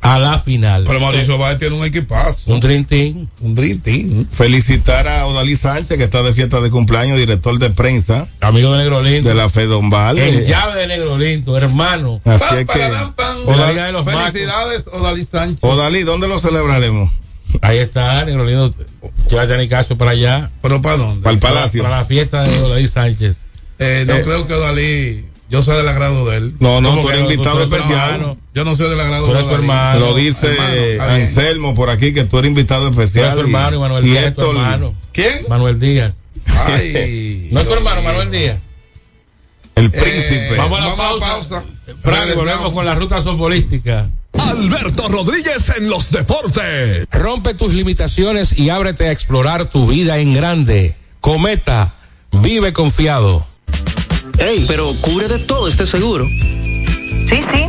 a 0.00 0.18
la 0.18 0.38
final. 0.38 0.84
Pero 0.86 1.00
Mauricio 1.00 1.36
Báez 1.38 1.58
tiene 1.58 1.74
un 1.76 1.84
equipazo. 1.84 2.52
Un 2.52 2.60
Dream 2.60 2.84
Team. 2.84 3.26
Un 3.40 3.54
Dream 3.54 3.80
Team. 3.80 4.26
Felicitar 4.30 5.08
a 5.08 5.26
Odalí 5.26 5.56
Sánchez, 5.56 5.98
que 5.98 6.04
está 6.04 6.22
de 6.22 6.32
fiesta 6.32 6.60
de 6.60 6.70
cumpleaños, 6.70 7.18
director 7.18 7.58
de 7.58 7.70
prensa. 7.70 8.28
Amigo 8.40 8.72
de 8.72 8.78
Negro 8.78 9.02
Lindo. 9.02 9.28
De 9.28 9.34
la 9.34 9.48
Fedombal. 9.48 10.18
El 10.18 10.38
Eh, 10.40 10.44
llave 10.46 10.80
de 10.80 10.86
Negro 10.86 11.18
Lindo, 11.18 11.56
hermano. 11.56 12.20
Así 12.24 12.44
es 12.58 12.66
que. 12.66 12.78
De 12.78 12.88
la 13.56 13.70
Liga 13.70 13.86
de 13.86 13.92
los. 13.92 14.04
Felicidades, 14.04 14.86
Odalí 14.92 15.24
Sánchez. 15.24 15.58
Odalí, 15.64 16.02
¿dónde 16.02 16.28
lo 16.28 16.38
celebraremos? 16.40 17.10
Ahí 17.62 17.78
está, 17.78 18.24
Negro 18.24 18.44
Lindo. 18.44 18.74
Llévate 19.30 19.54
a 19.54 19.56
Nicasio 19.56 19.96
para 19.96 20.12
allá. 20.12 20.50
¿Pero 20.62 20.82
para 20.82 20.96
dónde? 20.98 21.22
Para 21.22 21.34
el 21.34 21.38
Palacio. 21.40 21.82
Para 21.82 21.98
la 21.98 22.04
fiesta 22.04 22.42
de 22.42 22.60
Odalí 22.60 22.86
Sánchez. 22.86 23.36
Eh, 23.78 24.04
no 24.06 24.14
Eh. 24.14 24.22
creo 24.24 24.46
que 24.46 24.54
Odalí. 24.54 25.24
Yo 25.48 25.62
soy 25.62 25.76
del 25.76 25.86
agrado 25.88 26.28
de 26.28 26.38
él. 26.38 26.54
No, 26.58 26.80
no, 26.80 26.90
¿Cómo 26.90 27.02
tú 27.02 27.10
eres 27.10 27.20
invitado 27.22 27.62
especial. 27.62 28.36
Yo 28.56 28.64
no 28.64 28.74
soy 28.74 28.88
del 28.88 28.98
agrado 28.98 29.26
Tú 29.26 29.32
de 29.32 29.38
eres 29.38 29.48
su 29.48 29.52
Odalí. 29.52 29.64
hermano. 29.64 30.00
Lo 30.00 30.14
dice 30.14 30.56
Hermano. 30.94 31.12
Anselmo 31.12 31.74
por 31.74 31.90
aquí, 31.90 32.14
que 32.14 32.24
tú 32.24 32.38
eres 32.38 32.48
invitado 32.48 32.88
especial. 32.88 33.34
su 33.34 33.40
hermano 33.40 33.76
y 33.76 33.80
Manuel 33.80 34.06
y 34.06 34.08
Díaz 34.08 34.32
hermano. 34.38 34.94
¿Quién? 35.12 35.44
Manuel 35.46 35.78
Díaz. 35.78 36.14
Ay. 36.46 37.48
¿No 37.52 37.60
es 37.60 37.68
tu 37.68 37.74
hermano, 37.74 38.00
Manuel 38.00 38.30
Díaz? 38.30 38.58
El 39.74 39.90
príncipe. 39.90 40.54
Vamos 40.56 40.80
a 40.80 40.84
la 40.86 40.94
Vamos 40.94 41.22
a 41.22 41.26
pausa. 41.26 41.26
pausa. 41.26 41.64
Frank, 42.00 42.34
volvemos 42.34 42.72
con 42.72 42.86
la 42.86 42.94
ruta 42.94 43.20
softbolística. 43.20 44.08
Alberto 44.32 45.06
Rodríguez 45.08 45.70
en 45.76 45.90
los 45.90 46.10
deportes. 46.10 47.06
Rompe 47.10 47.52
tus 47.52 47.74
limitaciones 47.74 48.58
y 48.58 48.70
ábrete 48.70 49.08
a 49.08 49.12
explorar 49.12 49.68
tu 49.68 49.86
vida 49.86 50.16
en 50.16 50.32
grande. 50.32 50.96
Cometa, 51.20 51.96
vive 52.32 52.72
confiado. 52.72 53.46
Ey, 54.38 54.64
pero 54.66 54.94
cubre 55.02 55.28
de 55.28 55.40
todo 55.40 55.68
este 55.68 55.84
seguro. 55.84 56.26
Sí, 56.26 57.42
sí, 57.42 57.68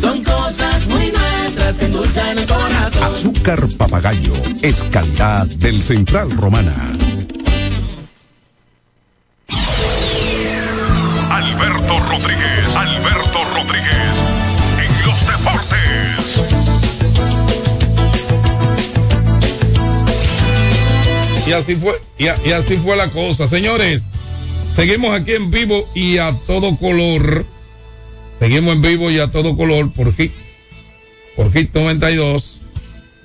Son 0.00 0.22
cosas 0.24 0.86
muy 0.86 1.12
nuestras 1.12 1.78
que 1.78 1.84
endulzan 1.86 2.38
el 2.38 2.46
corazón. 2.46 3.02
Azúcar 3.04 3.68
papagayo 3.76 4.32
es 4.62 4.82
calidad 4.90 5.46
del 5.46 5.82
Central 5.82 6.30
Romana. 6.30 6.74
Alberto 11.30 11.98
Rodríguez, 12.10 12.66
Alberto 12.76 13.38
Rodríguez, 13.54 14.14
en 14.78 15.06
los 15.06 15.20
deportes. 15.26 16.40
Y 21.46 21.52
así 21.52 21.74
fue, 21.76 22.00
y, 22.18 22.28
a- 22.28 22.38
y 22.44 22.52
así 22.52 22.76
fue 22.76 22.96
la 22.96 23.08
cosa. 23.10 23.46
Señores, 23.48 24.02
seguimos 24.74 25.18
aquí 25.18 25.32
en 25.32 25.50
vivo 25.50 25.84
y 25.94 26.18
a 26.18 26.32
todo 26.46 26.76
color. 26.76 27.44
Seguimos 28.40 28.74
en 28.74 28.80
vivo 28.80 29.10
y 29.10 29.18
a 29.18 29.30
todo 29.30 29.54
color 29.54 29.92
por 29.92 30.14
Hit, 30.14 30.32
por 31.36 31.52
Hit 31.52 31.74
92. 31.74 32.62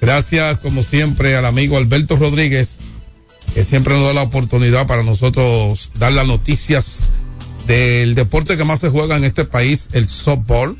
Gracias, 0.02 0.60
como 0.60 0.84
siempre, 0.84 1.38
al 1.38 1.46
amigo 1.46 1.78
Alberto 1.78 2.18
Rodríguez, 2.18 2.96
que 3.54 3.64
siempre 3.64 3.94
nos 3.94 4.08
da 4.08 4.14
la 4.14 4.24
oportunidad 4.24 4.88
para 4.88 5.04
nosotros 5.04 5.92
dar 5.98 6.12
las 6.12 6.28
noticias 6.28 7.14
del 7.66 8.14
deporte 8.14 8.58
que 8.58 8.66
más 8.66 8.82
se 8.82 8.90
juega 8.90 9.16
en 9.16 9.24
este 9.24 9.46
país, 9.46 9.88
el 9.94 10.06
softball. 10.06 10.78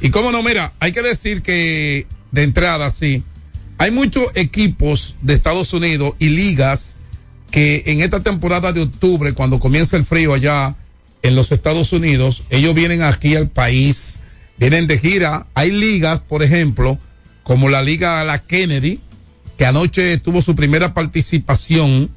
Y 0.00 0.10
cómo 0.10 0.30
no, 0.30 0.40
mira, 0.44 0.72
hay 0.78 0.92
que 0.92 1.02
decir 1.02 1.42
que 1.42 2.06
de 2.30 2.42
entrada, 2.44 2.92
sí, 2.92 3.24
hay 3.78 3.90
muchos 3.90 4.28
equipos 4.36 5.16
de 5.20 5.34
Estados 5.34 5.72
Unidos 5.72 6.14
y 6.20 6.28
ligas 6.28 7.00
que 7.50 7.82
en 7.86 8.02
esta 8.02 8.20
temporada 8.20 8.72
de 8.72 8.82
octubre, 8.82 9.32
cuando 9.32 9.58
comienza 9.58 9.96
el 9.96 10.04
frío 10.04 10.32
allá 10.32 10.76
en 11.24 11.34
los 11.34 11.52
Estados 11.52 11.94
Unidos, 11.94 12.44
ellos 12.50 12.74
vienen 12.74 13.02
aquí 13.02 13.34
al 13.34 13.48
país, 13.48 14.18
vienen 14.58 14.86
de 14.86 14.98
gira. 14.98 15.46
Hay 15.54 15.70
ligas, 15.70 16.20
por 16.20 16.42
ejemplo, 16.42 16.98
como 17.42 17.70
la 17.70 17.82
Liga 17.82 18.22
La 18.24 18.40
Kennedy, 18.40 19.00
que 19.56 19.64
anoche 19.64 20.18
tuvo 20.18 20.42
su 20.42 20.54
primera 20.54 20.92
participación, 20.92 22.10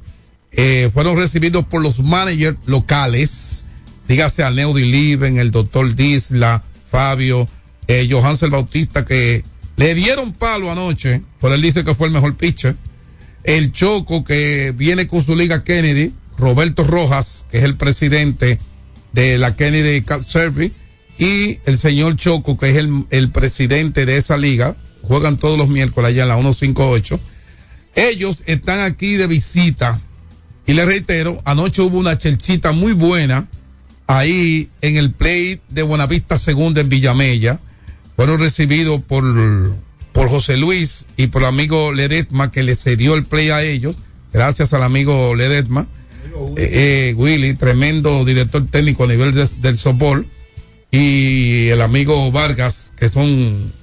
eh, 0.52 0.90
fueron 0.94 1.16
recibidos 1.16 1.66
por 1.66 1.82
los 1.82 2.02
managers 2.02 2.58
locales, 2.66 3.66
dígase 4.10 4.44
a 4.44 4.52
Neudi 4.52 4.84
Liven, 4.84 5.38
el 5.38 5.52
doctor 5.52 5.96
Disla, 5.96 6.66
Fabio, 6.86 7.48
eh, 7.88 8.10
Johansel 8.12 8.50
Bautista, 8.50 9.06
que 9.06 9.46
le 9.78 9.96
dieron 9.96 10.34
palo 10.34 10.70
anoche, 10.70 11.22
por 11.40 11.54
él 11.54 11.62
dice 11.62 11.86
que 11.86 11.96
fue 11.96 12.08
el 12.08 12.14
mejor 12.14 12.36
pitcher. 12.36 12.76
El 13.46 13.72
Choco, 13.72 14.26
que 14.26 14.74
viene 14.76 15.08
con 15.08 15.24
su 15.24 15.34
liga 15.34 15.64
Kennedy, 15.64 16.12
Roberto 16.38 16.84
Rojas, 16.84 17.46
que 17.50 17.60
es 17.60 17.64
el 17.64 17.78
presidente 17.78 18.60
de 19.18 19.40
la 19.40 19.56
Kennedy 19.56 20.02
Cup 20.02 20.24
Service, 20.24 20.74
y 21.18 21.58
el 21.66 21.80
señor 21.80 22.16
Choco, 22.18 22.56
que 22.56 22.70
es 22.70 22.76
el, 22.76 23.06
el 23.10 23.32
presidente 23.32 24.06
de 24.06 24.18
esa 24.18 24.38
liga, 24.38 24.78
juegan 25.02 25.38
todos 25.38 25.58
los 25.58 25.70
miércoles 25.70 26.10
allá 26.10 26.22
en 26.22 26.30
la 26.30 26.36
158. 26.36 27.20
Ellos 27.96 28.44
están 28.46 28.82
aquí 28.82 29.16
de 29.16 29.26
visita. 29.26 30.00
Y 30.68 30.74
les 30.74 30.86
reitero, 30.86 31.42
anoche 31.46 31.82
hubo 31.82 31.98
una 31.98 32.20
chelchita 32.20 32.74
muy 32.74 32.94
buena 32.94 33.48
ahí 34.06 34.70
en 34.82 34.98
el 34.98 35.12
play 35.12 35.62
de 35.70 35.82
Buenavista 35.82 36.38
Segunda 36.38 36.82
en 36.82 36.90
Villamella. 36.90 37.60
Fueron 38.16 38.40
recibidos 38.40 39.02
por, 39.02 39.24
por 40.12 40.30
José 40.30 40.58
Luis 40.58 41.08
y 41.18 41.28
por 41.28 41.42
el 41.42 41.48
amigo 41.48 41.92
Ledesma 41.92 42.52
que 42.52 42.62
le 42.62 42.76
cedió 42.76 43.16
el 43.16 43.26
play 43.26 43.50
a 43.50 43.64
ellos. 43.64 43.96
Gracias 44.32 44.76
al 44.76 44.84
amigo 44.84 45.34
Ledesma. 45.34 45.88
Eh, 46.58 47.10
eh, 47.10 47.14
Willy, 47.16 47.54
tremendo 47.56 48.24
director 48.26 48.66
técnico 48.70 49.04
a 49.04 49.08
nivel 49.08 49.34
de- 49.34 49.48
del 49.62 49.78
softball. 49.78 50.28
Y 50.92 51.68
el 51.68 51.82
amigo 51.82 52.32
Vargas, 52.32 52.94
que 52.98 53.10
son 53.10 53.74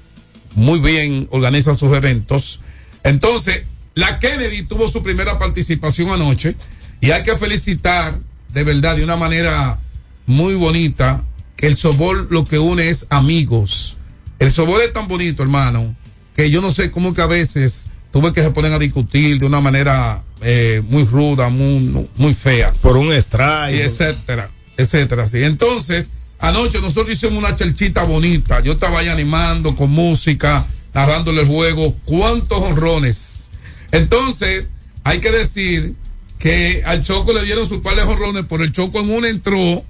muy 0.55 0.81
bien, 0.81 1.29
organizan 1.31 1.77
sus 1.77 1.93
eventos. 1.93 2.61
Entonces, 3.03 3.65
la 3.95 4.19
Kennedy 4.19 4.63
tuvo 4.63 4.89
su 4.91 5.03
primera 5.03 5.39
participación 5.39 6.11
anoche 6.11 6.57
y 7.01 7.11
hay 7.11 7.23
que 7.23 7.37
felicitar 7.37 8.19
de 8.53 8.65
verdad 8.65 8.97
de 8.97 9.05
una 9.05 9.17
manera 9.17 9.79
muy 10.27 10.55
bonita 10.55 11.23
que 11.57 11.67
el 11.67 11.77
softball 11.77 12.27
lo 12.31 12.45
que 12.45 12.59
une 12.59 12.89
es 12.89 13.07
amigos. 13.11 13.99
El 14.39 14.51
softball 14.51 14.81
es 14.83 14.93
tan 14.93 15.07
bonito, 15.07 15.43
hermano, 15.43 15.95
que 16.35 16.51
yo 16.51 16.61
no 16.63 16.73
sé 16.73 16.91
cómo 16.91 17.15
que 17.15 17.23
a 17.23 17.27
veces 17.27 17.89
tuve 18.11 18.33
que 18.33 18.43
se 18.43 18.51
ponen 18.51 18.73
a 18.73 18.79
discutir 18.79 19.39
de 19.39 19.47
una 19.47 19.61
manera 19.61 20.23
eh, 20.47 20.83
muy 20.89 21.05
ruda, 21.05 21.49
muy, 21.49 22.09
muy 22.17 22.35
fea. 22.35 22.73
Por 22.83 22.99
un 22.99 23.13
strike. 23.15 23.81
Etcétera, 23.81 24.51
etcétera. 24.77 25.27
Sí. 25.27 25.43
Entonces, 25.43 26.11
anoche 26.39 26.81
nosotros 26.81 27.11
hicimos 27.11 27.39
una 27.39 27.57
chelchita 27.57 28.05
bonita. 28.05 28.61
Yo 28.61 28.73
estaba 28.73 29.01
ahí 29.01 29.09
animando 29.09 29.75
con 29.75 29.91
música, 29.91 30.67
narrándole 30.93 31.43
el 31.43 31.49
juego. 31.49 31.97
¿Cuántos 32.05 32.59
honrones? 32.59 33.49
Entonces, 33.91 34.69
hay 35.03 35.21
que 35.21 35.33
decir 35.33 35.95
que 36.39 36.83
al 36.85 37.03
Choco 37.03 37.33
le 37.33 37.43
dieron 37.43 37.67
su 37.67 37.81
par 37.81 37.97
de 37.97 38.03
honrones, 38.03 38.45
por 38.45 38.61
el 38.61 38.71
Choco 38.71 39.01
en 39.01 39.11
una 39.11 39.31
entró 39.31 39.83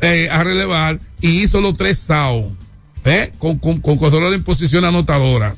eh, 0.00 0.28
a 0.30 0.44
relevar 0.44 1.00
y 1.20 1.42
hizo 1.42 1.60
los 1.60 1.74
tres 1.74 1.98
SAO, 1.98 2.52
¿eh? 3.04 3.32
con, 3.38 3.58
con, 3.58 3.80
con 3.80 4.32
en 4.32 4.44
posición 4.44 4.84
anotadora. 4.84 5.56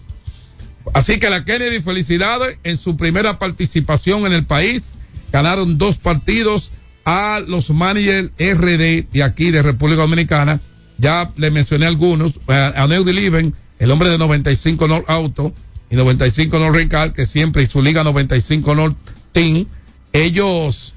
Así 0.95 1.19
que 1.19 1.29
la 1.29 1.45
Kennedy, 1.45 1.81
felicidades 1.81 2.59
en 2.63 2.79
su 2.79 2.97
primera 2.97 3.39
participación 3.39 4.27
en 4.27 4.33
el 4.33 4.47
país. 4.47 4.97
Ganaron 5.33 5.77
dos 5.77 5.99
partidos 5.99 6.73
a 7.05 7.41
los 7.47 7.71
managers 7.71 8.31
RD 8.39 9.11
de 9.13 9.23
aquí 9.25 9.51
de 9.51 9.63
República 9.63 10.03
Dominicana. 10.03 10.61
Ya 10.97 11.33
le 11.37 11.51
mencioné 11.51 11.87
algunos. 11.87 12.39
A, 12.47 12.85
a 12.85 12.87
Neudi 12.87 13.13
Liven, 13.13 13.53
el 13.81 13.91
hombre 13.91 14.09
de 14.09 14.19
95 14.19 14.87
North 14.87 15.11
Auto 15.11 15.53
y 15.91 15.97
95 15.97 16.61
North 16.61 16.77
Rencal, 16.77 17.13
que 17.13 17.27
siempre 17.27 17.65
y 17.65 17.67
su 17.67 17.83
liga 17.83 18.05
95 18.05 18.75
North 18.77 18.97
Team. 19.33 19.67
Ellos, 20.13 20.95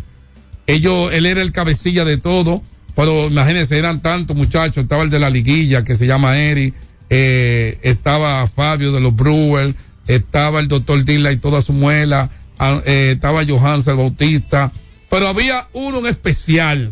ellos, 0.68 1.12
él 1.12 1.26
era 1.26 1.42
el 1.42 1.52
cabecilla 1.52 2.06
de 2.06 2.18
todo. 2.18 2.62
Pero 2.96 3.28
imagínense, 3.28 3.80
eran 3.80 4.04
tantos 4.04 4.38
muchachos. 4.38 4.78
Estaba 4.84 5.02
el 5.02 5.10
de 5.10 5.18
la 5.18 5.32
liguilla 5.32 5.84
que 5.84 5.96
se 5.96 6.06
llama 6.06 6.38
Eri. 6.38 6.72
Eh, 7.10 7.80
estaba 7.82 8.46
Fabio 8.46 8.92
de 8.92 9.00
los 9.00 9.16
Brewers. 9.16 9.74
Estaba 10.08 10.60
el 10.60 10.68
doctor 10.68 11.04
Dilla 11.04 11.32
y 11.32 11.38
toda 11.38 11.62
su 11.62 11.74
muela. 11.74 12.30
ah, 12.60 12.82
eh, 12.86 13.12
estaba 13.16 13.46
Johansson 13.46 13.98
Bautista. 13.98 14.72
Pero 15.10 15.28
había 15.28 15.68
uno 15.74 16.00
en 16.00 16.08
especial 16.08 16.92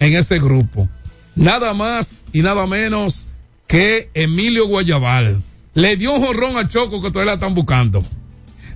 en 0.00 0.16
ese 0.16 0.38
grupo. 0.38 0.88
Nada 1.34 1.74
más 1.74 2.26
y 2.32 2.42
nada 2.42 2.66
menos 2.66 3.28
que 3.66 4.10
Emilio 4.14 4.66
Guayabal. 4.66 5.42
Le 5.74 5.96
dio 5.96 6.12
un 6.12 6.20
jorrón 6.22 6.56
al 6.56 6.68
Choco 6.68 7.02
que 7.02 7.10
todavía 7.10 7.32
la 7.32 7.34
están 7.34 7.54
buscando. 7.54 8.04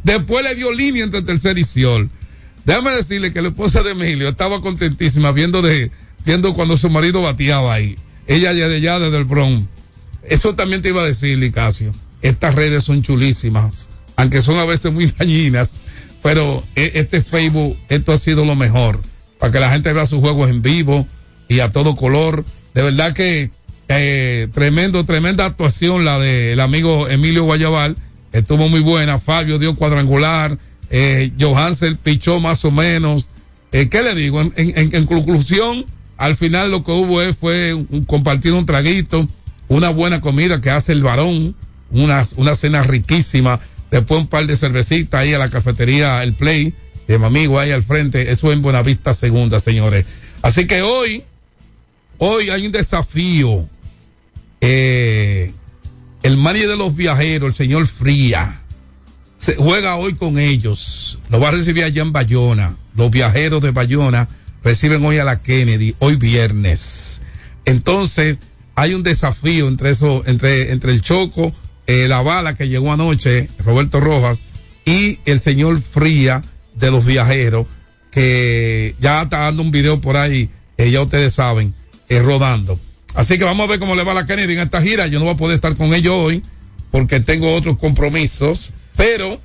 Después 0.03 0.45
le 0.45 0.55
dio 0.55 0.73
línea 0.73 1.05
entre 1.05 1.23
tercer 1.23 1.59
y 1.59 1.65
Ciol. 1.65 2.11
Déjame 2.65 2.93
decirle 2.93 3.33
que 3.33 3.43
la 3.43 3.49
esposa 3.49 3.83
de 3.83 3.93
Emilio 3.93 4.29
estaba 4.29 4.61
contentísima 4.61 5.33
viendo 5.33 5.63
de, 5.63 5.91
viendo 6.25 6.55
cuando 6.55 6.77
su 6.77 6.89
marido 6.89 7.23
bateaba 7.23 7.75
ahí. 7.75 7.97
Ella 8.27 8.53
ya 8.53 8.69
de 8.69 8.77
allá 8.77 8.99
desde 8.99 9.19
el 9.19 9.25
Bronx. 9.25 9.67
Eso 10.23 10.55
también 10.55 10.83
te 10.83 10.89
iba 10.89 11.03
a 11.03 11.07
decir, 11.07 11.39
Licasio. 11.39 11.93
Estas 12.23 12.55
redes 12.55 12.85
son 12.85 13.03
chulísimas, 13.03 13.89
aunque 14.17 14.43
son 14.43 14.59
a 14.59 14.65
veces 14.65 14.93
muy 14.93 15.07
dañinas, 15.19 15.75
pero 16.23 16.63
e- 16.75 16.93
este 16.95 17.23
Facebook, 17.23 17.77
esto 17.89 18.13
ha 18.13 18.19
sido 18.19 18.45
lo 18.45 18.57
mejor, 18.57 19.01
para 19.39 19.53
que 19.53 19.61
la 19.61 19.71
gente 19.71 19.93
vea 19.93 20.07
sus 20.07 20.21
juegos 20.21 20.51
en 20.51 20.63
vivo 20.63 21.07
y 21.49 21.61
a 21.61 21.71
todo 21.71 21.97
color. 21.97 22.45
De 22.75 22.83
verdad 22.83 23.13
que 23.13 23.51
eh, 23.89 24.49
tremendo, 24.53 25.05
tremenda 25.05 25.47
actuación 25.47 26.05
la 26.05 26.19
del 26.19 26.59
amigo 26.61 27.09
Emilio 27.09 27.45
Guayabal, 27.45 27.97
estuvo 28.33 28.69
muy 28.69 28.81
buena. 28.81 29.19
Fabio 29.19 29.59
dio 29.59 29.77
cuadrangular, 29.77 30.59
eh, 30.91 31.33
Johansel 31.39 31.97
pichó 31.97 32.41
más 32.41 32.65
o 32.65 32.71
menos. 32.71 33.31
Eh, 33.73 33.89
¿Qué 33.89 34.03
le 34.03 34.15
digo? 34.15 34.41
En, 34.57 35.07
conclusión, 35.07 35.85
al 36.17 36.37
final 36.37 36.71
lo 36.71 36.83
que 36.83 36.93
hubo 36.93 37.21
fue 37.35 37.77
compartir 38.07 38.53
un 38.53 38.67
traguito, 38.67 39.29
una 39.69 39.91
buena 39.91 40.21
comida 40.21 40.61
que 40.61 40.71
hace 40.71 40.93
el 40.93 41.03
varón, 41.03 41.55
una, 41.91 42.27
una 42.37 42.55
cena 42.55 42.83
riquísima, 42.83 43.61
después 43.91 44.21
un 44.21 44.27
par 44.27 44.47
de 44.47 44.57
cervecitas 44.57 45.21
ahí 45.21 45.35
a 45.35 45.39
la 45.39 45.49
cafetería 45.49 46.23
El 46.23 46.35
Play, 46.35 46.75
de 47.07 47.19
mi 47.19 47.25
amigo 47.25 47.59
ahí 47.59 47.71
al 47.71 47.83
frente, 47.83 48.31
eso 48.33 48.53
en 48.53 48.63
Buenavista 48.63 49.15
Segunda, 49.15 49.61
señores. 49.61 50.05
Así 50.43 50.67
que 50.67 50.83
hoy, 50.83 51.25
hoy 52.19 52.51
hay 52.51 52.67
un 52.67 52.73
desafío. 52.73 53.69
Eh, 54.61 55.53
el 56.23 56.37
manager 56.37 56.71
de 56.71 56.77
los 56.77 56.97
viajeros, 56.97 57.49
el 57.49 57.55
señor 57.55 57.87
Fría, 57.87 58.63
se 59.39 59.55
juega 59.55 59.97
hoy 59.97 60.15
con 60.15 60.39
ellos. 60.39 61.21
Lo 61.31 61.39
va 61.41 61.49
a 61.49 61.53
recibir 61.53 61.85
allá 61.85 62.03
en 62.03 62.13
Bayona. 62.13 62.75
Los 62.97 63.11
viajeros 63.11 63.63
de 63.63 63.71
Bayona 63.71 64.29
reciben 64.65 65.05
hoy 65.05 65.19
a 65.19 65.25
la 65.25 65.43
Kennedy, 65.43 65.95
hoy 66.01 66.17
viernes. 66.17 67.21
Entonces, 67.65 68.41
hay 68.75 68.95
un 68.95 69.03
desafío 69.03 69.69
entre 69.69 69.91
eso, 69.91 70.23
entre, 70.27 70.73
entre 70.73 70.93
el 70.93 71.01
Choco, 71.01 71.53
eh, 71.87 72.09
la 72.09 72.23
bala 72.23 72.55
que 72.55 72.69
llegó 72.69 72.93
anoche, 72.93 73.49
Roberto 73.59 74.01
Rojas, 74.01 74.41
y 74.85 75.19
el 75.25 75.41
señor 75.41 75.81
Fría 75.81 76.43
de 76.75 76.91
los 76.91 77.05
viajeros, 77.05 77.67
que 78.11 78.95
ya 79.01 79.23
está 79.23 79.41
dando 79.41 79.63
un 79.63 79.71
video 79.71 80.01
por 80.01 80.17
ahí, 80.17 80.51
eh, 80.77 80.91
ya 80.91 81.03
ustedes 81.03 81.35
saben, 81.35 81.75
eh, 82.09 82.23
rodando. 82.23 82.79
Así 83.15 83.39
que 83.39 83.45
vamos 83.45 83.67
a 83.67 83.71
ver 83.71 83.79
cómo 83.79 83.95
le 83.95 84.05
va 84.05 84.13
a 84.13 84.17
la 84.17 84.27
Kennedy 84.27 84.53
en 84.53 84.61
esta 84.61 84.83
gira. 84.83 85.07
Yo 85.07 85.19
no 85.19 85.25
voy 85.25 85.35
a 85.35 85.39
poder 85.39 85.57
estar 85.57 85.75
con 85.75 85.95
ellos 85.95 86.15
hoy 86.15 86.43
porque 86.91 87.21
tengo 87.21 87.55
otros 87.55 87.79
compromisos, 87.79 88.73
pero 88.97 89.41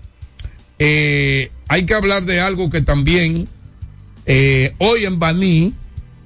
eh, 0.78 1.52
hay 1.68 1.86
que 1.86 1.94
hablar 1.94 2.24
de 2.24 2.42
algo 2.42 2.70
que 2.70 2.82
también 2.82 3.48
eh, 4.26 4.74
hoy 4.78 5.06
en 5.06 5.20
Baní 5.20 5.74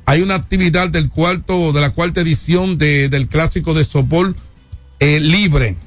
hay 0.06 0.22
una 0.22 0.36
actividad 0.36 0.90
del 0.90 1.10
cuarto, 1.10 1.74
de 1.74 1.82
la 1.82 1.92
cuarta 1.92 2.22
edición 2.22 2.78
de, 2.78 3.10
del 3.10 3.28
clásico 3.28 3.74
de 3.74 3.86
eh, 5.00 5.20
libre. 5.20 5.78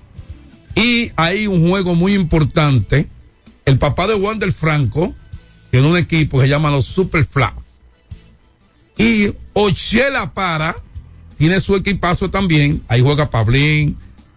Y 0.79 1.11
hay 1.17 1.49
un 1.49 1.69
juego 1.69 1.97
muy 1.97 2.15
importante. 2.15 3.09
El 3.65 3.79
papá 3.79 4.07
de 4.07 4.15
Wander 4.15 4.53
Franco 4.53 5.13
tiene 5.73 5.89
un 5.89 5.97
equipo 5.97 6.39
que 6.39 6.45
se 6.45 6.51
llama 6.51 6.71
los 6.71 6.85
Super 6.85 7.25
Flags. 7.25 7.65
Y 8.97 9.33
Ochela 9.55 10.33
Para 10.33 10.77
tiene 11.37 11.61
su 11.61 11.75
equipazo 11.75 12.31
también. 12.31 12.81
Ahí 12.87 13.01
juega 13.01 13.29
Pablín, 13.29 13.97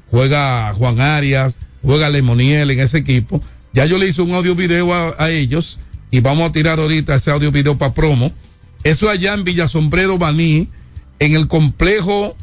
juega 0.09 0.73
Juan 0.73 0.99
Arias, 0.99 1.59
juega 1.83 2.09
Lemoniel 2.09 2.71
en 2.71 2.79
ese 2.79 2.97
equipo. 2.97 3.39
Ya 3.73 3.85
yo 3.85 3.99
le 3.99 4.07
hice 4.07 4.23
un 4.23 4.33
audio 4.33 4.55
video 4.55 4.95
a, 4.95 5.13
a 5.19 5.29
ellos 5.29 5.79
y 6.09 6.21
vamos 6.21 6.49
a 6.49 6.51
tirar 6.51 6.79
ahorita 6.79 7.13
ese 7.13 7.29
audio 7.29 7.51
video 7.51 7.77
para 7.77 7.93
promo. 7.93 8.33
Eso 8.83 9.09
allá 9.09 9.35
en 9.35 9.43
Villasombrero 9.43 10.17
Baní, 10.17 10.69
en 11.19 11.35
el 11.35 11.47
complejo 11.47 12.35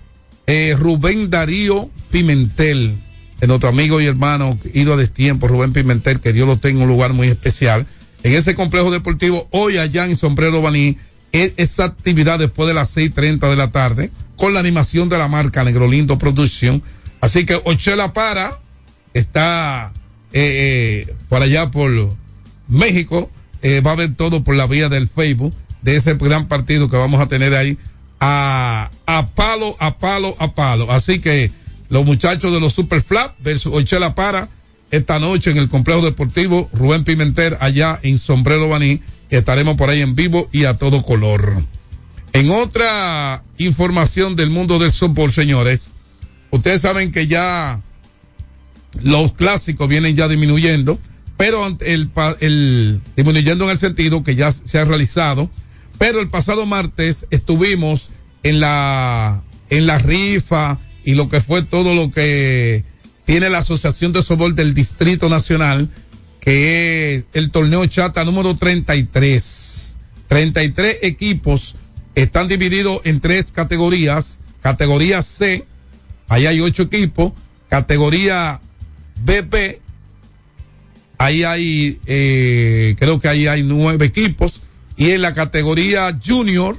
eh, 0.47 0.77
Rubén 0.79 1.31
Darío 1.31 1.91
Pimentel, 2.13 2.97
en 3.41 3.49
nuestro 3.49 3.69
amigo 3.69 4.01
y 4.01 4.07
hermano 4.07 4.59
ido 4.75 4.95
a 4.95 4.97
destiempo, 4.97 5.49
Rubén 5.49 5.73
Pimentel, 5.73 6.21
que 6.21 6.33
Dios 6.33 6.47
lo 6.47 6.57
tenga 6.57 6.79
en 6.79 6.83
un 6.83 6.89
lugar 6.89 7.13
muy 7.13 7.29
especial. 7.29 7.87
En 8.23 8.35
ese 8.35 8.55
complejo 8.55 8.91
deportivo, 8.91 9.49
hoy 9.51 9.79
allá 9.79 10.05
en 10.07 10.17
Sombrero 10.17 10.61
Baní, 10.61 10.99
es 11.33 11.55
esa 11.57 11.85
actividad 11.85 12.39
después 12.39 12.67
de 12.67 12.75
las 12.75 12.97
6.30 12.97 13.51
de 13.51 13.57
la 13.57 13.71
tarde, 13.71 14.11
con 14.37 14.55
la 14.55 14.61
animación 14.61 15.09
de 15.09 15.19
la 15.19 15.29
marca 15.29 15.63
Negrolindo 15.63 16.19
Production. 16.19 16.83
Así 17.21 17.45
que 17.45 17.61
Ochela 17.65 18.13
Para 18.13 18.61
está 19.15 19.93
eh, 20.33 21.07
eh, 21.07 21.15
por 21.29 21.43
allá 21.43 21.71
por 21.71 21.91
México, 22.69 23.31
eh, 23.63 23.81
va 23.81 23.93
a 23.93 23.97
ver 23.97 24.15
todo 24.15 24.45
por 24.45 24.57
la 24.57 24.67
vía 24.67 24.89
del 24.89 25.09
Facebook 25.09 25.55
de 25.83 25.97
ese 25.97 26.15
gran 26.15 26.49
partido 26.49 26.89
que 26.89 26.97
vamos 26.97 27.21
a 27.21 27.27
tener 27.27 27.55
ahí 27.55 27.79
a, 28.21 28.91
a 29.07 29.27
palo, 29.29 29.77
a 29.79 29.99
palo, 29.99 30.35
a 30.39 30.55
palo. 30.55 30.91
Así 30.91 31.21
que 31.21 31.51
los 31.89 32.05
muchachos 32.05 32.53
de 32.53 32.61
los 32.61 32.73
Super 32.73 33.03
Flap 33.03 33.35
versus 33.41 33.73
Ochela 33.73 34.15
Para 34.15 34.49
esta 34.91 35.19
noche 35.19 35.51
en 35.51 35.59
el 35.59 35.69
complejo 35.69 36.03
deportivo 36.03 36.71
Rubén 36.73 37.05
Pimentel 37.05 37.57
allá 37.61 37.99
en 38.03 38.19
Sombrero 38.19 38.69
Baní, 38.69 39.01
estaremos 39.29 39.77
por 39.77 39.91
ahí 39.91 40.01
en 40.01 40.15
vivo 40.15 40.49
y 40.53 40.65
a 40.65 40.77
todo 40.77 41.03
color. 41.03 41.63
En 42.33 42.51
otra 42.51 43.43
información 43.59 44.37
del 44.37 44.51
mundo 44.51 44.79
del 44.79 44.93
softball, 44.93 45.31
señores, 45.31 45.91
ustedes 46.51 46.83
saben 46.83 47.11
que 47.11 47.27
ya 47.27 47.81
los 49.03 49.35
clásicos 49.35 49.89
vienen 49.89 50.15
ya 50.15 50.29
disminuyendo, 50.29 50.99
pero 51.37 51.67
el, 51.67 52.11
el 52.41 53.01
disminuyendo 53.17 53.65
en 53.65 53.71
el 53.71 53.79
sentido 53.79 54.23
que 54.23 54.35
ya 54.35 54.53
se 54.53 54.79
ha 54.79 54.85
realizado, 54.85 55.51
pero 55.99 56.21
el 56.21 56.29
pasado 56.29 56.65
martes 56.65 57.27
estuvimos 57.31 58.11
en 58.43 58.61
la 58.61 59.43
en 59.71 59.87
la 59.87 59.99
rifa 59.99 60.79
y 61.09 61.15
lo 61.15 61.31
que 61.31 61.41
fue 61.41 61.63
todo 61.63 61.95
lo 61.95 62.11
que 62.11 62.85
tiene 63.25 63.49
la 63.49 63.61
Asociación 63.61 64.13
de 64.13 64.21
Softball 64.21 64.55
del 64.55 64.75
Distrito 64.75 65.31
Nacional, 65.31 65.89
que 66.39 67.15
es 67.15 67.27
el 67.33 67.51
torneo 67.51 67.87
chata 67.87 68.27
número 68.27 68.59
33. 68.59 69.97
33 70.29 70.99
equipos 71.01 71.77
están 72.15 72.47
divididos 72.47 73.01
en 73.05 73.21
tres 73.21 73.53
categorías. 73.53 74.43
Categoría 74.61 75.23
C, 75.23 75.65
ahí 76.29 76.45
hay 76.45 76.61
ocho 76.61 76.83
equipos. 76.83 77.33
Categoría 77.71 78.61
BP, 79.25 79.81
ahí 81.17 81.43
hay, 81.45 81.99
eh, 82.05 82.97
creo 82.99 83.19
que 83.19 83.29
ahí 83.29 83.47
hay 83.47 83.63
nueve 83.63 84.05
equipos. 84.05 84.61
Y 84.99 85.13
en 85.13 85.23
la 85.23 85.33
categoría 85.33 86.19
Junior 86.23 86.79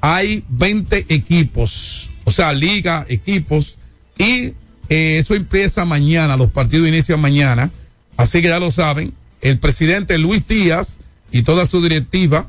hay 0.00 0.44
20 0.48 1.04
equipos. 1.10 2.09
O 2.30 2.32
sea, 2.32 2.52
liga, 2.52 3.04
equipos. 3.08 3.76
Y 4.16 4.54
eh, 4.88 5.18
eso 5.18 5.34
empieza 5.34 5.84
mañana, 5.84 6.36
los 6.36 6.52
partidos 6.52 6.86
inician 6.86 7.20
mañana. 7.20 7.72
Así 8.16 8.40
que 8.40 8.46
ya 8.46 8.60
lo 8.60 8.70
saben. 8.70 9.12
El 9.40 9.58
presidente 9.58 10.16
Luis 10.16 10.46
Díaz 10.46 11.00
y 11.32 11.42
toda 11.42 11.66
su 11.66 11.82
directiva 11.82 12.48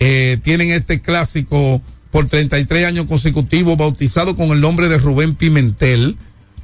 eh, 0.00 0.38
tienen 0.42 0.70
este 0.70 1.00
clásico 1.00 1.80
por 2.10 2.26
33 2.26 2.84
años 2.86 3.06
consecutivos 3.06 3.76
bautizado 3.78 4.34
con 4.34 4.50
el 4.50 4.60
nombre 4.60 4.88
de 4.88 4.98
Rubén 4.98 5.36
Pimentel. 5.36 6.16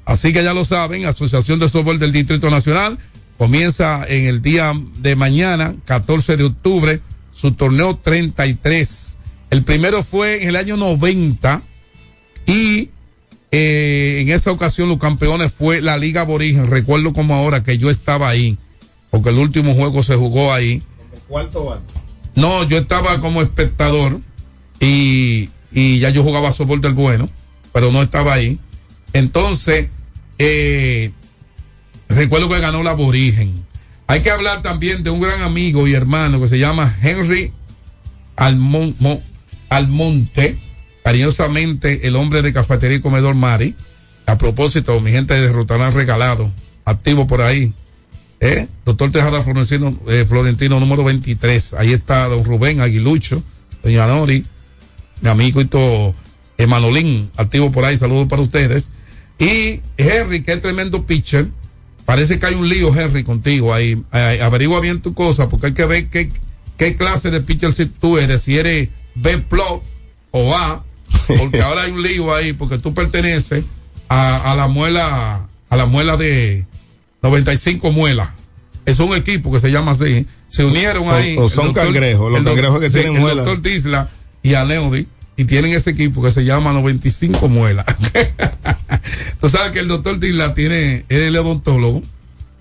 Así 0.05 0.33
que 0.33 0.43
ya 0.43 0.53
lo 0.53 0.65
saben, 0.65 1.07
Asociación 1.07 1.61
de 1.61 1.69
Softball 1.69 2.01
del 2.01 2.11
Distrito 2.11 2.51
Nacional 2.51 2.99
comienza 3.39 4.05
en 4.09 4.27
el 4.27 4.43
día 4.43 4.73
de 4.99 5.15
mañana, 5.15 5.77
14 5.85 6.37
de 6.37 6.43
octubre, 6.43 7.01
su 7.31 7.53
torneo 7.53 7.97
33. 7.97 9.19
El 9.51 9.63
primero 9.63 10.03
fue 10.03 10.43
en 10.43 10.49
el 10.49 10.57
año 10.57 10.77
90 10.77 11.63
y 12.47 12.91
eh, 13.51 14.19
en 14.21 14.31
esa 14.31 14.53
ocasión 14.53 14.89
los 14.89 14.99
campeones 14.99 15.53
fue 15.53 15.81
la 15.81 15.97
Liga 15.97 16.23
Aborigen. 16.23 16.69
Recuerdo 16.69 17.13
como 17.13 17.35
ahora 17.35 17.63
que 17.63 17.79
yo 17.79 17.91
estaba 17.91 18.29
ahí, 18.29 18.59
porque 19.11 19.31
el 19.31 19.39
último 19.39 19.75
juego 19.75 20.03
se 20.03 20.17
jugó 20.17 20.53
ahí. 20.53 20.83
¿Cuánto 21.29 21.81
No, 22.35 22.63
yo 22.65 22.79
estaba 22.79 23.21
como 23.21 23.43
espectador 23.43 24.21
y, 24.81 25.51
y 25.73 25.99
ya 25.99 26.11
yo 26.11 26.23
jugaba 26.23 26.53
softball 26.53 26.81
del 26.81 26.95
bueno, 26.95 27.29
pero 27.73 27.91
no 27.93 28.03
estaba 28.03 28.35
ahí. 28.35 28.59
Entonces, 29.13 29.89
eh, 30.39 31.13
recuerdo 32.09 32.49
que 32.49 32.61
ganó 32.61 32.83
la 32.83 32.91
Aborigen. 32.91 33.65
Hay 34.07 34.21
que 34.21 34.31
hablar 34.31 34.63
también 34.63 35.03
de 35.03 35.11
un 35.11 35.21
gran 35.21 35.43
amigo 35.43 35.89
y 35.89 35.95
hermano 35.95 36.41
que 36.41 36.49
se 36.49 36.59
llama 36.59 36.95
Henry 37.03 37.53
Almon, 38.37 38.95
Mo, 39.01 39.21
Almonte, 39.69 40.59
cariñosamente 41.07 42.09
el 42.09 42.17
hombre 42.17 42.43
de 42.43 42.53
cafetería 42.53 42.97
y 42.97 43.01
comedor 43.01 43.37
Mari. 43.37 43.77
A 44.27 44.39
propósito, 44.39 44.99
mi 44.99 45.13
gente 45.13 45.35
de 45.35 45.53
Rutanán 45.53 45.93
regalado, 45.93 46.53
activo 46.85 47.29
por 47.29 47.43
ahí. 47.43 47.73
¿Eh? 48.41 48.67
Doctor 48.85 49.13
Tejada 49.13 49.41
Florentino, 49.41 49.97
eh, 50.09 50.25
Florentino 50.29 50.81
número 50.81 51.05
23. 51.05 51.75
Ahí 51.75 51.93
está 51.93 52.27
don 52.27 52.45
Rubén 52.45 52.81
Aguilucho, 52.81 53.41
doña 53.85 54.09
Nori, 54.09 54.45
mi 55.21 55.29
amigo 55.29 55.65
todo, 55.69 56.13
Emanolín, 56.59 57.31
activo 57.37 57.71
por 57.71 57.85
ahí. 57.85 57.97
Saludos 57.97 58.27
para 58.27 58.43
ustedes. 58.43 58.91
Y 59.39 59.83
Henry, 59.99 60.43
que 60.43 60.57
tremendo 60.57 61.07
pitcher. 61.07 61.47
Parece 62.05 62.41
que 62.41 62.47
hay 62.47 62.55
un 62.57 62.69
lío, 62.69 62.93
Henry, 62.93 63.23
contigo 63.23 63.73
ahí. 63.73 64.03
Eh, 64.13 64.41
averigua 64.43 64.81
bien 64.81 65.01
tu 65.01 65.15
cosa, 65.15 65.49
porque 65.49 65.67
hay 65.67 65.75
que 65.75 65.87
ver 65.87 66.09
qué, 66.09 66.33
qué 66.77 66.97
clase 66.97 67.31
de 67.31 67.43
pitcher 67.43 67.73
tú 68.01 68.19
eres. 68.19 68.43
Si 68.43 68.59
eres 68.59 68.89
B 69.15 69.39
plot 69.39 69.85
o 70.33 70.53
A, 70.57 70.85
porque 71.27 71.61
ahora 71.63 71.83
hay 71.83 71.93
un 71.93 72.03
lío 72.03 72.35
ahí, 72.35 72.53
porque 72.53 72.79
tú 72.79 72.95
perteneces 72.95 73.65
a, 74.09 74.53
a 74.53 74.55
la 74.55 74.69
muela, 74.69 75.49
a 75.69 75.77
la 75.77 75.87
muela 75.87 76.17
de 76.17 76.67
95 77.23 77.91
muelas. 77.93 78.31
Es 78.85 79.01
un 79.01 79.15
equipo 79.15 79.53
que 79.53 79.59
se 79.61 79.71
llama 79.71 79.93
así. 79.93 80.27
Se 80.49 80.65
unieron 80.65 81.09
ahí. 81.11 81.37
O, 81.37 81.45
o 81.45 81.49
son 81.51 81.67
doctor, 81.67 81.85
cangrejos, 81.85 82.31
los 82.31 82.45
cangrejos 82.45 82.81
que 82.81 82.87
sí, 82.89 82.95
tienen 82.95 83.15
el 83.17 83.21
muelas. 83.21 83.45
doctor 83.45 83.63
Disla 83.63 84.09
y 84.43 84.55
Aleudi 84.55 85.09
y 85.37 85.45
tienen 85.45 85.73
ese 85.75 85.91
equipo 85.91 86.23
que 86.23 86.31
se 86.31 86.45
llama 86.45 86.73
95 86.73 87.49
muelas. 87.49 87.85
Tú 89.41 89.51
sabes 89.51 89.73
que 89.73 89.81
el 89.81 89.89
doctor 89.89 90.19
Disla 90.19 90.55
tiene, 90.55 91.05
es 91.09 91.19
el 91.19 91.37
odontólogo 91.37 92.03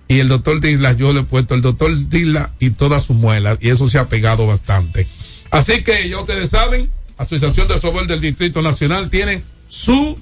y 0.07 0.20
el 0.20 0.28
doctor 0.28 0.59
Disla 0.59 0.93
yo 0.93 1.13
le 1.13 1.22
he 1.22 1.24
puesto 1.24 1.55
el 1.55 1.61
doctor 1.61 1.91
Disla 2.09 2.53
y 2.59 2.72
todas 2.72 3.03
sus 3.03 3.16
muelas 3.16 3.57
y 3.61 3.70
eso 3.70 3.88
se 3.88 3.97
ha 3.97 4.09
pegado 4.09 4.45
bastante. 4.47 5.07
Así 5.51 5.84
que 5.84 6.09
ya 6.09 6.20
ustedes 6.20 6.49
saben, 6.49 6.89
Asociación 7.18 7.68
de 7.68 7.78
Softball 7.78 8.07
del 8.07 8.22
Distrito 8.22 8.61
Nacional 8.61 9.09
tiene 9.09 9.41
su 9.68 10.18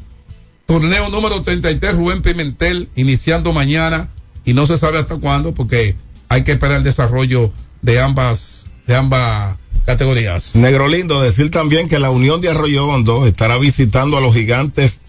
torneo 0.66 1.10
número 1.10 1.41
33 1.41 1.96
Rubén 1.96 2.22
Pimentel 2.22 2.89
iniciando 2.96 3.52
mañana 3.52 4.10
y 4.46 4.54
no 4.54 4.66
se 4.66 4.78
sabe 4.78 5.00
hasta 5.00 5.18
cuándo 5.18 5.54
porque 5.54 5.96
hay 6.30 6.44
que 6.44 6.52
esperar 6.52 6.78
el 6.78 6.84
desarrollo 6.84 7.52
de 7.82 8.00
ambas 8.00 8.68
de 8.88 8.96
ambas 8.96 9.58
categorías. 9.86 10.56
Negro 10.56 10.88
lindo, 10.88 11.22
decir 11.22 11.52
también 11.52 11.89
que 11.89 12.00
la 12.00 12.10
Unión 12.10 12.41
de 12.41 12.50
Arroyo 12.50 12.86
Hondo 12.86 13.26
estará 13.26 13.58
visitando 13.58 14.18
a 14.18 14.22
los 14.22 14.34
gigantes 14.34 15.02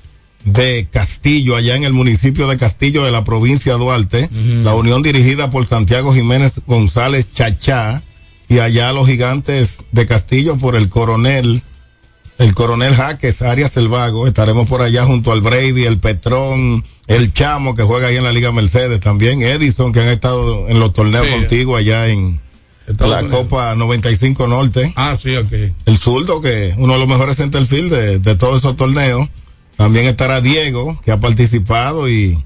de 0.45 0.89
Castillo, 0.91 1.57
allá 1.57 1.75
en 1.77 1.85
el 1.85 1.93
municipio 1.93 2.47
de 2.47 2.57
Castillo 2.57 3.05
de 3.05 3.11
la 3.11 3.25
provincia 3.25 3.73
de 3.73 3.79
Duarte. 3.79 4.29
Uh 4.31 4.37
-huh. 4.37 4.63
La 4.63 4.75
unión 4.75 5.03
dirigida 5.03 5.51
por 5.51 5.67
Santiago 5.67 6.13
Jiménez 6.13 6.53
González 6.67 7.31
Chachá 7.33 8.03
y 8.49 8.59
allá 8.59 8.93
los 8.93 9.07
gigantes 9.07 9.79
de 9.93 10.07
Castillo 10.07 10.57
por 10.59 10.77
el 10.77 10.89
coronel, 10.89 11.63
el 12.39 12.55
coronel 12.55 12.95
Jaques 12.95 13.43
Arias 13.43 13.77
el 13.77 13.89
Vago. 13.89 14.27
Estaremos 14.27 14.69
por 14.69 14.83
allá 14.83 15.05
junto 15.05 15.33
al 15.33 15.41
Brady, 15.41 15.85
el 15.85 15.99
Petrón, 15.99 16.85
el 17.07 17.33
Chamo 17.33 17.75
que 17.75 17.83
juega 17.83 18.09
ahí 18.09 18.17
en 18.17 18.25
la 18.25 18.33
Liga 18.33 18.53
Mercedes 18.53 19.01
también, 19.01 19.43
Edison 19.43 19.93
que 19.93 20.01
han 20.01 20.09
estado 20.09 20.69
en 20.69 20.81
los 20.81 20.93
torneos 20.93 21.27
sí. 21.27 21.33
contigo 21.33 21.77
allá 21.77 22.09
en 22.09 22.41
la 22.87 23.23
Copa 23.29 23.75
95 23.75 24.47
Norte. 24.47 24.93
Ah, 24.97 25.17
sí, 25.17 25.37
ok. 25.37 25.53
El 25.87 25.99
zurdo 25.99 26.43
que 26.43 26.75
uno 26.77 26.95
de 26.95 26.99
los 26.99 27.09
mejores 27.09 27.37
centerfield 27.37 27.93
de, 27.93 28.19
de 28.19 28.35
todos 28.35 28.59
esos 28.59 28.77
torneos. 28.77 29.29
También 29.77 30.07
estará 30.07 30.41
Diego, 30.41 31.01
que 31.05 31.11
ha 31.11 31.19
participado, 31.19 32.09
y 32.09 32.39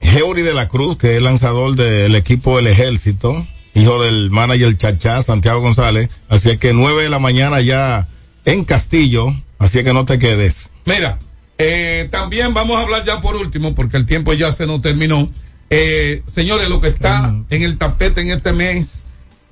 Heuri 0.00 0.42
de 0.42 0.54
la 0.54 0.68
Cruz, 0.68 0.96
que 0.96 1.16
es 1.16 1.22
lanzador 1.22 1.74
del 1.74 2.14
equipo 2.14 2.56
del 2.56 2.68
Ejército, 2.68 3.34
hijo 3.74 4.00
del 4.00 4.30
manager 4.30 4.76
Chachá, 4.76 5.22
Santiago 5.22 5.60
González. 5.60 6.08
Así 6.28 6.50
es 6.50 6.58
que 6.58 6.72
nueve 6.72 7.02
de 7.02 7.10
la 7.10 7.18
mañana 7.18 7.60
ya 7.60 8.06
en 8.46 8.64
Castillo, 8.64 9.26
así 9.58 9.84
que 9.84 9.92
no 9.92 10.06
te 10.06 10.18
quedes. 10.18 10.70
Mira, 10.86 11.18
eh, 11.58 12.08
también 12.10 12.54
vamos 12.54 12.78
a 12.78 12.82
hablar 12.82 13.04
ya 13.04 13.20
por 13.20 13.36
último, 13.36 13.74
porque 13.74 13.98
el 13.98 14.06
tiempo 14.06 14.32
ya 14.32 14.52
se 14.52 14.66
nos 14.66 14.80
terminó. 14.80 15.30
Eh, 15.68 16.22
señores, 16.26 16.68
lo 16.68 16.80
que 16.80 16.88
está 16.88 17.34
en 17.50 17.62
el 17.62 17.76
tapete 17.76 18.20
en 18.20 18.30
este 18.30 18.52
mes 18.52 19.04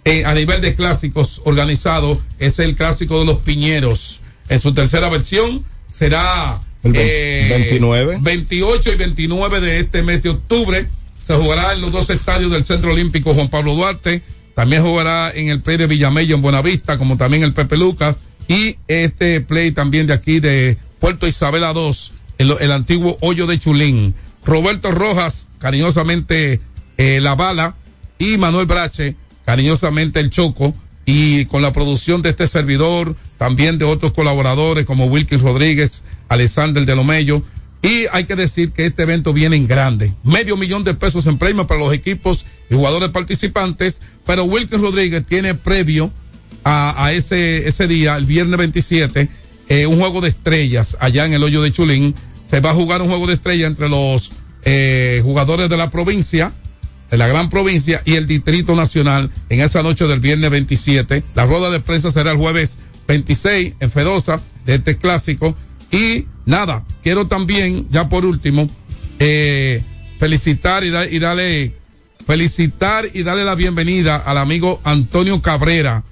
eh, 0.05 0.25
a 0.25 0.33
nivel 0.33 0.61
de 0.61 0.75
clásicos 0.75 1.43
organizado 1.45 2.21
es 2.39 2.61
el 2.61 2.77
clásico 2.77 3.19
de 3.19 3.27
los 3.27 3.39
Piñeros. 3.41 4.21
En 4.49 4.61
su 4.61 4.73
tercera 4.73 5.09
versión 5.09 5.65
será 5.91 6.61
el 6.85 6.93
29. 6.93 8.19
28 8.21 8.93
y 8.93 8.97
29 8.97 9.61
de 9.61 9.81
este 9.81 10.03
mes 10.03 10.23
de 10.23 10.31
octubre. 10.31 10.87
Se 11.27 11.35
jugará 11.35 11.73
en 11.73 11.81
los 11.81 11.91
dos 11.91 12.11
estadios 12.11 12.53
del 12.53 12.63
Centro 12.63 12.93
Olímpico 12.93 13.35
Juan 13.35 13.49
Pablo 13.49 13.75
Duarte. 13.75 14.23
También 14.55 14.85
jugará 14.85 15.33
en 15.35 15.49
el 15.49 15.63
play 15.63 15.79
de 15.79 15.89
Villamello 15.89 16.37
en 16.37 16.43
Buenavista, 16.43 16.97
como 16.97 17.17
también 17.17 17.43
el 17.43 17.55
Pepe 17.55 17.77
Lucas. 17.77 18.17
Y 18.49 18.77
este 18.89 19.41
play 19.41 19.73
también 19.73 20.07
de 20.07 20.13
aquí 20.13 20.41
de 20.41 20.79
Puerto 21.01 21.27
Isabela 21.27 21.73
2, 21.73 22.13
el, 22.39 22.55
el 22.61 22.73
antiguo 22.73 23.17
hoyo 23.21 23.47
de 23.47 23.59
Chulín. 23.59 24.15
Roberto 24.45 24.91
Rojas, 24.91 25.49
cariñosamente 25.59 26.61
eh, 26.99 27.21
La 27.21 27.35
Bala. 27.35 27.77
Y 28.19 28.37
Manuel 28.37 28.67
Brache, 28.67 29.17
cariñosamente 29.45 30.21
El 30.21 30.31
Choco. 30.31 30.75
Y 31.07 31.45
con 31.47 31.61
la 31.61 31.73
producción 31.73 32.23
de 32.23 32.31
este 32.31 32.47
servidor, 32.47 33.17
también 33.37 33.77
de 33.77 33.85
otros 33.85 34.13
colaboradores 34.13 34.87
como 34.87 35.07
Wilkin 35.07 35.41
Rodríguez, 35.41 36.03
Alexander 36.29 36.85
de 36.85 36.97
Lomello. 36.97 37.43
Y 37.83 38.07
hay 38.13 38.25
que 38.25 38.37
decir 38.37 38.73
que 38.73 38.87
este 38.87 39.03
evento 39.03 39.35
viene 39.35 39.57
en 39.57 39.67
grande. 39.67 40.15
Medio 40.23 40.57
millón 40.57 40.85
de 40.85 40.95
pesos 40.95 41.27
en 41.27 41.37
premio 41.37 41.67
para 41.67 41.81
los 41.81 41.93
equipos 41.93 42.47
y 42.71 42.75
jugadores 42.75 43.11
participantes. 43.11 44.01
Pero 44.25 44.45
Wilkin 44.45 44.81
Rodríguez 44.81 45.27
tiene 45.27 45.55
previo 45.55 46.11
a, 46.65 47.05
a 47.05 47.13
ese, 47.13 47.69
ese 47.69 47.87
día, 47.87 48.17
el 48.17 48.25
viernes 48.27 48.59
27, 48.59 49.29
eh, 49.69 49.87
un 49.87 49.99
juego 49.99 50.21
de 50.21 50.29
estrellas 50.31 50.97
allá 51.01 51.27
en 51.27 51.33
el 51.35 51.43
hoyo 51.43 51.63
de 51.63 51.71
Chulín. 51.73 52.15
se 52.47 52.61
va 52.61 52.71
a 52.71 52.75
jugar 52.75 53.03
un 53.03 53.09
juego 53.09 53.27
de 53.27 53.35
estrella 53.35 53.67
entre 53.67 53.89
los 53.89 54.33
eh, 54.65 55.21
jugadores 55.23 55.69
de 55.69 55.77
la 55.77 55.91
provincia, 55.91 56.53
de 57.11 57.19
la 57.19 57.27
gran 57.29 57.49
provincia 57.51 58.03
y 58.05 58.15
el 58.15 58.27
Distrito 58.27 58.75
Nacional 58.75 59.31
en 59.51 59.61
esa 59.61 59.83
noche 59.83 60.07
del 60.07 60.21
viernes 60.21 60.51
27. 60.51 61.23
La 61.35 61.47
rueda 61.47 61.71
de 61.71 61.81
prensa 61.81 62.11
será 62.11 62.33
el 62.33 62.39
jueves 62.39 62.79
26 63.07 63.75
en 63.81 63.91
Fedosa 63.91 64.41
de 64.67 64.75
este 64.77 64.97
clásico. 64.97 65.55
Y 65.91 66.27
nada, 66.47 66.85
quiero 67.03 67.27
también, 67.27 67.87
ya 67.91 68.09
por 68.09 68.25
último, 68.25 68.69
eh, 69.19 69.83
felicitar 70.19 70.83
y, 70.83 70.91
da- 70.91 71.07
y 71.07 71.19
darle, 71.19 71.75
felicitar 72.27 73.05
y 73.13 73.23
darle 73.23 73.45
la 73.45 73.55
bienvenida 73.55 74.17
al 74.17 74.39
amigo 74.39 74.81
Antonio 74.85 75.41
Cabrera, 75.43 76.03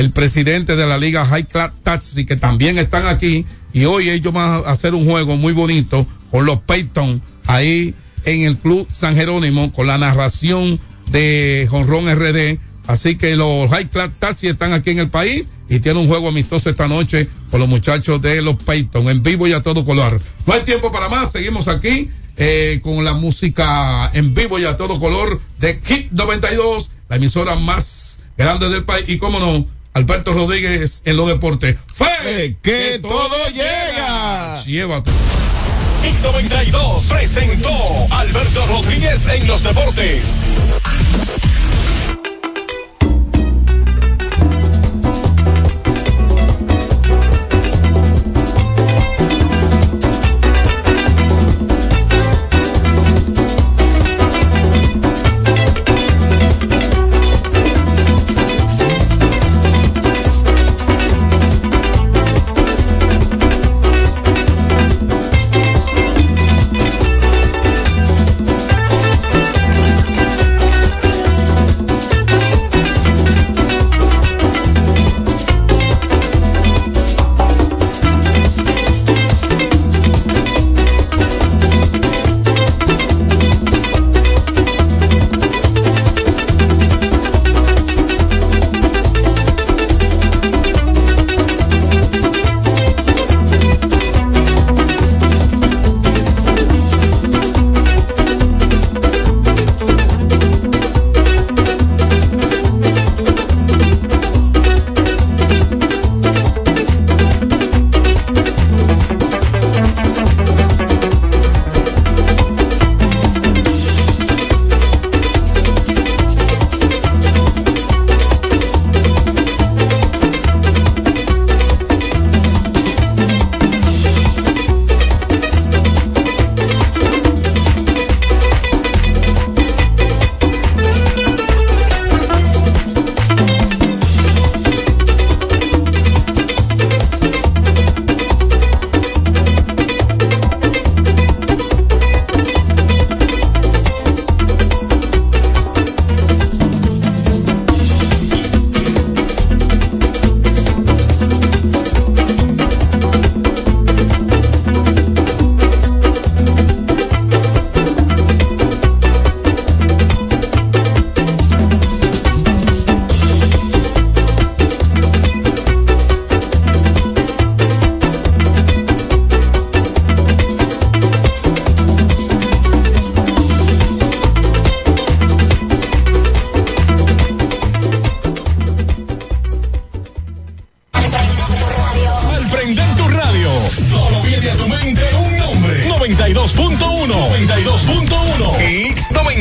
el 0.00 0.12
presidente 0.12 0.76
de 0.76 0.86
la 0.86 0.96
Liga 0.96 1.26
High 1.26 1.44
Class 1.44 1.72
Taxi, 1.82 2.24
que 2.24 2.36
también 2.36 2.78
están 2.78 3.06
aquí. 3.06 3.44
Y 3.74 3.84
hoy 3.84 4.08
ellos 4.08 4.32
van 4.32 4.64
a 4.64 4.70
hacer 4.70 4.94
un 4.94 5.04
juego 5.04 5.36
muy 5.36 5.52
bonito 5.52 6.06
con 6.30 6.46
los 6.46 6.60
Peyton 6.60 7.20
ahí 7.46 7.94
en 8.24 8.44
el 8.44 8.56
Club 8.56 8.88
San 8.90 9.14
Jerónimo 9.14 9.70
con 9.74 9.86
la 9.86 9.98
narración 9.98 10.80
de 11.10 11.68
Jonrón 11.70 12.10
RD. 12.10 12.58
Así 12.86 13.16
que 13.16 13.36
los 13.36 13.68
High 13.68 13.90
Class 13.90 14.10
Taxi 14.18 14.48
están 14.48 14.72
aquí 14.72 14.88
en 14.88 15.00
el 15.00 15.10
país 15.10 15.44
y 15.68 15.80
tienen 15.80 16.02
un 16.02 16.08
juego 16.08 16.28
amistoso 16.28 16.70
esta 16.70 16.88
noche 16.88 17.28
con 17.50 17.60
los 17.60 17.68
muchachos 17.68 18.22
de 18.22 18.40
los 18.40 18.56
Peyton 18.56 19.06
en 19.10 19.22
vivo 19.22 19.48
y 19.48 19.52
a 19.52 19.60
todo 19.60 19.84
color. 19.84 20.18
No 20.46 20.54
hay 20.54 20.62
tiempo 20.62 20.90
para 20.90 21.10
más, 21.10 21.30
seguimos 21.30 21.68
aquí 21.68 22.08
eh, 22.38 22.80
con 22.82 23.04
la 23.04 23.12
música 23.12 24.10
en 24.14 24.32
vivo 24.32 24.58
y 24.58 24.64
a 24.64 24.76
todo 24.78 24.98
color 24.98 25.42
de 25.58 25.78
Hit 25.84 26.10
92, 26.12 26.90
la 27.10 27.16
emisora 27.16 27.54
más 27.54 28.20
grande 28.38 28.70
del 28.70 28.84
país. 28.84 29.04
Y 29.06 29.18
cómo 29.18 29.38
no, 29.38 29.66
Alberto 29.92 30.32
Rodríguez 30.32 31.02
en 31.04 31.16
los 31.16 31.26
deportes. 31.26 31.76
¡Fe! 31.92 32.56
que 32.62 32.98
todo 33.00 33.48
llega! 33.48 34.62
Llévate. 34.64 35.10
X92 36.02 37.08
presentó 37.08 38.06
Alberto 38.10 38.66
Rodríguez 38.66 39.26
en 39.26 39.46
los 39.46 39.62
deportes. 39.62 40.44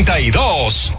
X92. 0.06 0.94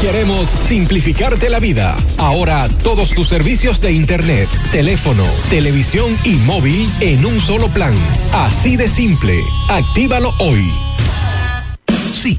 Queremos 0.00 0.48
simplificarte 0.48 1.50
la 1.50 1.58
vida. 1.58 1.96
Ahora 2.18 2.68
todos 2.82 3.10
tus 3.10 3.28
servicios 3.28 3.80
de 3.80 3.92
internet, 3.92 4.48
teléfono, 4.72 5.24
televisión 5.50 6.16
y 6.24 6.34
móvil 6.34 6.88
en 7.00 7.24
un 7.24 7.40
solo 7.40 7.68
plan. 7.68 7.94
Así 8.32 8.76
de 8.76 8.88
simple. 8.88 9.38
Actívalo 9.68 10.34
hoy. 10.38 10.70
Sí, 12.14 12.38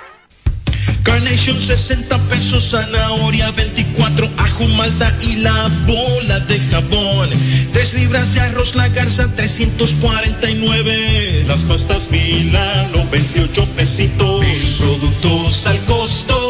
Carnation 1.03 1.59
60 1.59 2.17
pesos, 2.29 2.71
zanahoria 2.71 3.51
24, 3.51 4.29
ajo 4.37 4.67
malta 4.67 5.15
y 5.21 5.37
la 5.37 5.69
bola 5.85 6.39
de 6.41 6.59
jabón. 6.59 7.29
Tres 7.73 7.93
libras 7.93 8.33
de 8.33 8.41
arroz 8.41 8.75
la 8.75 8.89
garza 8.89 9.27
349. 9.35 11.45
Las 11.47 11.61
pastas 11.61 12.09
Milano 12.11 13.07
28 13.11 13.65
pesitos. 13.75 14.45
Productos 14.79 15.67
al 15.67 15.77
costo. 15.85 16.40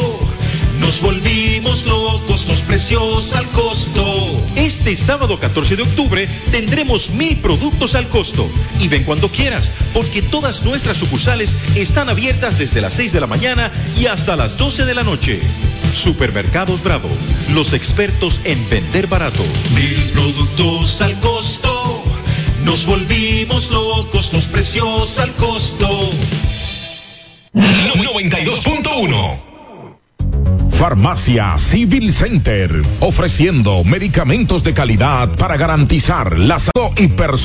Nos 0.81 1.01
volvimos 1.01 1.85
locos, 1.85 2.45
los 2.47 2.61
precios 2.61 3.33
al 3.33 3.47
costo. 3.47 4.03
Este 4.55 4.81
Este 4.91 4.95
sábado 4.95 5.39
14 5.39 5.77
de 5.77 5.83
octubre 5.83 6.27
tendremos 6.51 7.11
mil 7.11 7.37
productos 7.37 7.95
al 7.95 8.09
costo. 8.09 8.49
Y 8.79 8.89
ven 8.89 9.03
cuando 9.03 9.29
quieras, 9.29 9.71
porque 9.93 10.21
todas 10.21 10.63
nuestras 10.63 10.97
sucursales 10.97 11.55
están 11.75 12.09
abiertas 12.09 12.57
desde 12.57 12.81
las 12.81 12.95
6 12.95 13.13
de 13.13 13.21
la 13.21 13.27
mañana 13.27 13.71
y 13.97 14.07
hasta 14.07 14.35
las 14.35 14.57
12 14.57 14.83
de 14.85 14.95
la 14.95 15.03
noche. 15.03 15.39
Supermercados 15.93 16.83
Bravo, 16.83 17.07
los 17.53 17.71
expertos 17.73 18.41
en 18.43 18.69
vender 18.69 19.07
barato. 19.07 19.43
Mil 19.75 20.09
productos 20.11 20.99
al 21.01 21.17
costo. 21.21 22.03
Nos 22.65 22.85
volvimos 22.85 23.69
locos, 23.69 24.33
los 24.33 24.47
precios 24.47 25.19
al 25.19 25.31
costo. 25.33 25.87
92.1 27.53 29.50
Farmacia 30.81 31.59
Civil 31.59 32.11
Center, 32.11 32.71
ofreciendo 33.01 33.83
medicamentos 33.83 34.63
de 34.63 34.73
calidad 34.73 35.29
para 35.37 35.55
garantizar 35.55 36.39
la 36.39 36.57
salud 36.57 36.89
y 36.97 37.07
personas 37.07 37.31